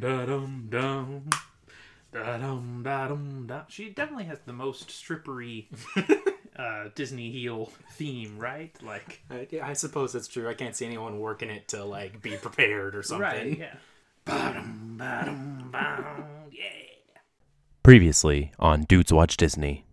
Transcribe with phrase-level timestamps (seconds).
[0.00, 1.28] da dum dum.
[2.12, 3.62] Da dum da dum da.
[3.68, 5.66] She definitely has the most strippery
[6.56, 8.76] uh, Disney heel theme, right?
[8.82, 10.48] Like, Uh, yeah, I suppose that's true.
[10.48, 13.22] I can't see anyone working it to like be prepared or something.
[13.22, 13.58] right?
[13.58, 13.74] Yeah.
[14.24, 16.66] Ba-dum, ba-dum, ba-dum, yeah.
[17.82, 19.84] Previously on Dudes Watch Disney.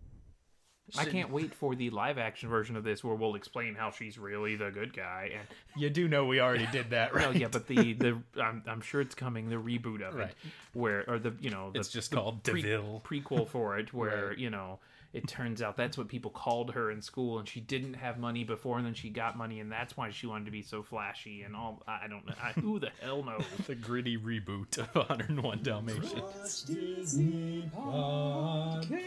[0.97, 4.17] I can't wait for the live action version of this where we'll explain how she's
[4.17, 5.31] really the good guy.
[5.33, 7.25] And You do know we already did that, right?
[7.27, 10.29] well, yeah, but the the I'm, I'm sure it's coming the reboot of Right.
[10.29, 10.35] it,
[10.73, 13.01] where or the you know the, It's just the called pre- DeVille.
[13.05, 14.37] prequel for it, where Right.
[14.37, 14.79] you know
[15.13, 18.43] it turns out that's what people called her in school, and she didn't have money
[18.43, 21.43] before, and then she got money, and that's why she wanted to be so flashy
[21.43, 21.83] and all.
[21.87, 22.33] I I don't know.
[22.41, 23.43] I, who the hell knows?
[23.67, 26.61] the gritty reboot of 101 Dalmatians.
[26.63, 28.97] Disney podcast.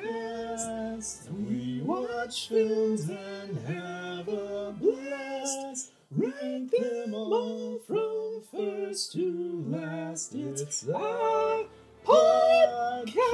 [1.31, 5.93] We watch films and have a blast.
[6.11, 10.35] Rank them all from first to last.
[10.35, 11.65] It's our
[12.05, 13.31] podcast.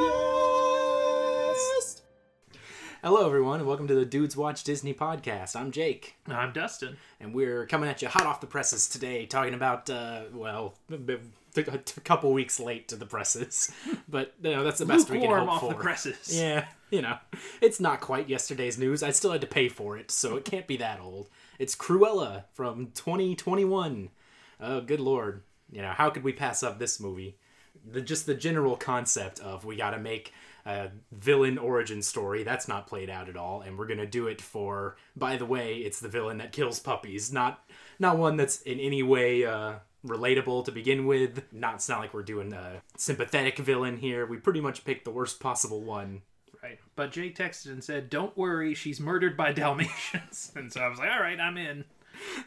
[3.03, 5.55] Hello, everyone, and welcome to the Dudes Watch Disney podcast.
[5.55, 6.97] I'm Jake, I'm Dustin.
[7.21, 10.97] and we're coming at you hot off the presses today, talking about uh, well, a
[10.97, 11.21] bit-
[11.57, 13.71] a couple weeks late to the presses,
[14.09, 15.69] but you know that's the best we can hope off for.
[15.71, 16.17] the presses.
[16.39, 17.17] Yeah, you know,
[17.63, 19.03] it's not quite yesterday's news.
[19.03, 21.29] I still had to pay for it, so it can't be that old.
[21.59, 24.11] It's Cruella from 2021.
[24.61, 25.43] Oh, good lord.
[25.73, 27.37] You know, how could we pass up this movie?
[27.91, 30.33] The, just the general concept of we got to make
[30.67, 34.27] a villain origin story that's not played out at all and we're going to do
[34.27, 37.65] it for by the way it's the villain that kills puppies not
[37.99, 42.13] not one that's in any way uh relatable to begin with not it's not like
[42.13, 46.21] we're doing a sympathetic villain here we pretty much picked the worst possible one
[46.63, 46.81] Right.
[46.97, 50.99] But Jay texted and said, "Don't worry, she's murdered by Dalmatians." and so I was
[50.99, 51.85] like, "All right, I'm in."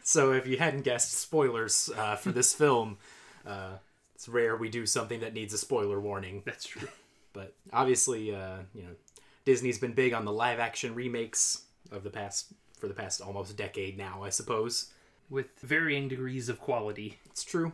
[0.02, 2.98] So if you hadn't guessed, spoilers uh, for this film.
[3.46, 3.78] Uh,
[4.14, 6.88] it's rare we do something that needs a spoiler warning, That's true.
[7.32, 8.94] But obviously, uh, you know,
[9.44, 13.98] Disney's been big on the live-action remakes of the past for the past almost decade
[13.98, 14.92] now, I suppose.
[15.28, 17.18] With varying degrees of quality.
[17.26, 17.72] It's true.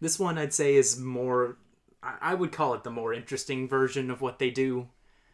[0.00, 1.56] This one, I'd say, is more.
[2.02, 4.88] I I would call it the more interesting version of what they do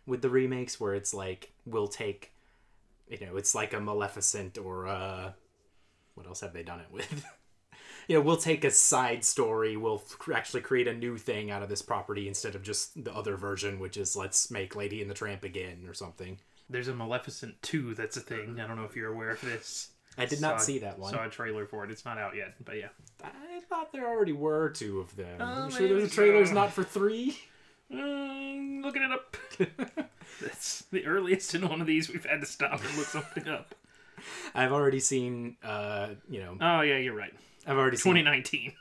[0.06, 2.32] with the remakes, where it's like we'll take,
[3.08, 5.32] you know, it's like a Maleficent or uh,
[6.14, 7.24] what else have they done it with?
[8.12, 10.02] you know, we'll take a side story, we'll
[10.34, 13.78] actually create a new thing out of this property instead of just the other version,
[13.78, 16.36] which is let's make Lady and the Tramp again or something.
[16.68, 18.60] There's a Maleficent 2 that's a thing.
[18.60, 19.92] I don't know if you're aware of this.
[20.18, 21.14] I did not Saw- see that one.
[21.14, 21.90] Saw a trailer for it.
[21.90, 22.88] It's not out yet, but yeah.
[23.24, 25.70] I thought there already were two of them.
[25.70, 26.54] You sure there's a trailer's so.
[26.54, 27.38] not for three?
[27.90, 29.38] Mm, looking it up.
[30.42, 33.74] that's the earliest in one of these we've had to stop and look something up.
[34.54, 37.32] I've already seen, uh, you know, Oh yeah, you're right.
[37.66, 38.72] I've already seen 2019.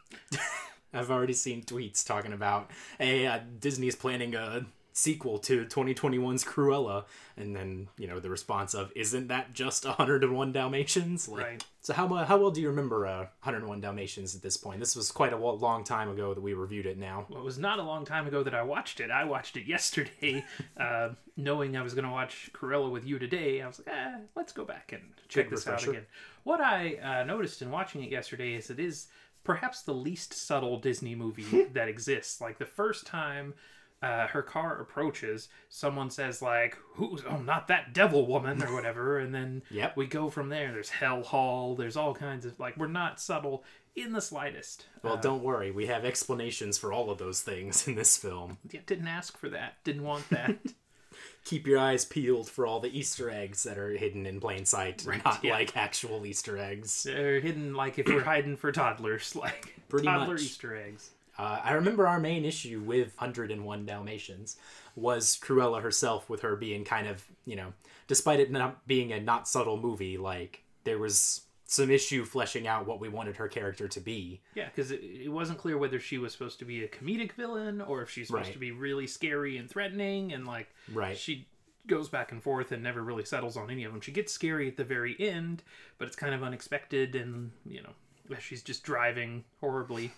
[0.94, 6.44] I've already seen tweets talking about, hey, uh, Disney is planning a sequel to 2021's
[6.44, 7.06] Cruella,
[7.38, 11.28] and then you know the response of, isn't that just 101 Dalmatians?
[11.28, 11.66] Like, Right.
[11.84, 14.80] So how how well do you remember uh, 101 Dalmatians at this point?
[14.80, 16.98] This was quite a long time ago that we reviewed it.
[16.98, 19.10] Now, Well, it was not a long time ago that I watched it.
[19.10, 20.46] I watched it yesterday,
[20.78, 23.62] uh, knowing I was going to watch Cruella with you today.
[23.62, 26.06] I was like, eh, let's go back and check Good this out again.
[26.44, 29.08] What I uh, noticed in watching it yesterday is it is
[29.44, 32.42] perhaps the least subtle Disney movie that exists.
[32.42, 33.54] Like the first time
[34.02, 39.20] uh, her car approaches, someone says like, "Who's oh not that devil woman" or whatever,
[39.24, 39.96] and then Yep.
[39.98, 40.72] we go from there.
[40.72, 41.76] There's Hell Hall.
[41.76, 43.64] There's all kinds of like we're not subtle
[43.96, 44.86] in the slightest.
[45.04, 48.58] well, Uh, don't worry, we have explanations for all of those things in this film.
[48.72, 49.76] yeah, didn't ask for that.
[49.84, 50.58] Didn't want that.
[51.44, 55.06] Keep your eyes peeled for all the Easter eggs that are hidden in plain sight,
[55.26, 55.54] not yeah.
[55.54, 57.04] like actual Easter eggs.
[57.04, 60.44] They're hidden like if we're hiding for toddlers, like Pretty toddler much.
[60.44, 61.10] Easter eggs.
[61.42, 64.58] Uh, I remember our main issue with 101 Dalmatians
[64.96, 67.74] was Cruella herself, with her being kind of, you know,
[68.08, 72.86] despite it not being a not subtle movie, like, there was some issue fleshing out
[72.86, 74.42] what we wanted her character to be.
[74.54, 77.82] Yeah, because it, it wasn't clear whether she was supposed to be a comedic villain
[77.82, 78.54] or if she's supposed Right.
[78.54, 81.18] to be really scary and threatening, and like Right.
[81.18, 81.48] she
[81.88, 84.02] goes back and forth and never really settles on any of them.
[84.02, 85.64] She gets scary at the very end,
[85.98, 87.94] but it's kind of unexpected, and you know
[88.40, 90.12] she's just driving horribly.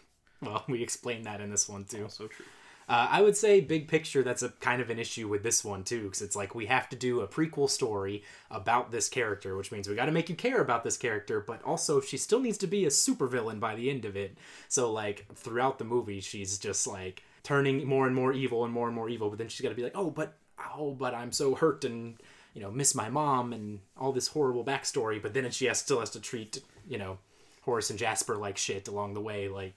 [0.44, 2.04] Well, we explained that in this one, too.
[2.04, 2.45] Also true.
[2.88, 5.84] Uh, I would say, big picture, that's a kind of an issue with this one
[5.84, 9.72] too, because it's like we have to do a prequel story about this character, which
[9.72, 12.57] means we got to make you care about this character, but also she still needs
[12.57, 14.38] to be a supervillain by the end of it.
[14.68, 18.88] So, like throughout the movie, she's just like turning more and more evil and more
[18.88, 20.38] and more evil, but then she's got to be like, oh, but
[20.75, 22.18] oh, but I'm so hurt and
[22.54, 26.01] you know miss my mom and all this horrible backstory, but then she has, still
[26.01, 27.18] has to treat you know
[27.62, 29.74] Horace and Jasper like shit along the way, like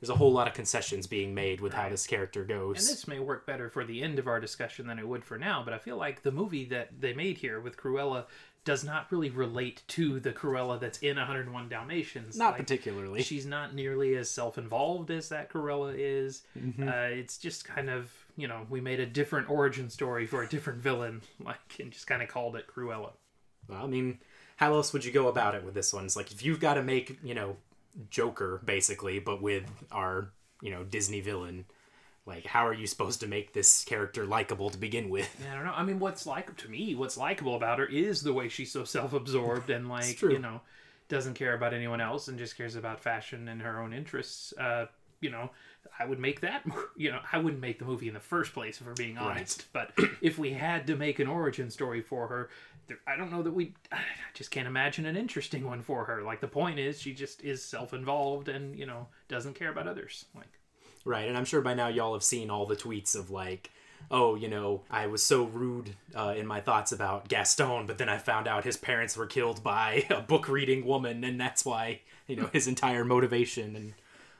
[0.00, 2.78] there's a whole lot of concessions being made with how this character goes.
[2.78, 5.38] And this may work better for the end of our discussion than it would for
[5.38, 8.24] now, but I feel like the movie that they made here with Cruella
[8.64, 12.36] does not really relate to the Cruella that's in 101 Dalmatians.
[12.36, 13.22] Not Like, particularly.
[13.22, 16.42] She's not nearly as self-involved as that Cruella is.
[16.58, 16.88] Mm-hmm.
[16.88, 20.48] Uh, it's just kind of you know we made a different origin story for a
[20.48, 23.12] different villain, like and just kind of called it Cruella.
[23.68, 24.18] Well, I mean,
[24.56, 26.04] how else would you go about it with this one?
[26.04, 27.56] It's like if you've got to make, you know,
[28.10, 30.32] Joker basically, but with our,
[30.62, 31.64] you know, Disney villain,
[32.26, 35.28] like how are you supposed to make this character likable to begin with?
[35.42, 35.72] Yeah, I don't know.
[35.74, 38.84] I mean, what's like to me, what's likable about her is the way she's so
[38.84, 40.60] self-absorbed and like you know
[41.08, 44.54] doesn't care about anyone else and just cares about fashion and her own interests.
[44.56, 44.86] Uh,
[45.20, 45.50] you know,
[45.98, 46.64] I would make that.
[46.96, 49.64] You know, I wouldn't make the movie in the first place if we're being honest.
[49.72, 52.50] But if we had to make an origin story for her,
[53.06, 53.74] I don't know that we.
[53.92, 53.98] I
[54.34, 56.22] just can't imagine an interesting one for her.
[56.22, 60.26] Like the point is, she just is self-involved and you know doesn't care about others.
[60.34, 60.58] Like.
[61.04, 63.70] Right, and I'm sure by now y'all have seen all the tweets of like,
[64.10, 68.08] oh, you know, I was so rude uh, in my thoughts about Gaston, but then
[68.08, 72.00] I found out his parents were killed by a book reading woman, and that's why,
[72.26, 73.94] you know, his entire motivation and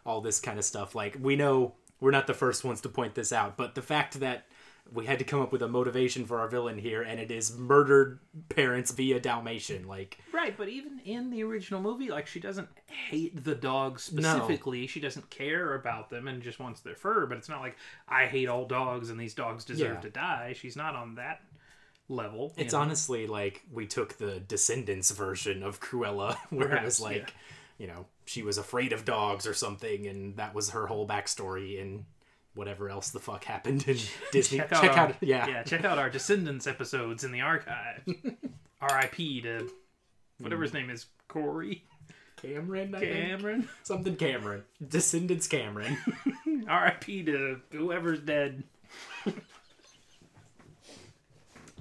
[0.05, 0.95] all this kind of stuff.
[0.95, 4.21] Like, we know we're not the first ones to point this out, but the fact
[4.21, 4.47] that
[4.93, 7.57] we had to come up with a motivation for our villain here, and it is
[7.57, 9.87] murdered parents via Dalmatian.
[9.87, 14.87] Like, Right, but even in the original movie, like she doesn't hate the dogs specifically.
[14.87, 17.27] She doesn't care about them and just wants their fur.
[17.27, 17.77] But it's not like
[18.09, 20.01] I hate all dogs and these dogs deserve Yeah.
[20.01, 20.55] to die.
[20.57, 21.41] She's not on that
[22.09, 22.53] level.
[22.57, 22.81] It's know?
[22.81, 27.27] honestly like we took the Descendants version of Cruella, where it was like, yeah.
[27.79, 31.81] you know, she was afraid of dogs or something, and that was her whole backstory,
[31.81, 32.05] and
[32.55, 33.99] whatever else the fuck happened in
[34.33, 34.59] Disney.
[34.59, 35.47] Check out, our, yeah.
[35.47, 38.03] yeah, check out our Descendants episodes in the archive.
[38.81, 39.43] R.I.P.
[39.43, 39.71] to
[40.39, 41.85] whatever his name is, Corey
[42.37, 43.13] Cameron, I think?
[43.13, 43.69] Cameron.
[43.83, 45.99] something Cameron, Descendants Cameron.
[46.69, 47.25] R.I.P.
[47.25, 48.65] to whoever's dead.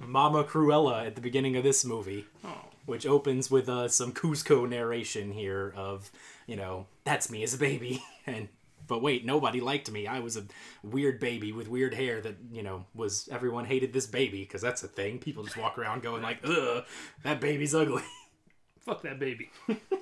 [0.06, 2.26] Mama Cruella at the beginning of this movie.
[2.44, 6.10] Oh, which opens with uh, some Kuzco narration here of,
[6.46, 8.48] you know, that's me as a baby, and
[8.90, 10.08] but wait, nobody liked me.
[10.08, 10.42] I was a
[10.82, 14.82] weird baby with weird hair that you know was everyone hated this baby because that's
[14.82, 15.20] a thing.
[15.20, 16.84] People just walk around going like, ugh,
[17.22, 18.02] that baby's ugly.
[18.80, 19.48] fuck that baby.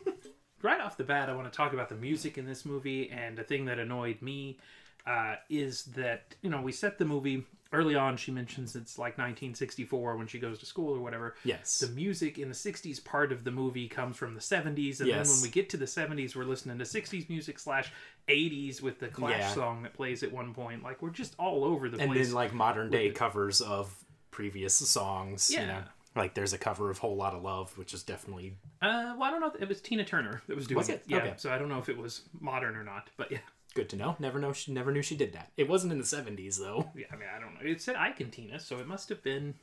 [0.63, 3.37] right off the bat, I want to talk about the music in this movie, and
[3.37, 4.59] the thing that annoyed me
[5.07, 8.17] uh, is that you know we set the movie early on.
[8.17, 11.35] She mentions it's like 1964 when she goes to school or whatever.
[11.45, 11.79] Yes.
[11.81, 15.27] The music in the 60s part of the movie comes from the 70s, and then
[15.29, 17.93] when we get to the 70s, we're listening to 60s music slash
[18.29, 19.55] 80s with the Clash Yeah.
[19.55, 20.83] song that plays at one point.
[20.83, 22.09] Like we're just all over the place.
[22.09, 23.95] and then like modern day covers of
[24.31, 25.51] previous songs.
[25.51, 25.67] You Yeah.
[25.67, 25.83] know,
[26.17, 29.31] like there's a cover of "Whole Lot of Love," which is definitely uh, well, I
[29.31, 29.53] don't know.
[29.59, 31.03] It was Tina Turner that was doing Was it?
[31.07, 31.19] Yeah.
[31.19, 31.35] Okay.
[31.37, 33.39] So I don't know if it was modern or not, but yeah.
[33.79, 34.17] Good to know.
[34.19, 34.53] Never know.
[34.53, 35.53] She never knew she did that.
[35.57, 36.91] It wasn't in the '70s though.
[36.97, 37.61] Yeah, I mean, I don't know.
[37.71, 39.55] It said Ike and Tina, so it must have been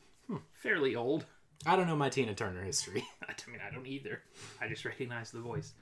[0.53, 1.25] fairly old.
[1.65, 3.03] I don't know my Tina Turner history.
[3.27, 4.21] I mean, I don't either.
[4.61, 5.73] I just recognize the voice.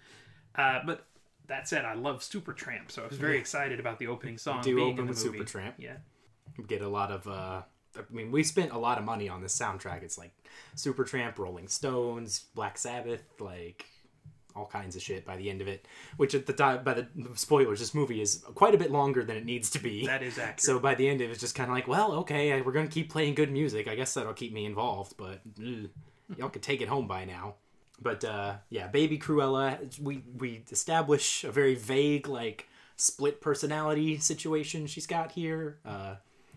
[0.56, 1.06] Uh, but
[1.48, 4.64] that said, I love Supertramp, so I was very excited about the opening song.
[4.64, 5.40] do being open in the with movie.
[5.40, 5.74] Supertramp.
[5.78, 5.98] Yeah.
[6.68, 7.62] get a lot of uh
[7.96, 10.02] I mean we spent a lot of money on this soundtrack.
[10.04, 10.32] It's like
[10.76, 13.86] Supertramp, Rolling Stones, Black Sabbath, like
[14.56, 15.88] all kinds of shit by the end of it.
[16.18, 19.38] Which at the time by the spoilers, this movie is quite a bit longer than
[19.38, 20.06] it needs to be.
[20.06, 20.62] That is accurate.
[20.62, 22.88] so by the end of it, it's just kind of like, well, okay, we're gonna
[22.88, 23.88] keep playing good music.
[23.88, 25.90] I guess that'll keep me involved, but ugh,
[26.38, 27.56] y'all could take it home by now.
[28.02, 34.88] But uh, yeah, baby Cruella, we we establish a very vague like split personality situation
[34.88, 36.16] she's got here, uh,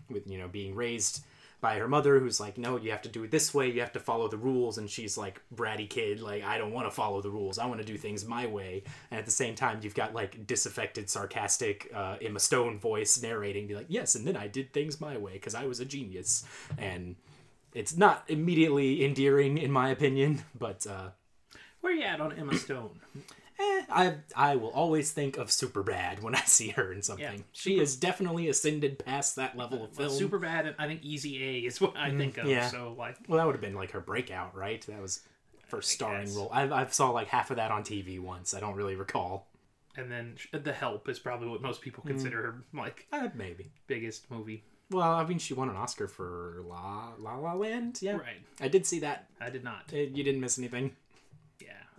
[0.09, 1.23] with you know being raised
[1.59, 3.91] by her mother who's like, no, you have to do it this way, you have
[3.93, 7.21] to follow the rules, and she's like bratty kid, like I don't want to follow
[7.21, 8.83] the rules, I want to do things my way.
[9.09, 13.67] And at the same time, you've got like disaffected, sarcastic uh, Emma Stone voice narrating,
[13.67, 16.45] be like, yes, and then I did things my way because I was a genius,
[16.77, 17.15] and
[17.73, 20.85] it's not immediately endearing in my opinion, but.
[20.85, 21.09] Uh,
[21.81, 22.99] Where you at on Emma Stone?
[23.59, 27.23] Eh, I I will always think of Superbad when I see her in something.
[27.39, 30.09] Yeah, she has definitely ascended past that level of film.
[30.11, 32.45] Super bad, and I think Easy A is what I think of.
[32.45, 32.67] Mm, yeah.
[32.67, 34.81] So like, well, that would have been like her breakout, right?
[34.87, 35.21] That was
[35.67, 36.49] first starring role.
[36.53, 38.53] I I saw like half of that on TV once.
[38.53, 39.47] I don't really recall.
[39.97, 43.71] and then The Help is probably what most people consider her like Uh, maybe.
[43.87, 44.63] biggest movie.
[44.91, 47.99] Well, I mean, she won an Oscar for La La La Land.
[48.01, 48.39] Yeah, Right.
[48.61, 49.27] I did see that.
[49.41, 49.91] I did not.
[49.91, 50.95] Uh, You didn't miss anything.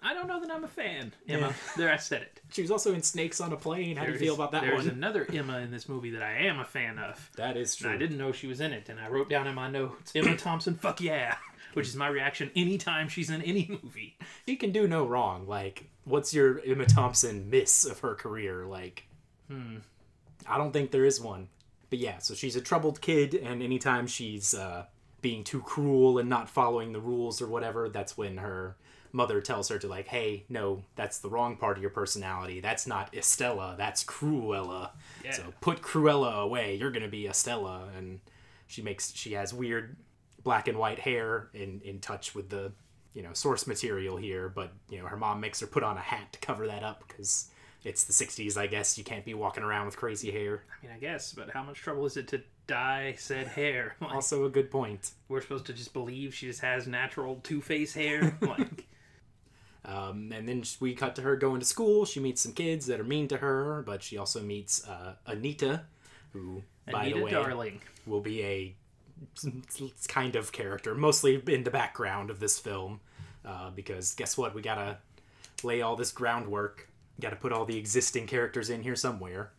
[0.03, 0.11] Yeah.
[0.11, 1.13] I don't know that I'm a fan.
[1.29, 1.53] Emma.
[1.77, 2.41] There, I said it.
[2.53, 3.97] She was also in Snakes on a Plane.
[3.97, 4.95] How do you feel about that There's one?
[4.95, 7.31] another Emma in this movie that I am a fan of.
[7.37, 9.55] That is And I didn't know she was in it, and I wrote down in
[9.55, 11.37] my notes, Emma Thompson, fuck yeah,
[11.75, 14.17] which is my reaction anytime she's in any movie.
[14.47, 15.47] He can do no wrong.
[15.47, 18.65] Like, what's your Emma Thompson miss of her career?
[18.67, 19.05] Like,
[20.47, 21.49] I don't think there is one.
[21.91, 24.85] But yeah, so she's a troubled kid, and anytime she's uh,
[25.23, 28.77] being too cruel and not following the rules or whatever, that's when her
[29.13, 32.61] mother tells her to like, "Hey, no, that's the wrong part of your personality.
[32.61, 33.75] That's not Estella.
[33.79, 34.91] That's Cruella.
[35.25, 35.33] Yeah.
[35.33, 36.75] So put Cruella away.
[36.77, 38.21] You're gonna be Estella." And
[38.67, 39.97] she makes she has weird
[40.45, 42.73] black and white hair in in touch with the
[43.15, 46.01] you know source material here, but you know her mom makes her put on a
[46.01, 47.51] hat to cover that up because.
[47.85, 48.99] It's the 60s, I guess.
[48.99, 50.65] You can't be walking around with crazy hair.
[50.83, 53.95] I mean, I guess, but how much trouble is it to dye said hair?
[54.01, 55.13] Like, Also, a good point.
[55.29, 58.37] we're supposed to just believe she just has natural two face hair.
[58.43, 58.88] Like,
[59.89, 62.05] Um, and then we cut to her going to school.
[62.05, 65.85] She meets some kids that are mean to her, but she also meets uh, Anita,
[66.33, 67.81] who, by the way, Darling.
[68.07, 68.77] will be a
[70.09, 73.01] kind of character, mostly in the background of this film.
[73.45, 74.55] Uh, because guess what?
[74.55, 74.99] We gotta
[75.63, 76.89] lay all this groundwork.
[77.19, 79.53] Gotta put all the existing characters in here somewhere.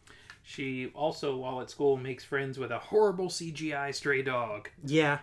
[0.44, 4.70] She also, while at school, makes friends with a horrible CGI stray dog.
[4.86, 5.20] Yeah.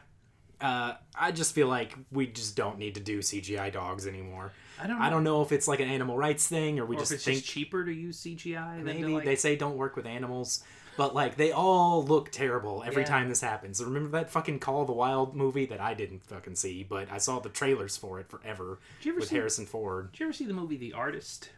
[0.60, 4.52] Uh, I just feel like we just don't need to do CGI dogs anymore.
[4.82, 5.00] I don't.
[5.00, 7.38] I don't know if it's like an animal rights thing or we Or just think
[7.40, 8.76] just cheaper to use CGI.
[8.76, 10.62] Than maybe like, they say don't work with animals
[10.98, 13.08] but like they all look terrible every Yeah.
[13.08, 16.54] time this happens remember that fucking call of the wild movie that i didn't fucking
[16.54, 19.66] see but i saw the trailers for it forever Did you ever with see- harrison
[19.66, 21.50] ford Did you ever see the movie The Artist?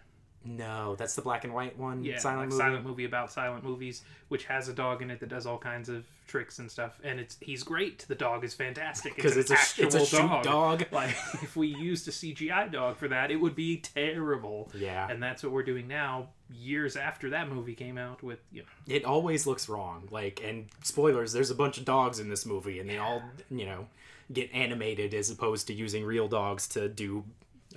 [0.49, 3.65] No that's the black and white one Yeah, silent like movie silent movie about silent
[3.65, 6.99] movies, which has a dog in it that does all kinds of tricks and stuff.
[7.05, 8.05] And it's he's great.
[8.09, 10.85] The dog is fantastic because it's a sh- it's a shoot dog.
[10.93, 14.71] Like if we used a CGI dog for that, it would be terrible.
[14.75, 15.09] Yeah.
[15.11, 16.29] and that's what we're doing now.
[16.51, 20.67] Years after that movie came out, with you know, it always looks wrong like and
[20.83, 23.87] spoilers there's a bunch of dogs in this movie and they all you know
[24.33, 27.25] get animated as opposed to using real dogs to do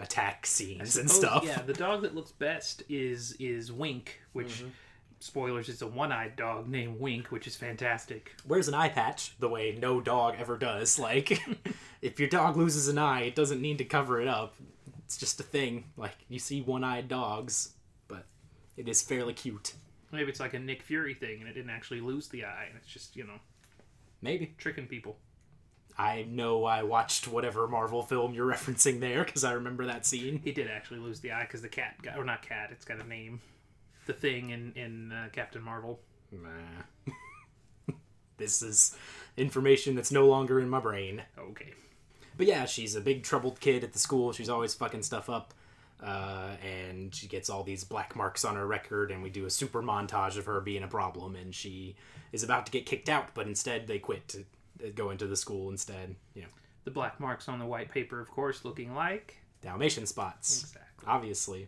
[0.02, 4.60] attack scenes and Oh, stuff Yeah, the dog that looks best is is Wink, which
[4.60, 4.70] Mm-hmm.
[5.20, 8.36] spoilers, it's a one-eyed dog named Wink, which is fantastic.
[8.48, 10.98] wears an eye patch the way no dog ever does.
[11.00, 11.40] Like,
[12.02, 14.56] if your dog loses an eye, it doesn't need to cover it up.
[15.06, 15.86] It's just a thing.
[15.98, 17.74] Like, you see one eyed dogs,
[18.08, 18.26] but
[18.78, 19.74] it is fairly cute.
[20.12, 22.78] Maybe it's like a Nick Fury thing, and it didn't actually lose the eye, and
[22.78, 23.40] it's just you know
[24.22, 24.54] Maybe.
[24.58, 25.18] tricking people.
[25.98, 30.42] I know I watched whatever Marvel film you're referencing there because I remember that scene.
[30.44, 33.00] He did actually lose the eye because the cat got, or not cat, it's got
[33.00, 33.42] a name.
[34.06, 36.00] The thing in in uh, Captain Marvel.
[36.32, 37.14] Nah.
[38.38, 38.96] this is
[39.38, 41.22] information that's no longer in my brain.
[41.38, 41.74] Okay.
[42.38, 44.32] But yeah, she's a big troubled kid at the school.
[44.32, 45.54] She's always fucking stuff up.
[46.02, 49.50] Uh, and she gets all these black marks on her record, and we do a
[49.52, 51.36] super montage of her being a problem.
[51.36, 51.96] And she
[52.32, 54.46] is about to get kicked out, but instead they quit to
[54.90, 56.16] go into the school instead.
[56.34, 56.48] You know,
[56.84, 61.06] The black marks on the white paper, of course, looking like Dalmatian spots, exactly.
[61.08, 61.68] obviously.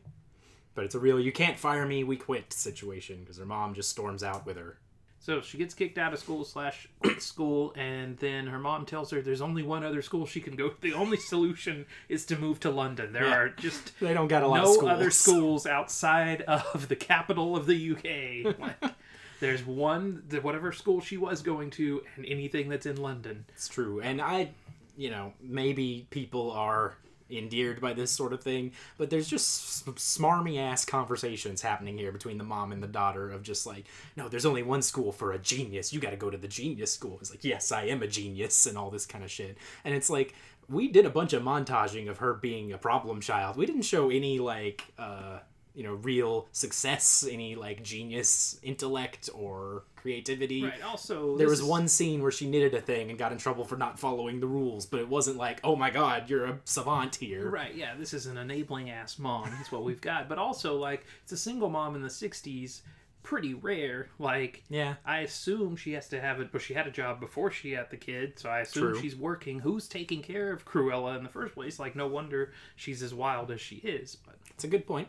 [0.75, 3.89] But it's a real you can't fire me, we quit situation because her mom just
[3.89, 4.79] storms out with her.
[5.19, 9.09] So she gets kicked out of school slash quits school, and then her mom tells
[9.11, 10.73] her there's only one other school she can go.
[10.81, 13.13] The only solution is to move to London.
[13.13, 13.35] There Yeah.
[13.37, 14.91] are just They don't got a lot of no schools.
[14.91, 18.55] other schools outside of the capital of the UK.
[18.59, 18.93] Like,
[19.39, 23.45] there's one, whatever school she was going to, and anything that's in London.
[23.49, 23.99] It's true.
[24.01, 24.51] And I,
[24.97, 26.95] you know, maybe people are
[27.29, 32.37] endeared by this sort of thing, but there's just smarmy ass conversations happening here between
[32.37, 33.85] the mom and the daughter of just like,
[34.15, 35.91] no, there's only one school for a genius.
[35.91, 37.17] You got to go to the genius school.
[37.21, 39.57] It's like, yes, I am a genius and all this kind of shit.
[39.83, 40.35] And it's like,
[40.69, 43.57] we did a bunch of montaging of her being a problem child.
[43.57, 45.39] We didn't show any like, uh,
[45.75, 50.81] you know, real success, any like genius intellect or creativity Right.
[50.83, 53.63] Also, there was is- one scene where she knitted a thing and got in trouble
[53.63, 57.15] for not following the rules, but it wasn't like, oh my god, you're a savant
[57.15, 57.49] here.
[57.49, 59.49] Right, yeah, this is an enabling ass mom.
[59.49, 60.27] That's what we've got.
[60.29, 62.81] But also, like, it's a single mom in the 60s,
[63.23, 64.09] pretty rare.
[64.19, 64.95] Like, Yeah.
[65.05, 67.89] I assume she has to have it, but she had a job before she had
[67.89, 69.01] the kid, so I assume True.
[69.01, 69.59] she's working.
[69.59, 71.79] Who's taking care of Cruella in the first place?
[71.79, 74.17] Like, no wonder she's as wild as she is.
[74.17, 75.07] But It's a good point.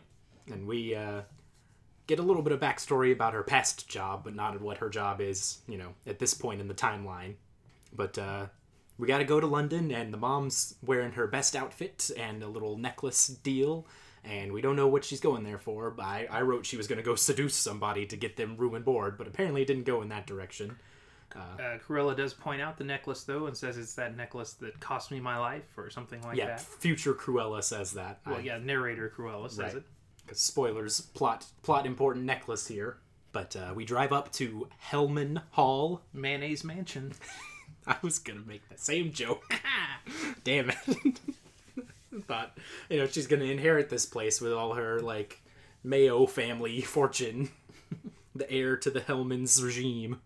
[0.51, 1.21] And we uh,
[2.07, 5.21] get a little bit of backstory about her past job, but not what her job
[5.21, 7.33] is, you know, at this point in the timeline.
[7.93, 8.47] But uh,
[8.97, 12.47] we got to go to London, and the mom's wearing her best outfit and a
[12.47, 13.87] little necklace deal.
[14.23, 15.91] And we don't know what she's going there for.
[15.91, 18.73] But I, I wrote she was going to go seduce somebody to get them room
[18.75, 20.77] and board, but apparently it didn't go in that direction.
[21.35, 25.11] uh, Cruella does point out the necklace, though, and says it's that necklace that cost
[25.11, 26.61] me my life, or something like yeah, that.
[26.61, 28.19] future Cruella says that.
[28.25, 29.75] Well, I- yeah, narrator Cruella says Right.
[29.75, 29.83] it.
[30.27, 32.97] 'Cause spoilers, plot plot important necklace here.
[33.31, 36.01] But uh, we drive up to Hellman Hall.
[36.13, 37.13] Mayonnaise Mansion.
[37.87, 39.43] I was gonna make the same joke.
[40.43, 40.77] Damn it.
[42.27, 42.57] Thought,
[42.89, 45.41] you know, she's gonna inherit this place with all her like
[45.83, 47.49] Mayo family fortune.
[48.33, 50.21] the heir to the Hellman's regime.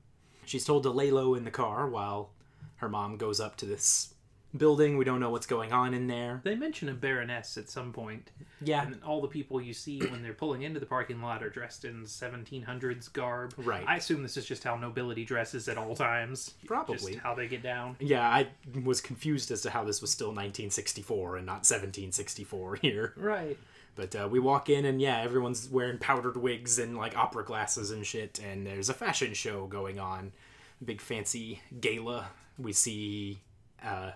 [0.46, 2.32] She's told to lay low in the car while
[2.78, 4.14] her mom goes up to this
[4.56, 4.98] building.
[4.98, 6.42] We don't know what's going on in there.
[6.44, 10.24] They mention a baroness at some point, Yeah, and all the people you see when
[10.24, 13.54] they're pulling into the parking lot are dressed in 1700s garb.
[13.58, 13.84] Right.
[13.88, 16.54] I assume this is just how nobility dresses at all times.
[16.66, 17.14] Probably.
[17.14, 17.96] Just how they get down.
[18.00, 18.28] yeah.
[18.28, 18.48] I
[18.84, 23.14] was confused as to how this was still 1964 and not 1764 here.
[23.18, 23.58] Right.
[23.96, 27.92] But uh, we walk in and yeah, everyone's wearing powdered wigs and like opera glasses
[27.92, 30.32] and shit, and there's a fashion show going on,
[30.84, 32.30] big fancy gala.
[32.58, 33.40] We see
[33.84, 34.12] uh,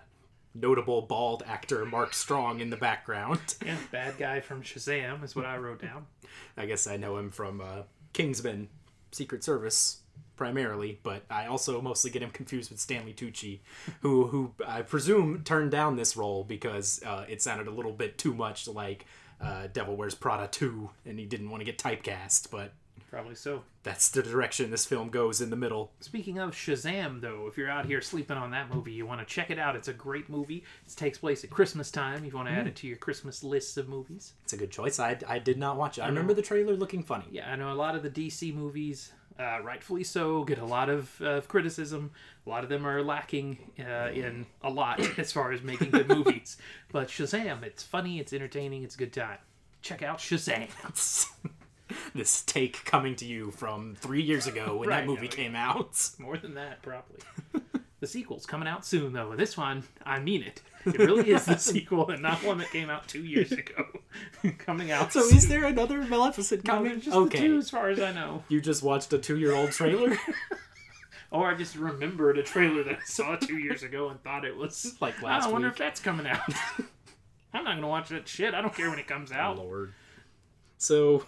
[0.56, 3.40] notable bald actor Mark Strong in the background.
[3.66, 6.06] Yeah, bad guy from Shazam is what I wrote down.
[6.58, 8.68] I guess I know him from uh, Kingsman,
[9.12, 10.02] Secret Service
[10.36, 13.60] primarily, but I also mostly get him confused with Stanley Tucci,
[14.02, 18.18] who who I presume turned down this role because uh, it sounded a little bit
[18.18, 19.06] too much like
[19.42, 22.74] uh, Devil Wears Prada 2, and he didn't want to get typecast, but
[23.14, 23.62] Probably so.
[23.84, 25.92] that's the direction this film goes in the middle.
[26.00, 29.26] Speaking of Shazam, though, if you're out here sleeping on that movie, you want to
[29.32, 29.76] check it out.
[29.76, 30.64] It's a great movie.
[30.88, 32.26] It takes place at Christmas time.
[32.26, 34.34] You want to add it to your Christmas list of movies.
[34.44, 35.00] It's a good choice.
[35.00, 36.02] I, I did not watch it.
[36.02, 37.26] I remember the trailer looking funny.
[37.30, 40.90] Yeah, I know a lot of the DC movies, uh, rightfully so, get a lot
[40.90, 42.10] of uh, criticism.
[42.48, 46.08] A lot of them are lacking uh, in a lot as far as making good
[46.08, 46.58] movies.
[46.92, 49.38] But Shazam, it's funny, it's entertaining, it's a good time.
[49.84, 50.70] Check out Shazam.
[52.16, 55.56] this take coming to you from three years ago when Right, that movie yeah, came
[55.56, 56.10] out.
[56.20, 57.18] More than that, probably.
[58.00, 59.36] the sequel's coming out soon, though.
[59.36, 60.62] This one, I mean it.
[60.86, 63.86] It really is the sequel and not one that came out two years ago.
[64.58, 65.38] coming out So soon.
[65.38, 66.92] is there another Maleficent coming?
[66.92, 67.40] there's just okay.
[67.40, 68.44] the two, as far as I know.
[68.50, 70.18] You just watched a two-year-old trailer,
[71.32, 74.56] Or I just remembered a trailer that I saw two years ago and thought it
[74.56, 76.42] was Like "Oh, last I wonder week." if that's coming out.
[77.54, 78.54] I'm not gonna watch that shit.
[78.54, 79.58] I don't care when it comes out.
[79.58, 79.94] Lord.
[80.78, 81.26] So,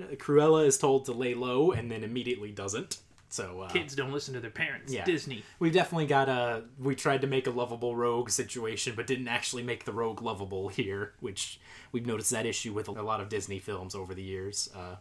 [0.00, 2.98] Cruella is told to lay low, and then immediately doesn't.
[3.28, 4.92] So uh, Kids don't listen to their parents.
[4.92, 5.04] Yeah.
[5.04, 5.42] Disney.
[5.58, 6.64] we definitely got a.
[6.78, 10.68] We tried to make a lovable rogue situation, but didn't actually make the rogue lovable
[10.68, 11.58] here, which
[11.90, 14.70] we've noticed that issue with a lot of Disney films over the years.
[14.74, 14.96] Uh,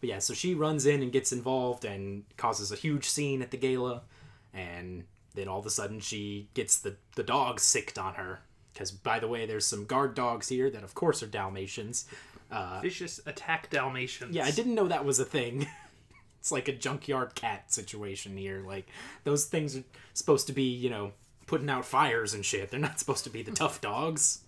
[0.00, 3.52] but yeah, so she runs in and gets involved and causes a huge scene at
[3.52, 4.02] the gala,
[4.52, 8.40] and then all of a sudden she gets the the dogs sicked on her.
[8.72, 12.06] Because by the way, there's some guard dogs here that of course are Dalmatians.
[12.82, 14.34] Vicious attack Dalmatians.
[14.34, 15.66] Yeah, I didn't know that was a thing.
[16.38, 18.62] it's like a junkyard cat situation here.
[18.66, 18.86] Like
[19.24, 19.84] those things are
[20.14, 21.12] supposed to be, you know,
[21.46, 22.70] putting out fires and shit.
[22.70, 24.40] They're not supposed to be the tough dogs.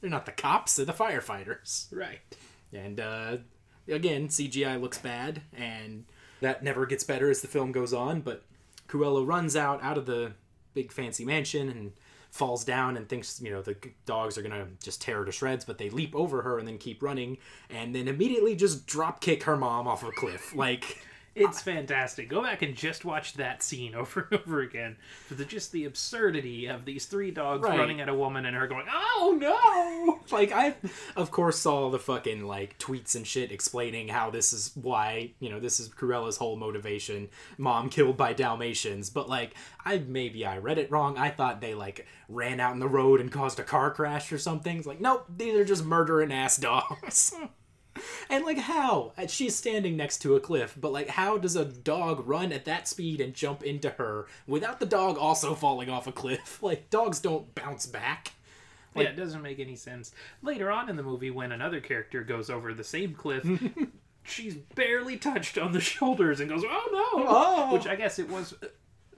[0.00, 0.76] They're not the cops.
[0.76, 1.86] They're the firefighters.
[1.92, 2.20] Right.
[2.72, 3.36] And uh,
[3.88, 6.04] again, CGI looks bad, and
[6.40, 8.20] that never gets better as the film goes on.
[8.22, 8.44] But
[8.88, 10.32] Cruella runs out out of the
[10.74, 11.92] big fancy mansion and
[12.30, 15.64] falls down and thinks you know the dogs are gonna just tear her to shreds
[15.64, 17.36] but they leap over her and then keep running
[17.68, 20.54] and then immediately just drop kick her mom off a cliff.
[20.54, 20.98] Like
[21.34, 22.28] It's fantastic.
[22.28, 24.96] Go back and just watch that scene over and over again
[25.30, 27.78] the just the absurdity of these three dogs Right.
[27.78, 30.74] running at a woman and her going, "Oh no!" like I,
[31.16, 35.48] of course, saw the fucking like tweets and shit explaining how this is why you
[35.50, 37.28] know this is Cruella's whole motivation.
[37.58, 41.16] Mom killed by Dalmatians, but like I maybe I read it wrong.
[41.16, 44.38] I thought they like ran out in the road and caused a car crash or
[44.38, 44.78] something.
[44.78, 47.34] It's like nope, these are just murdering ass dogs.
[48.30, 49.12] And like how?
[49.16, 52.64] And She's standing next to a cliff, but like how does a dog run at
[52.64, 56.62] that speed and jump into her without the dog also falling off a cliff?
[56.62, 58.32] Like dogs don't bounce back.
[58.94, 60.12] yeah, it doesn't make any sense.
[60.42, 63.44] Later on in the movie, when another character goes over the same cliff,
[64.22, 67.72] she's barely touched on the shoulders and goes, "Oh no!" Oh.
[67.72, 68.54] Which I guess it was.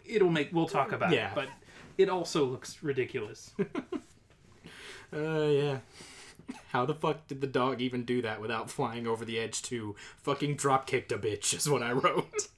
[0.07, 0.53] It'll make.
[0.53, 1.29] We'll talk about Yeah.
[1.31, 1.49] it, but
[1.99, 3.53] it also looks ridiculous.
[5.15, 5.79] Uh, yeah.
[6.71, 9.97] How the fuck did the dog even do that without flying over the edge too?
[10.23, 12.49] Fucking drop kicked a bitch is what I wrote.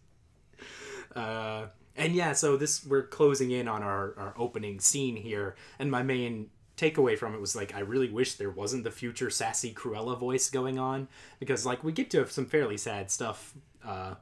[1.17, 1.67] uh,
[1.97, 6.03] and yeah, so this we're closing in on our, our opening scene here, and my
[6.03, 10.19] main takeaway from it was like I really wish there wasn't the future sassy Cruella
[10.19, 13.55] voice going on because like we get to some fairly sad stuff.
[13.85, 14.15] Uh,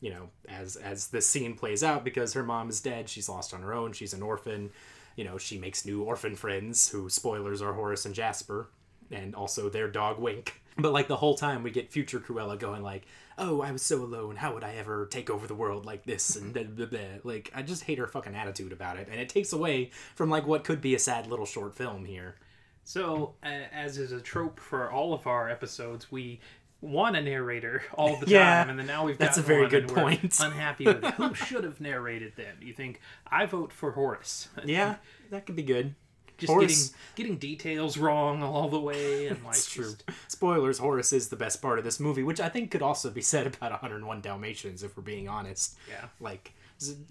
[0.00, 3.54] you know, as as this scene plays out, because her mom is dead, she's lost
[3.54, 4.70] on her own, she's an orphan.
[5.16, 8.68] You know, she makes new orphan friends who spoilers are Horace and Jasper,
[9.10, 10.60] and also their dog Wink.
[10.76, 13.06] But like the whole time, we get future Cruella going like,
[13.38, 14.34] "Oh, I was so alone.
[14.34, 16.98] How would I ever take over the world like this?" And blah, blah, blah.
[17.22, 20.48] like, I just hate her fucking attitude about it, and it takes away from like
[20.48, 22.34] what could be a sad little short film here.
[22.82, 26.40] So, uh, as is a trope for all of our episodes, we
[26.80, 29.60] want a narrator all the Yeah, time, and then now we've got that's a very
[29.62, 30.36] one good point.
[30.42, 31.14] unhappy with it.
[31.14, 32.56] Who should have narrated them?
[32.60, 34.48] You think I vote for Horace?
[34.64, 34.96] Yeah,
[35.30, 35.94] that could be good.
[36.38, 39.94] Just Horace- getting getting details wrong all the way, and like true.
[40.28, 43.22] Spoilers, Horace is the best part of this movie, which I think could also be
[43.22, 45.76] said about 101 Dalmatians, if we're being honest.
[45.88, 46.06] Yeah.
[46.20, 46.54] Like,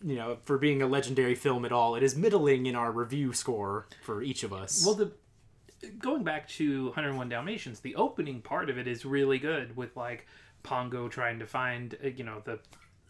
[0.03, 3.33] you know, for being a legendary film at all, it is middling in our review
[3.33, 4.85] score for each of us.
[4.85, 5.11] Well, the
[5.99, 10.27] going back to 101 Dalmatians, the opening part of it is really good with like
[10.63, 12.59] Pongo trying to find uh, you know the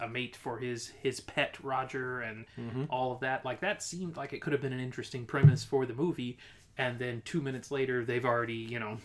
[0.04, 2.84] a mate for his his pet Roger and mm-hmm.
[2.90, 3.46] all of that.
[3.46, 6.38] Like that seemed like it could have been an interesting premise for the movie,
[6.78, 8.98] and then two minutes later they've already you know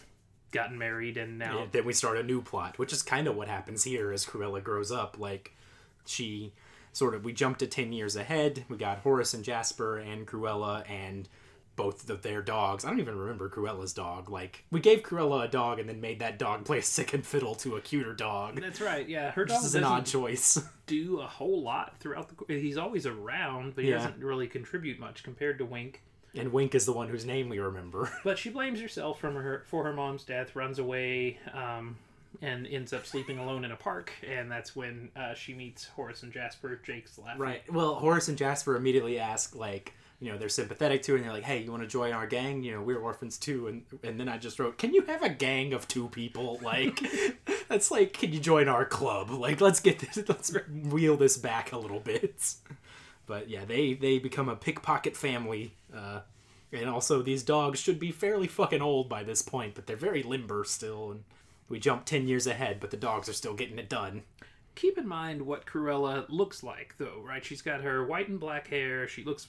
[0.53, 3.37] gotten married and now Yeah, then we start a new plot, which is kind of
[3.37, 5.19] what happens here as Cruella grows up.
[5.19, 5.55] Like,
[6.07, 6.53] she
[6.93, 8.65] sort of, we jumped to 10 years ahead.
[8.69, 11.29] We got Horace and Jasper and Cruella and
[11.79, 12.85] both of their dogs.
[12.85, 14.29] I don't even remember Cruella's dog.
[14.29, 17.55] Like, we gave Cruella a dog and then made that dog play a second fiddle
[17.55, 18.61] to a cuter dog.
[18.61, 19.09] That's right.
[19.09, 20.59] Yeah, her dog is an odd choice.
[20.87, 22.61] do a whole lot throughout the.
[22.61, 23.97] He's always around, but he Yeah.
[23.99, 26.03] doesn't really contribute much compared to Wink.
[26.35, 28.11] and Wink is the one whose name we remember.
[28.25, 31.97] But she blames herself from her for her mom's death, runs away, um,
[32.43, 34.13] and ends up sleeping alone in a park.
[34.29, 36.81] And that's when uh, she meets Horace and Jasper.
[36.85, 37.41] Jake's laughing.
[37.41, 37.73] Right.
[37.73, 41.33] Well, Horace and Jasper immediately ask, like, you know, they're sympathetic to it, and they're
[41.33, 42.65] like, "Hey, you want to join our gang?
[42.65, 45.29] You know, we're orphans too." And and then I just wrote, "Can you have a
[45.29, 46.59] gang of two people?
[46.63, 47.01] Like,
[47.69, 49.31] that's like, can you join our club?
[49.31, 52.55] Like, let's get this, let's wheel this back a little bit."
[53.27, 56.21] But yeah, they they become a pickpocket family, uh,
[56.73, 60.25] and also these dogs should be fairly fucking old by this point, but they're very
[60.25, 61.25] limber still, and
[61.69, 64.23] we jump ten years ahead, but the dogs are still getting it done.
[64.75, 67.45] Keep in mind what Cruella looks like, though, right?
[67.45, 69.09] She's got her white and black hair.
[69.09, 69.49] She looks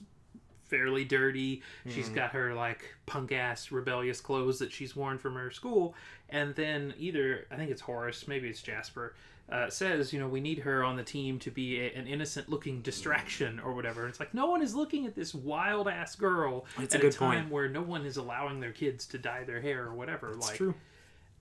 [0.70, 1.62] fairly dirty.
[1.88, 5.96] She's got her like punk ass rebellious clothes that she's worn from her school.
[6.30, 9.16] And then either I think it's Horace, maybe it's Jasper,
[9.52, 12.50] uh, says, you know, we need her on the team to be a, an innocent
[12.50, 14.08] looking distraction or whatever.
[14.08, 17.42] It's like no one is looking at this wild ass girl at a good time
[17.42, 17.52] point.
[17.52, 20.34] where no one is allowing their kids to dye their hair or whatever.
[20.34, 20.76] It's like true.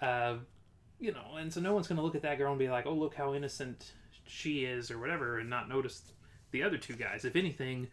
[0.00, 0.36] uh,
[1.00, 2.86] you know, and so no one's going to look at that girl and be like,
[2.86, 3.92] "Oh, look how innocent
[4.26, 6.02] she is," or whatever, and not notice
[6.50, 7.24] the other two guys.
[7.24, 7.88] If anything,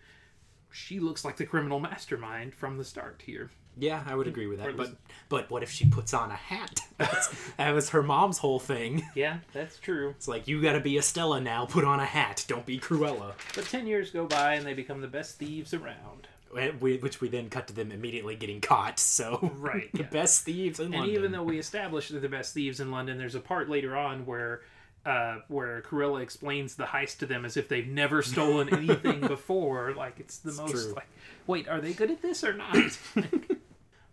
[0.75, 3.49] she looks like the criminal mastermind from the start here.
[3.77, 4.77] Yeah, I would agree with that.
[4.77, 4.95] But
[5.27, 6.79] but what if she puts on a hat?
[7.57, 9.03] That was her mom's whole thing.
[9.15, 10.09] Yeah, that's true.
[10.11, 11.65] It's like you got to be Estella now.
[11.65, 12.45] Put on a hat.
[12.47, 13.33] Don't be Cruella.
[13.53, 16.27] But ten years go by and they become the best thieves around.
[16.57, 18.97] Eh, we- Which we then cut to them immediately getting caught.
[18.99, 20.09] So Right, the yeah.
[20.09, 21.15] best thieves in And London.
[21.15, 24.25] even though we established they're the best thieves in London, there's a part later on
[24.25, 24.61] where.
[25.05, 29.93] Uh, where Cruella explains the heist to them as if they've never stolen anything before.
[29.93, 30.93] Like it's the most true.
[30.95, 31.07] like,
[31.45, 32.75] wait, are they good at this or not?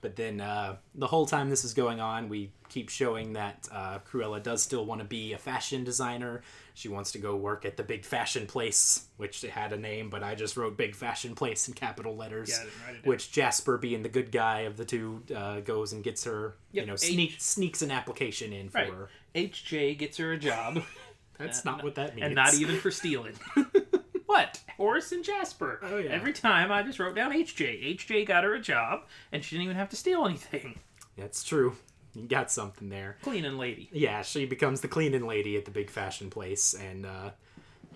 [0.03, 4.01] But then uh, the whole time this is going on, we keep showing that uh,
[4.01, 6.43] Cruella does still want to be a fashion designer.
[6.75, 10.23] She wants to go work at the big fashion place, which had a name, but
[10.25, 12.51] I just wrote big fashion place in capital letters.
[12.51, 13.11] Yeah, didn't write it down.
[13.11, 16.57] Which Jasper, being the good guy of the two, uh, goes and gets her.
[16.73, 18.91] Yep, You know, H- sneaks an application in for Right.
[18.93, 19.09] her.
[19.37, 20.83] HJ gets her a job,
[21.38, 22.27] That's not what that means.
[22.27, 23.35] and not even for stealing.
[24.33, 24.61] what?
[24.79, 25.79] Horace and Jasper.
[25.83, 26.11] Oh, yeah.
[26.11, 27.97] Every time I just wrote down HJ.
[27.99, 30.79] HJ got her a job, and she didn't even have to steal anything.
[31.18, 31.77] That's true.
[32.14, 33.18] You got something there.
[33.23, 33.90] Cleaning lady.
[33.92, 37.31] Yeah, she becomes the cleaning lady at the big fashion place, and uh,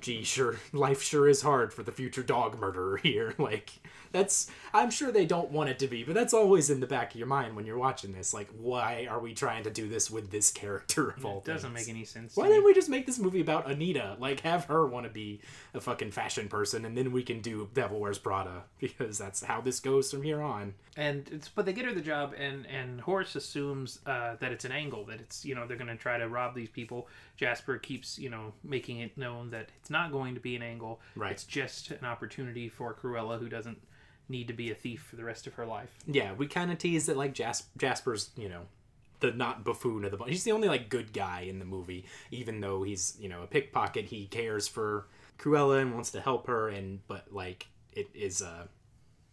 [0.02, 3.34] gee, sure, life sure is hard for the future dog murderer here.
[3.38, 3.70] Like,
[4.12, 7.12] that's I'm sure they don't want it to be, but that's always in the back
[7.14, 8.34] of your mind when you're watching this.
[8.34, 11.72] Like, why are we trying to do this with this character of all It doesn't
[11.74, 11.86] things?
[11.88, 12.36] make any sense.
[12.36, 14.16] Why didn't we just make this movie about Anita?
[14.18, 15.40] Like, have her want to be
[15.74, 19.60] a fucking fashion person, and then we can do Devil Wears Prada because that's how
[19.60, 20.74] this goes from here on.
[20.96, 24.64] and it's but they get her the job and and horace assumes uh, that it's
[24.64, 27.76] an angle that it's you know they're going to try to rob these people jasper
[27.78, 31.32] keeps you know making it known that it's not going to be an angle Right.
[31.32, 33.78] it's just an opportunity for cruella who doesn't
[34.28, 36.78] need to be a thief for the rest of her life Yeah, we kind of
[36.78, 38.62] tease that like Jas- Jasper's, you know,
[39.20, 40.30] the not buffoon of the bunch.
[40.32, 43.46] He's the only like good guy in the movie, even though he's you know a
[43.46, 44.06] pickpocket.
[44.06, 45.06] He cares for
[45.38, 48.66] Cruella and wants to help her, and but like it is uh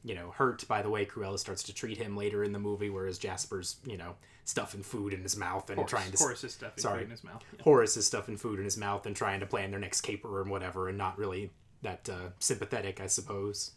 [0.05, 2.89] you know hurt by the way Cruella starts to treat him later in the movie,
[2.91, 4.13] whereas Jasper's you know
[4.45, 7.03] stuffing food in his mouth and Horace, trying to Horace's stuff Sorry.
[7.03, 7.63] in his mouth Yeah.
[7.63, 10.51] Horace is stuffing food in his mouth and trying to plan their next caper and
[10.51, 11.51] whatever, and not really
[11.81, 13.71] that uh, sympathetic, I suppose.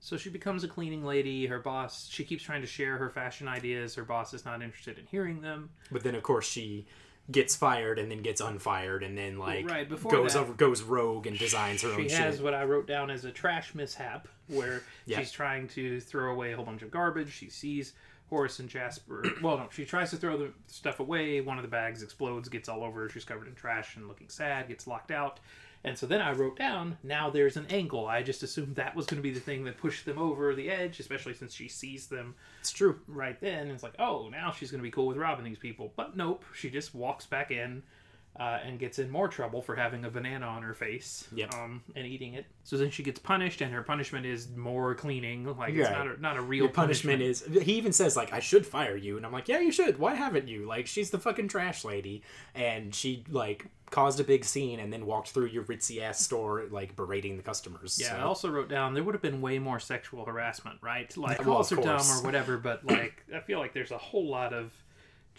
[0.00, 3.48] so she becomes a cleaning lady her boss she keeps trying to share her fashion
[3.48, 6.86] ideas her boss is not interested in hearing them But then, of course, she
[7.30, 10.82] gets fired and then gets unfired and then like Right, before goes that- over goes
[10.82, 12.44] rogue and designs her own she has shit.
[12.44, 15.18] what I wrote down as a trash mishap, where Yeah.
[15.18, 17.30] she's trying to throw away a whole bunch of garbage.
[17.32, 17.92] She sees
[18.30, 19.24] Horace and Jasper.
[19.42, 21.40] well, no, she tries to throw the stuff away.
[21.40, 23.08] One of the bags explodes, gets all over.
[23.08, 24.68] She's covered in trash and looking sad.
[24.68, 25.40] Gets locked out,
[25.84, 28.06] And so then I wrote down, now there's an angle.
[28.06, 30.70] I just assumed that was going to be the thing that pushed them over the
[30.70, 33.00] edge, especially since she sees them It's true.
[33.06, 33.68] right then.
[33.70, 35.92] It's like, oh, now she's going to be cool with robbing these people.
[35.96, 37.82] But nope, she just walks back in
[38.38, 41.54] uh, and gets in more trouble for having a banana on her face Yep.
[41.54, 42.46] um, and eating it.
[42.64, 45.44] So then she gets punished, and her punishment is more cleaning.
[45.56, 45.98] Like, it's Right.
[46.06, 48.96] not a, not a real Your punishment, is he even says like I should fire
[48.96, 51.84] you and I'm like yeah you should why haven't you like she's the fucking trash
[51.84, 52.22] lady
[52.54, 56.64] and she like caused a big scene and then walked through your ritzy ass store
[56.70, 59.58] like berating the customers Yeah, so- I also wrote down there would have been way
[59.58, 61.14] more sexual harassment, right?
[61.16, 64.28] Like Well, calls are dumb or whatever, but like I feel like there's a whole
[64.28, 64.72] lot of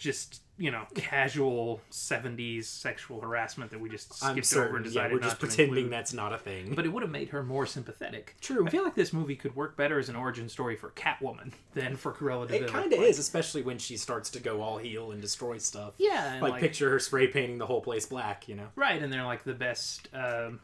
[0.00, 4.92] just you know casual '70s sexual harassment that we just skipped I'm over and certain
[4.92, 5.92] yeah we're not just to pretending include.
[5.92, 8.34] that's not a thing But it would have made her more sympathetic.
[8.40, 8.66] True.
[8.66, 11.96] I feel like this movie could work better as an origin story for Catwoman than
[11.96, 15.12] for Cruella de it kind of is especially when she starts to go all heel
[15.12, 18.54] and destroy stuff Yeah, like, like, picture her spray painting the whole place black you
[18.56, 20.60] know right, and they're like the best um,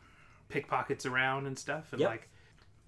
[0.49, 1.93] pickpockets around and stuff.
[1.93, 2.11] And Yep.
[2.11, 2.29] like,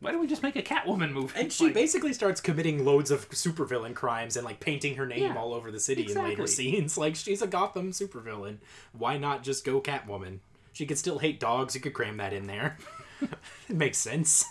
[0.00, 1.32] why don't we just make a Catwoman movie?
[1.37, 5.22] and she Like, basically starts committing loads of supervillain crimes and like painting her name
[5.22, 6.96] Yeah, all over the city in later scenes.
[6.98, 8.58] Like she's a Gotham supervillain.
[8.92, 10.38] Why not just go Catwoman?
[10.72, 11.74] She could still hate dogs.
[11.74, 12.76] You could cram that in there.
[13.68, 14.44] it makes sense.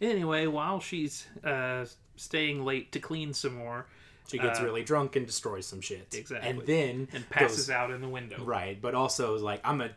[0.00, 3.86] Anyway, while she's uh, staying late to clean some more,
[4.28, 6.12] She gets Uh, really drunk and destroys some shit.
[6.14, 6.48] Exactly.
[6.50, 8.42] And then and passes goes- out in the window.
[8.44, 9.94] Right, but also like I'm gonna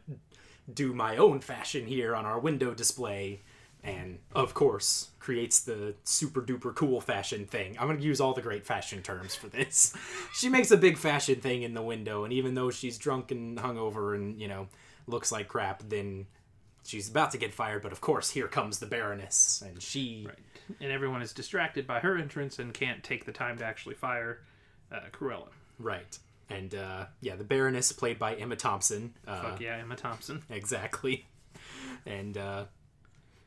[0.73, 3.41] do my own fashion here on our window display,
[3.86, 7.78] and of course creates the super duper cool fashion thing.
[7.80, 9.95] I'm gonna use all the great fashion terms for this.
[10.34, 13.58] she makes a big fashion thing in the window, and even though she's drunk and
[13.58, 14.67] hungover and you know
[15.08, 16.26] looks like crap, then
[16.84, 17.84] she's about to get fired.
[17.84, 20.38] But of course, here comes the Baroness, and she Right.
[20.82, 24.39] And everyone is distracted by her entrance and can't take the time to actually fire
[24.91, 25.50] uh, Cruella.
[25.78, 26.17] right.
[26.50, 29.13] And uh, yeah, the Baroness, played by Emma Thompson.
[29.28, 30.43] Uh, Fuck yeah, Emma Thompson.
[30.50, 31.26] Exactly.
[32.06, 32.65] And uh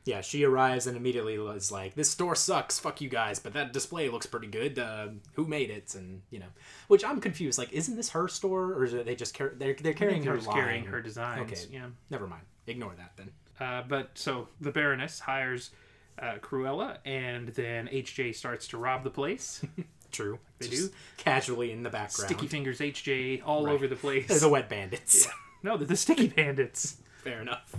[0.09, 2.79] yeah, she arrives and immediately is like, "This store sucks.
[2.79, 4.79] Fuck you guys." But that display looks pretty good.
[4.79, 5.93] Uh, who made it?
[5.93, 6.47] And you know,
[6.87, 7.59] which I'm confused.
[7.59, 10.37] Like, isn't this her store, or is it they just car- they're they're carrying they're
[10.37, 10.55] her line?
[10.55, 11.51] carrying her designs.
[11.51, 11.61] Okay.
[11.71, 11.85] Yeah.
[12.09, 12.41] Never mind.
[12.65, 13.29] Ignore that then.
[13.59, 15.69] Uh, but so the Baroness hires
[16.17, 19.63] uh, Cruella, and then HJ starts to rob the place.
[20.11, 20.39] True.
[20.57, 20.97] They Just do.
[21.17, 22.29] casually in the background.
[22.31, 24.27] Sticky fingers HJ all over the place.
[24.27, 25.27] They're the wet bandits.
[25.63, 26.97] no, they're the Sticky Bandits.
[27.23, 27.75] Fair enough.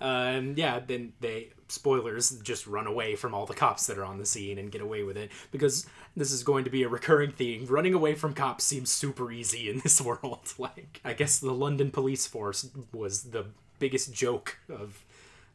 [0.00, 4.04] Uh, and yeah, then they spoilers just run away from all the cops that are
[4.04, 6.88] on the scene and get away with it because this is going to be a
[6.88, 7.66] recurring theme.
[7.66, 10.52] Running away from cops seems super easy in this world.
[10.58, 13.46] Like I guess the London police force was the
[13.78, 15.04] biggest joke of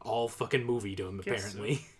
[0.00, 1.48] all fucking movie-dom Guess so.
[1.48, 1.86] apparently.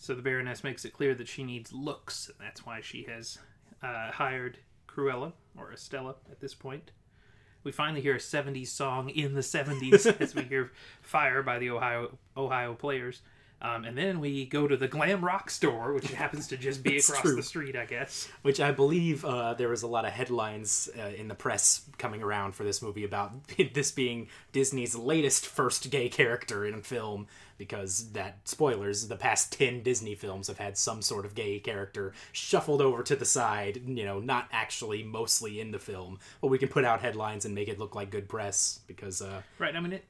[0.00, 3.36] So the Baroness makes it clear that she needs looks, and that's why she has
[3.82, 6.92] uh, hired Cruella, or Estella at this point.
[7.68, 11.68] We finally hear a 70s song in the 70s as we hear Fire by the
[11.68, 13.20] Ohio Ohio Players.
[13.60, 16.96] Um, and then we go to the glam rock store, which happens to just be
[16.96, 17.36] across true.
[17.36, 18.26] the street, I guess.
[18.40, 22.22] Which I believe uh, there was a lot of headlines uh, in the press coming
[22.22, 23.32] around for this movie about
[23.74, 27.26] this being Disney's latest first gay character in film.
[27.58, 32.12] Because that spoilers, the past ten Disney films have had some sort of gay character
[32.32, 33.82] shuffled over to the side.
[33.84, 37.54] You know, not actually mostly in the film, but we can put out headlines and
[37.54, 38.80] make it look like good press.
[38.86, 39.74] Because uh, Right.
[39.74, 40.04] I mean, it,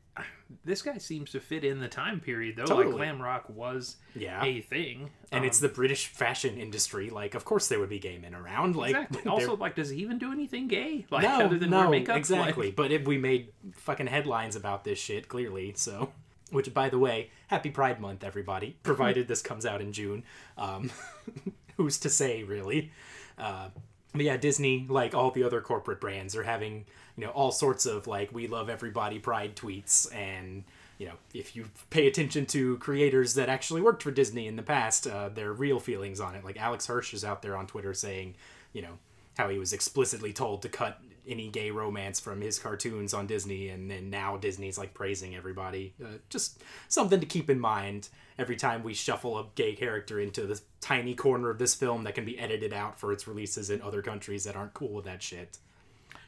[0.64, 2.64] this guy seems to fit in the time period, though.
[2.66, 2.86] Totally.
[2.86, 4.42] Like, glam rock was Yeah.
[4.44, 5.10] a thing.
[5.32, 7.08] and Um, it's the British fashion industry.
[7.10, 8.76] Like, of course there would be gay men around.
[8.76, 9.22] Like, Exactly.
[9.30, 11.06] Also, like, does he even do anything gay?
[11.10, 12.08] Like, no, other than no, wear makeup?
[12.14, 12.70] Like- exactly.
[12.72, 16.12] But if we made fucking headlines about this shit, clearly, so.
[16.50, 18.76] Which, by the way, happy Pride Month, everybody.
[18.82, 20.24] Provided this comes out in June,
[20.56, 20.90] um,
[21.76, 22.90] who's to say, really?
[23.36, 23.68] Uh,
[24.12, 27.86] but yeah, Disney, like all the other corporate brands, are having you know all sorts
[27.86, 30.64] of like "We love everybody" Pride tweets, and
[30.98, 34.62] you know if you pay attention to creators that actually worked for Disney in the
[34.62, 36.44] past, uh, their real feelings on it.
[36.44, 38.34] Like Alex Hirsch is out there on Twitter saying,
[38.72, 38.98] you know,
[39.36, 43.68] how he was explicitly told to cut any gay romance from his cartoons on Disney,
[43.68, 45.94] and then now Disney's like praising everybody.
[46.02, 50.46] Uh, just something to keep in mind every time we shuffle a gay character into
[50.46, 53.82] this tiny corner of this film that can be edited out for its releases in
[53.82, 55.58] other countries that aren't cool with that shit.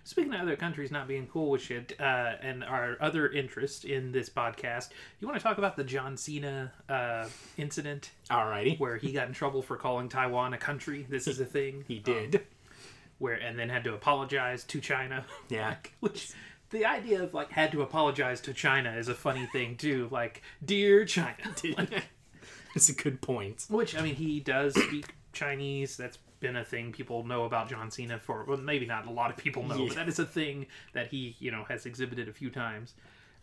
[0.03, 4.13] Speaking of other countries not being cool with shit, uh, and our other interest in
[4.13, 4.89] this podcast,
[5.21, 9.35] you want to talk about the John Cena uh, incident Alrighty, where he got in
[9.35, 11.07] trouble for calling Taiwan a country?
[11.09, 11.85] This is a thing.
[11.87, 12.41] he did.
[13.21, 15.25] Where and then had to apologize to China.
[15.49, 15.77] Yeah.
[16.01, 16.33] Which
[16.71, 20.09] the idea of like had to apologize to China is a funny thing too.
[20.11, 21.37] Like, dear China.
[21.79, 22.05] Like,
[22.75, 23.67] It's a good point.
[23.69, 25.97] Which I mean, he does speak Chinese.
[25.97, 28.45] That's been a thing people know about John Cena for.
[28.45, 29.89] Well, maybe not a lot of people know, Yeah.
[29.89, 32.95] but that is a thing that he, you know, has exhibited a few times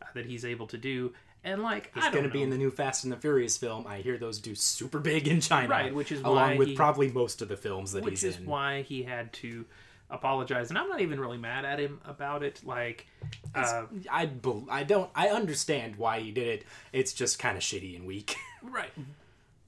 [0.01, 1.13] uh, that he's able to do.
[1.43, 3.57] And like He's I don't going to be in the new Fast and the Furious
[3.57, 3.85] film.
[3.87, 7.09] I hear those do super big in China, Right, which is along with he- probably
[7.11, 8.29] most of the films that he's in.
[8.29, 9.65] which is why he had to
[10.09, 10.69] apologize.
[10.69, 12.61] And I'm not even really mad at him about it.
[12.65, 13.07] Like,
[13.55, 14.29] uh, I
[14.69, 16.65] I don't I understand why he did it.
[16.91, 18.35] It's just kind of shitty and weak.
[18.63, 18.91] right,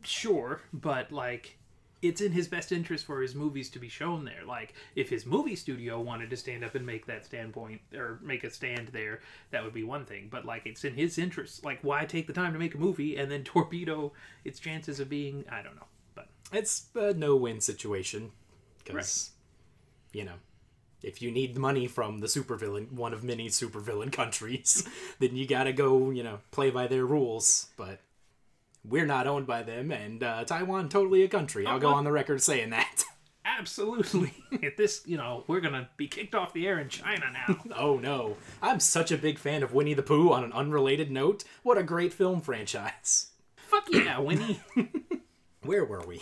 [0.03, 1.55] sure, but like.
[2.01, 4.45] It's in his best interest for his movies to be shown there.
[4.47, 8.43] Like, if his movie studio wanted to stand up and make that standpoint or make
[8.43, 9.19] a stand there,
[9.51, 10.27] that would be one thing.
[10.31, 11.65] But like, it's in his interest.
[11.65, 14.13] Like, why take the time to make a movie and then torpedo
[14.45, 15.43] its chances of being?
[15.51, 15.87] I don't know.
[16.15, 18.31] But it's a no-win situation
[18.83, 19.31] because
[20.13, 20.35] you know
[21.01, 24.87] if you need money from the supervillain one of many supervillain countries
[25.19, 27.99] then you gotta go you know play by their rules but
[28.83, 32.11] we're not owned by them and uh, taiwan totally a country i'll go on the
[32.11, 33.03] record saying that
[33.45, 37.57] absolutely, if this, you know, we're gonna be kicked off the air in China now.
[37.75, 41.43] oh no i'm such a big fan of winnie the pooh on an unrelated note
[41.63, 44.59] what a great film franchise Fuck yeah, Winnie.
[45.61, 46.21] where were we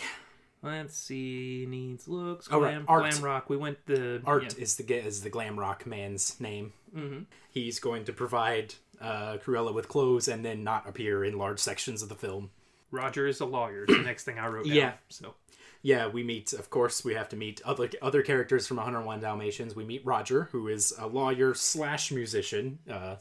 [0.63, 1.65] Let's see.
[1.67, 2.47] Needs looks.
[2.51, 3.11] Oh, right, Glam, art.
[3.11, 3.49] glam rock.
[3.49, 4.63] We went the Art yeah.
[4.63, 6.73] is the is the glam rock man's name.
[6.95, 7.19] Mm-hmm.
[7.49, 12.01] He's going to provide uh, Cruella with clothes and then not appear in large sections
[12.01, 12.49] of the film.
[12.91, 13.85] Roger is a lawyer.
[13.85, 14.75] The next thing I wrote down.
[14.75, 14.93] Yeah.
[15.09, 15.35] So
[15.81, 16.53] Yeah, we meet.
[16.53, 19.75] Of course, we have to meet other other characters from 101 Dalmatians.
[19.75, 22.79] We meet Roger, who is a lawyer slash musician.
[22.89, 23.15] Uh,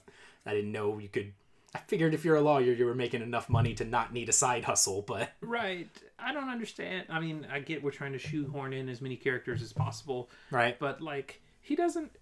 [0.45, 1.33] I didn't know you could.
[1.75, 4.33] I figured if you're a lawyer, you were making enough money to not need a
[4.33, 5.91] side hustle, but right.
[6.19, 7.07] I don't understand.
[7.11, 10.79] I mean, I get we're trying to shoehorn in as many characters as possible, right.
[10.79, 12.13] but like he doesn't.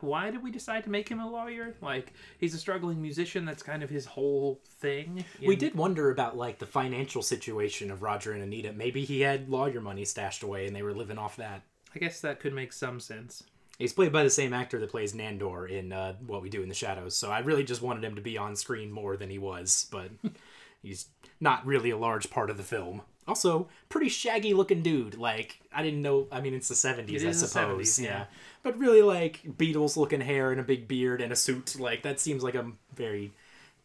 [0.00, 1.74] Why did we decide to make him a lawyer?
[1.80, 3.44] Like he's a struggling musician.
[3.44, 5.24] That's kind of his whole thing.
[5.44, 8.72] We did wonder about like the financial situation of Roger and Anita.
[8.72, 11.62] Maybe he had lawyer money stashed away and they were living off that.
[11.94, 13.44] I guess that could make some sense.
[13.78, 16.68] He's played by the same actor that plays Nandor in uh, What We Do in
[16.68, 19.38] the Shadows, so I really just wanted him to be on screen more than he
[19.38, 20.10] was, but
[20.82, 21.08] he's
[21.40, 23.02] not really a large part of the film.
[23.28, 25.16] Also, pretty shaggy looking dude.
[25.16, 26.26] Like, I didn't know.
[26.32, 27.88] I mean, it's the 70s, It I suppose.
[27.88, 28.10] 70s, yeah.
[28.10, 28.24] yeah.
[28.62, 31.78] But really, like, Beatles looking hair and a big beard and a suit.
[31.78, 33.32] Like, that seems like a very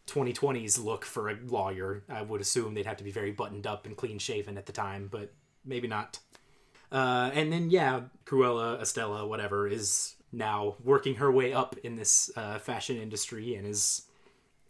[0.08, 2.02] 2020s look for a lawyer.
[2.08, 4.72] I would assume they'd have to be very buttoned up and clean shaven at the
[4.72, 5.32] time, but
[5.64, 6.18] maybe not.
[6.90, 12.30] Uh, and then yeah, Cruella, Estella, whatever, is now working her way up in this
[12.36, 14.02] uh, fashion industry and is.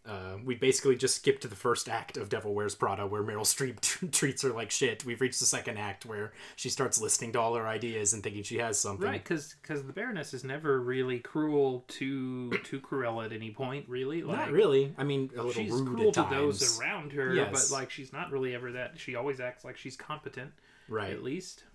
[0.09, 3.41] Uh, we basically just skipped to the first act of Devil Wears Prada, where Meryl
[3.41, 5.05] Streep treats her like shit.
[5.05, 8.41] We've reached the second act where she starts listening to all her ideas and thinking
[8.41, 9.05] she has something.
[9.07, 14.23] Right, because the Baroness is never really cruel to to Cruella at any point, really.
[14.23, 14.95] Like, Not really.
[14.97, 17.69] I mean, a little She's rude cruel to those around her, Yes.
[17.69, 18.97] but like she's not really ever that.
[18.99, 20.53] She always acts like she's competent,
[20.87, 21.11] Right.
[21.13, 21.65] at least.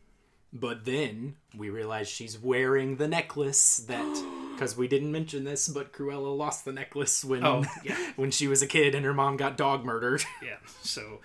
[0.52, 4.00] But then we realize she's wearing the necklace that
[4.54, 7.96] because we didn't mention this, but Cruella lost the necklace when Oh, yeah.
[8.16, 10.24] when she was a kid and her mom got dog murdered.
[10.42, 10.56] Yeah.
[10.82, 11.20] So,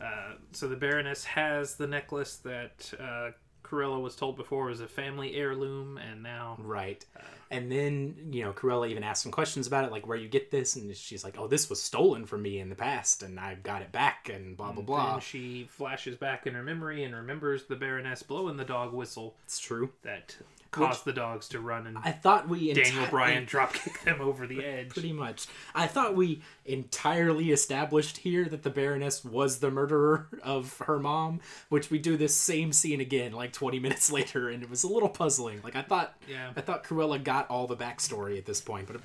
[0.00, 3.30] uh, so the Baroness has the necklace that uh,
[3.64, 7.04] Cruella was told before was a family heirloom, and now right.
[7.50, 10.50] And then, you know, Cruella even asked some questions about it, like where you get
[10.50, 13.56] this, and she's like, Oh, this was stolen from me in the past and I
[13.56, 15.10] got it back and blah blah blah.
[15.12, 19.34] then she flashes back in her memory and remembers the Baroness blowing the dog whistle
[19.44, 19.90] It's true.
[20.02, 20.34] that
[20.72, 24.20] caused the dogs to run and I thought we Daniel enti- Bryan drop kick them
[24.20, 24.88] over the edge.
[24.88, 25.46] Pretty much.
[25.74, 31.40] I thought we entirely established here that the Baroness was the murderer of her mom,
[31.68, 34.88] which we do this same scene again like 20 minutes later, and it was a
[34.88, 35.60] little puzzling.
[35.62, 36.50] Like I thought, Yeah.
[36.56, 38.96] I thought Cruella got all the backstory at this point, but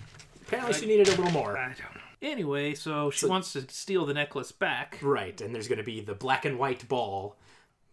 [0.48, 1.58] apparently she needed a little more.
[1.58, 2.02] I don't know.
[2.20, 4.98] Anyway, so she wants to steal the necklace back.
[5.04, 7.36] Right, and there's going to be the black and white ball,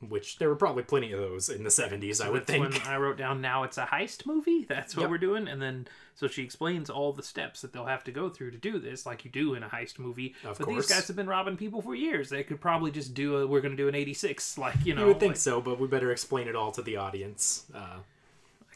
[0.00, 2.62] which there were probably plenty of those in the 70s, I would think.
[2.62, 4.64] when I wrote down now it's a heist movie.
[4.68, 5.10] That's what Yep.
[5.10, 5.48] we're doing.
[5.48, 8.58] And then so she explains all the steps that they'll have to go through to
[8.58, 10.34] do this, like you do in a heist movie.
[10.44, 10.86] Of but course.
[10.86, 12.28] these guys have been robbing people for years.
[12.28, 15.02] They could probably just do a we're gonna do an eighty six, like you know.
[15.02, 17.64] You would think like- so, but we better explain it all to the audience.
[17.74, 17.98] Uh,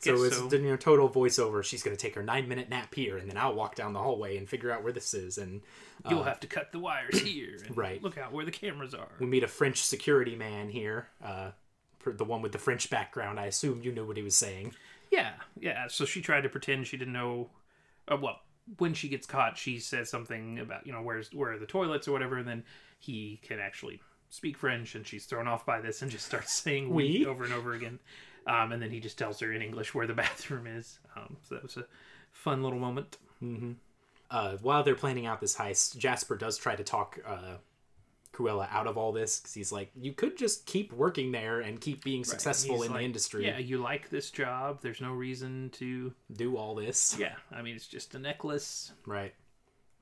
[0.00, 0.48] so it's so.
[0.50, 1.62] you know, total voiceover.
[1.64, 4.00] She's going to take her nine minute nap here, and then I'll walk down the
[4.00, 5.38] hallway and figure out where this is.
[5.38, 5.62] And
[6.08, 7.58] You'll have to cut the wires here.
[7.66, 8.02] And Right.
[8.02, 9.08] Look out where the cameras are.
[9.18, 11.50] we meet a French security man here, uh,
[11.98, 13.40] for the one with the French background.
[13.40, 14.74] I assume you knew what he was saying.
[15.10, 15.86] Yeah, yeah.
[15.88, 17.50] So she tried to pretend she didn't know.
[18.06, 18.40] Uh, well,
[18.76, 22.06] when she gets caught, she says something about you know where's where are the toilets
[22.06, 22.64] or whatever, and then
[22.98, 24.00] he can actually
[24.30, 27.20] speak French, and she's thrown off by this and just starts saying Oui.
[27.20, 27.98] "we" over and over again.
[28.48, 30.98] Um, and then he just tells her in English where the bathroom is.
[31.16, 31.84] Um, so that was a
[32.32, 33.18] fun little moment.
[34.30, 37.56] Uh, while they're planning out this heist, Jasper does try to talk uh,
[38.32, 41.80] Cruella out of all this because he's like, "You could just keep working there and
[41.80, 43.46] keep being successful in like, the industry.
[43.46, 44.80] Yeah, you like this job.
[44.80, 46.12] There's no reason to.
[46.32, 48.92] Do all this, Yeah, I mean it's just a necklace.
[49.06, 49.34] right?"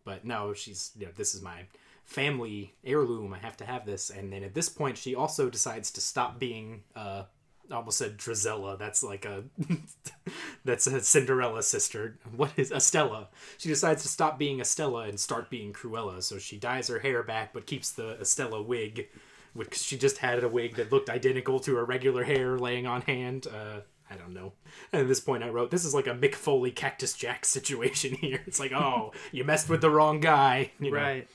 [0.04, 1.66] But no, she's you know this is my
[2.04, 3.34] family heirloom.
[3.34, 4.10] I have to have this.
[4.10, 6.84] And then at this point, she also decides to stop being.
[6.94, 7.24] Uh,
[7.72, 8.78] almost said Drizella.
[8.78, 9.44] That's like a
[10.64, 12.18] that's a Cinderella sister.
[12.34, 13.28] What is Estella?
[13.58, 16.22] She decides to stop being Estella and start being Cruella.
[16.22, 19.08] So she dyes her hair back, but keeps the Estella wig,
[19.54, 23.02] which she just had a wig that looked identical to her regular hair laying on
[23.02, 23.46] hand.
[23.46, 24.52] Uh, I don't know.
[24.92, 28.14] And at this point, I wrote, "This is like a Mick Foley Cactus Jack situation
[28.20, 30.96] here." It's like, oh, you messed with the wrong guy, you know?
[30.96, 31.28] Right.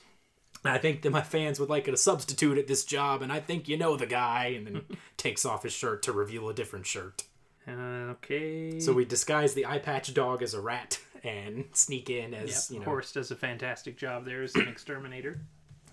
[0.64, 3.68] I think that my fans would like a substitute at this job, and I think
[3.68, 4.54] you know the guy.
[4.56, 4.82] And then
[5.16, 7.24] takes off his shirt to reveal a different shirt.
[7.66, 8.80] Uh, okay.
[8.80, 12.78] So we disguise the eye patch dog as a rat and sneak in as you
[12.78, 12.84] know.
[12.84, 15.40] Horace does a fantastic job there as an exterminator.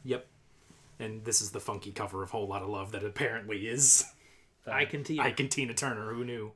[0.03, 0.27] Yep.
[0.99, 4.05] And this is the funky cover of Whole Lot of Love that apparently is
[4.67, 5.23] Ike and Tina.
[5.23, 6.13] Ike and Tina Turner.
[6.13, 6.51] Who knew?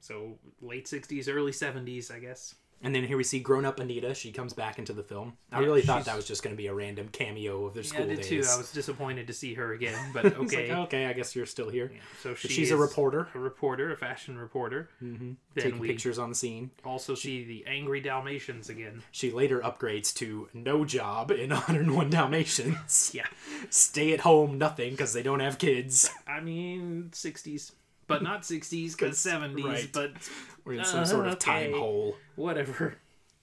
[0.00, 2.54] So late '60s, early '70s, I guess.
[2.82, 4.14] And then here we see grown up Anita.
[4.14, 5.34] She comes back into the film.
[5.52, 7.74] I Yeah, really thought she's- that was just going to be a random cameo of
[7.74, 8.28] their school yeah, I did days.
[8.28, 8.42] too.
[8.54, 10.68] I was disappointed to see her again, but okay.
[10.70, 11.92] like, okay, I guess you're still here.
[12.22, 14.88] So But she she's a reporter, a reporter, a fashion reporter.
[15.02, 15.32] Mm-hmm.
[15.58, 16.70] Taking pictures on the scene.
[16.84, 19.02] also see the angry Dalmatians again.
[19.10, 23.10] She later upgrades to no job in 101 Dalmatians.
[23.14, 23.26] Yeah,
[23.68, 26.08] Stay at home, nothing, because they don't have kids.
[26.26, 27.72] I mean '60s,
[28.10, 29.64] but not '60s because '70s.
[29.64, 29.90] right.
[29.92, 30.12] But
[30.64, 32.16] We're in some Uh, sort of time hole.
[32.36, 32.96] whatever.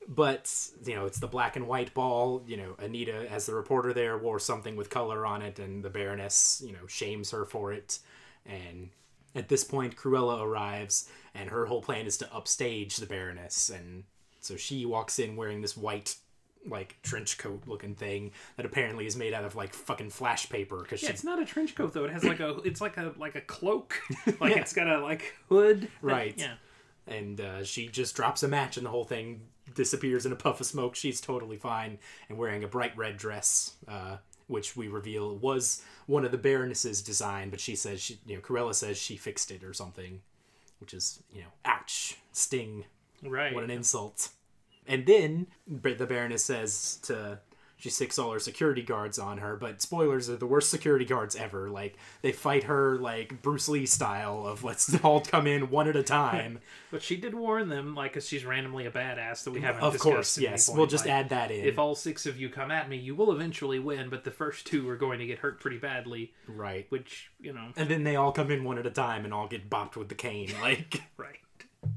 [0.07, 0.53] but
[0.85, 4.17] you know it's the black and white ball you know anita as the reporter there
[4.17, 7.99] wore something with color on it and the baroness you know shames her for it
[8.45, 8.89] and
[9.35, 14.05] at this point cruella arrives and her whole plan is to upstage the baroness and
[14.39, 16.15] so she walks in wearing this white
[16.69, 20.77] like trench coat looking thing that apparently is made out of like fucking flash paper
[20.81, 22.05] because Yeah, she it's not a trench coat though.
[22.05, 23.99] It has like a, it's like a like a cloak.
[24.39, 24.61] Like Yeah.
[24.61, 25.87] it's got a like hood.
[26.01, 26.35] Right.
[26.37, 26.55] Yeah.
[27.07, 29.41] and uh, she just drops a match and the whole thing
[29.75, 31.97] disappears in a puff of smoke she's totally fine
[32.29, 37.01] and wearing a bright red dress uh, which we reveal was one of the baroness's
[37.01, 40.21] design but she says she you know Cruella says she fixed it or something
[40.79, 42.85] which is you know ouch sting
[43.23, 43.53] Right.
[43.53, 44.29] what an insult
[44.87, 47.39] and then the baroness says to
[47.79, 51.35] she sticks all her security guards on her but spoilers are the worst security guards
[51.35, 55.87] ever like they fight her like bruce lee style of let's all come in one
[55.87, 56.59] at a time
[56.89, 59.83] But she did warn them, like, because she's randomly a badass that we haven't.
[59.83, 62.71] of course yes we'll just Like, add that in If all six of you come
[62.71, 65.59] at me, you will eventually win, but the first two are going to get hurt
[65.59, 66.33] pretty badly.
[66.47, 69.33] right Which you know, and then they all come in one at a time and
[69.33, 71.37] all get bopped with the cane like right.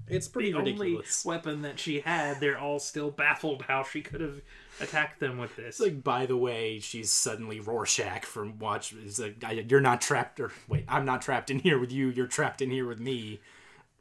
[0.09, 4.01] It's pretty The ridiculous only weapon that she had, they're all still baffled how she
[4.03, 4.41] could have
[4.81, 5.79] attacked them with this.
[5.79, 8.93] It's like, by the way, she's suddenly Rorschach from Watch.
[8.93, 12.09] It's like, I- you're not trapped, or wait, I'm not trapped in here with you.
[12.09, 13.41] You're trapped in here with me.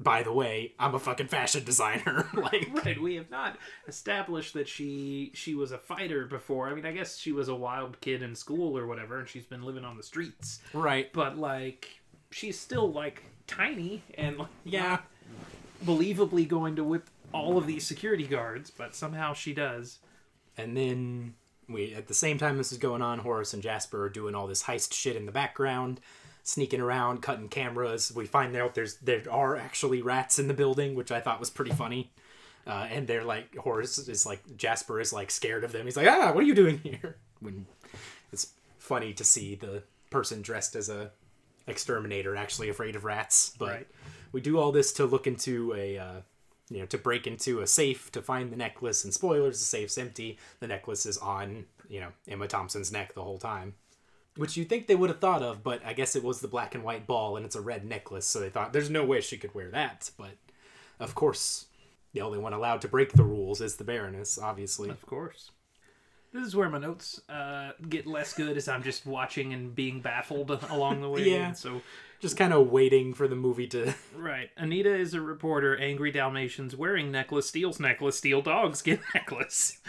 [0.02, 2.30] By the way, I'm a fucking fashion designer.
[2.34, 6.70] like, Right, we have not established that she she was a fighter before.
[6.70, 9.46] I mean, I guess she was a wild kid in school or whatever, and she's
[9.46, 10.62] been living on the streets.
[10.74, 11.12] right?
[11.12, 11.90] But like,
[12.32, 15.00] she's still like tiny and like, Yeah.
[15.86, 20.00] Believably going to whip all of these security guards, but somehow she does.
[20.58, 21.36] And then
[21.68, 24.48] we, at the same time this is going on, Horace and Jasper are doing all
[24.48, 26.00] this heist shit in the background,
[26.44, 28.12] sneaking around, cutting cameras.
[28.14, 31.50] We find out there's there are actually rats in the building, which I thought was
[31.50, 32.12] pretty funny.
[32.68, 35.86] Uh, and they're like Horace is like Jasper is like scared of them.
[35.86, 37.18] He's like, ah, what are you doing here?
[37.42, 37.68] When
[38.34, 41.12] it's funny to see the person dressed as a
[41.68, 43.54] exterminator actually afraid of rats.
[43.58, 43.88] But Right.
[44.32, 46.22] We do all this to look into a uh,
[46.70, 49.98] you know to break into a safe to find the necklace and spoilers the safe's
[49.98, 50.38] empty.
[50.60, 53.76] The necklace is on you know emma thompson's neck the whole time.
[54.36, 56.74] Which you'd think they would have thought of but i guess it was the black
[56.74, 59.38] and white ball and it's a red necklace so they thought there's no way she
[59.38, 60.38] could wear that but
[61.00, 61.66] of course
[62.14, 64.90] the only one allowed to break the rules is the baroness obviously.
[64.90, 65.52] Of course.
[66.32, 70.02] This is where my notes uh, get less good as I'm just watching and being
[70.02, 71.30] baffled along the way.
[71.30, 71.48] Yeah.
[71.48, 71.82] And so
[72.20, 74.50] just kind of waiting for the movie to Right.
[74.58, 75.76] Anita is a reporter.
[75.78, 79.80] Angry Dalmatians wearing necklace, steals necklace, steal dogs, get necklace.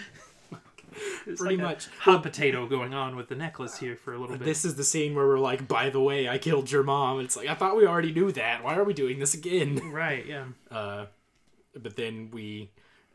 [1.26, 1.86] It's Pretty like a much.
[2.00, 4.44] hot potato going on with the necklace here for a little bit.
[4.44, 7.36] this is the scene where we're like by the way i killed your mom it's
[7.36, 10.46] like i thought we already knew that why are we doing this again Right, yeah.
[10.70, 11.06] Uh,
[11.80, 12.72] but then we,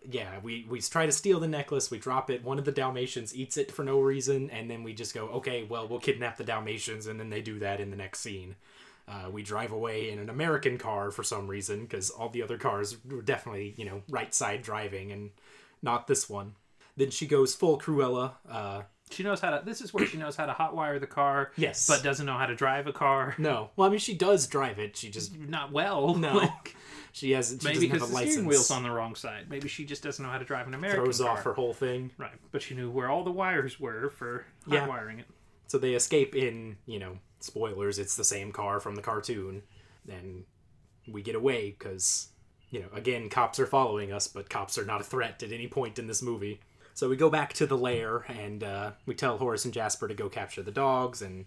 [0.10, 1.89] yeah, we we try to steal the necklace.
[1.91, 2.43] We drop it.
[2.43, 5.64] One of the Dalmatians eats it for no reason, and then we just go, okay,
[5.64, 8.56] well, we'll kidnap the Dalmatians, and then they do that in the next scene.
[9.08, 12.58] Uh, we drive away in an American car for some reason because all the other
[12.58, 15.30] cars were definitely, you know, right side driving, and
[15.82, 16.56] not this one.
[16.97, 18.32] Then she goes full Cruella.
[18.49, 19.64] Uh, She knows how to.
[19.66, 21.51] This is where she knows how to hotwire the car.
[21.58, 21.86] Yes.
[21.88, 23.36] But doesn't know how to drive a car.
[23.38, 24.97] no, well, I mean, she does drive it.
[24.97, 26.16] She just Not well.
[26.16, 26.34] No.
[26.39, 26.76] Like,
[27.16, 28.32] She has she Maybe because a the license.
[28.34, 29.45] steering wheel's on the wrong side.
[29.49, 31.30] Maybe she just doesn't know how to drive an American throws car.
[31.30, 32.11] off her whole thing.
[32.18, 34.86] Right, but she knew where all the wires were for Yeah.
[34.86, 35.26] wiring it.
[35.68, 39.63] So they escape in, you know, spoilers, it's the same car from the cartoon.
[40.09, 40.43] And
[41.07, 42.28] we get away because,
[42.70, 45.68] you know, again, cops are following us, but cops are not a threat at any
[45.68, 46.59] point in this movie.
[46.95, 50.13] So we go back to the lair and uh, we tell Horace and Jasper to
[50.13, 51.22] go capture the dogs.
[51.22, 51.45] And,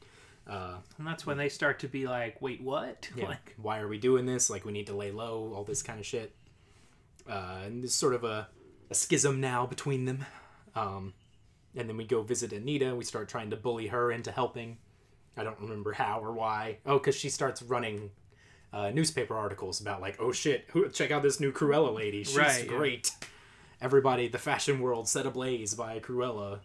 [0.48, 3.88] uh, And that's when they start to be like, "Wait, what?" yeah, Like, why are
[3.88, 4.48] we doing this?
[4.48, 6.34] Like, we need to lay low, all this kind of shit.
[7.28, 8.48] Uh, and there's sort of a,
[8.90, 10.24] a schism now between them.
[10.74, 11.12] Um,
[11.76, 12.94] and then we go visit Anita.
[12.94, 14.78] We start trying to bully her into helping.
[15.36, 16.78] I don't remember how or why.
[16.86, 18.10] Oh, because she starts running
[18.72, 22.24] uh, newspaper articles about like, oh shit, who, check out this new Cruella lady.
[22.24, 22.76] She's Right, yeah.
[22.76, 23.12] great.
[23.80, 26.60] Everybody, the fashion world set ablaze by Cruella.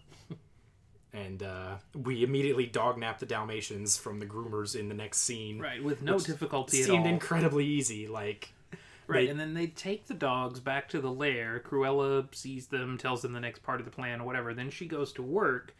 [1.13, 5.59] And uh, we immediately dognap the Dalmatians from the groomers in the next scene.
[5.59, 7.13] right, with no difficulty at Seemed all.
[7.13, 8.07] incredibly easy.
[8.07, 8.51] Like,
[9.07, 11.61] Right, They- and then they take the dogs back to the lair.
[11.63, 14.53] Cruella sees them, tells them the next part of the plan or whatever.
[14.53, 15.75] Then she goes to work,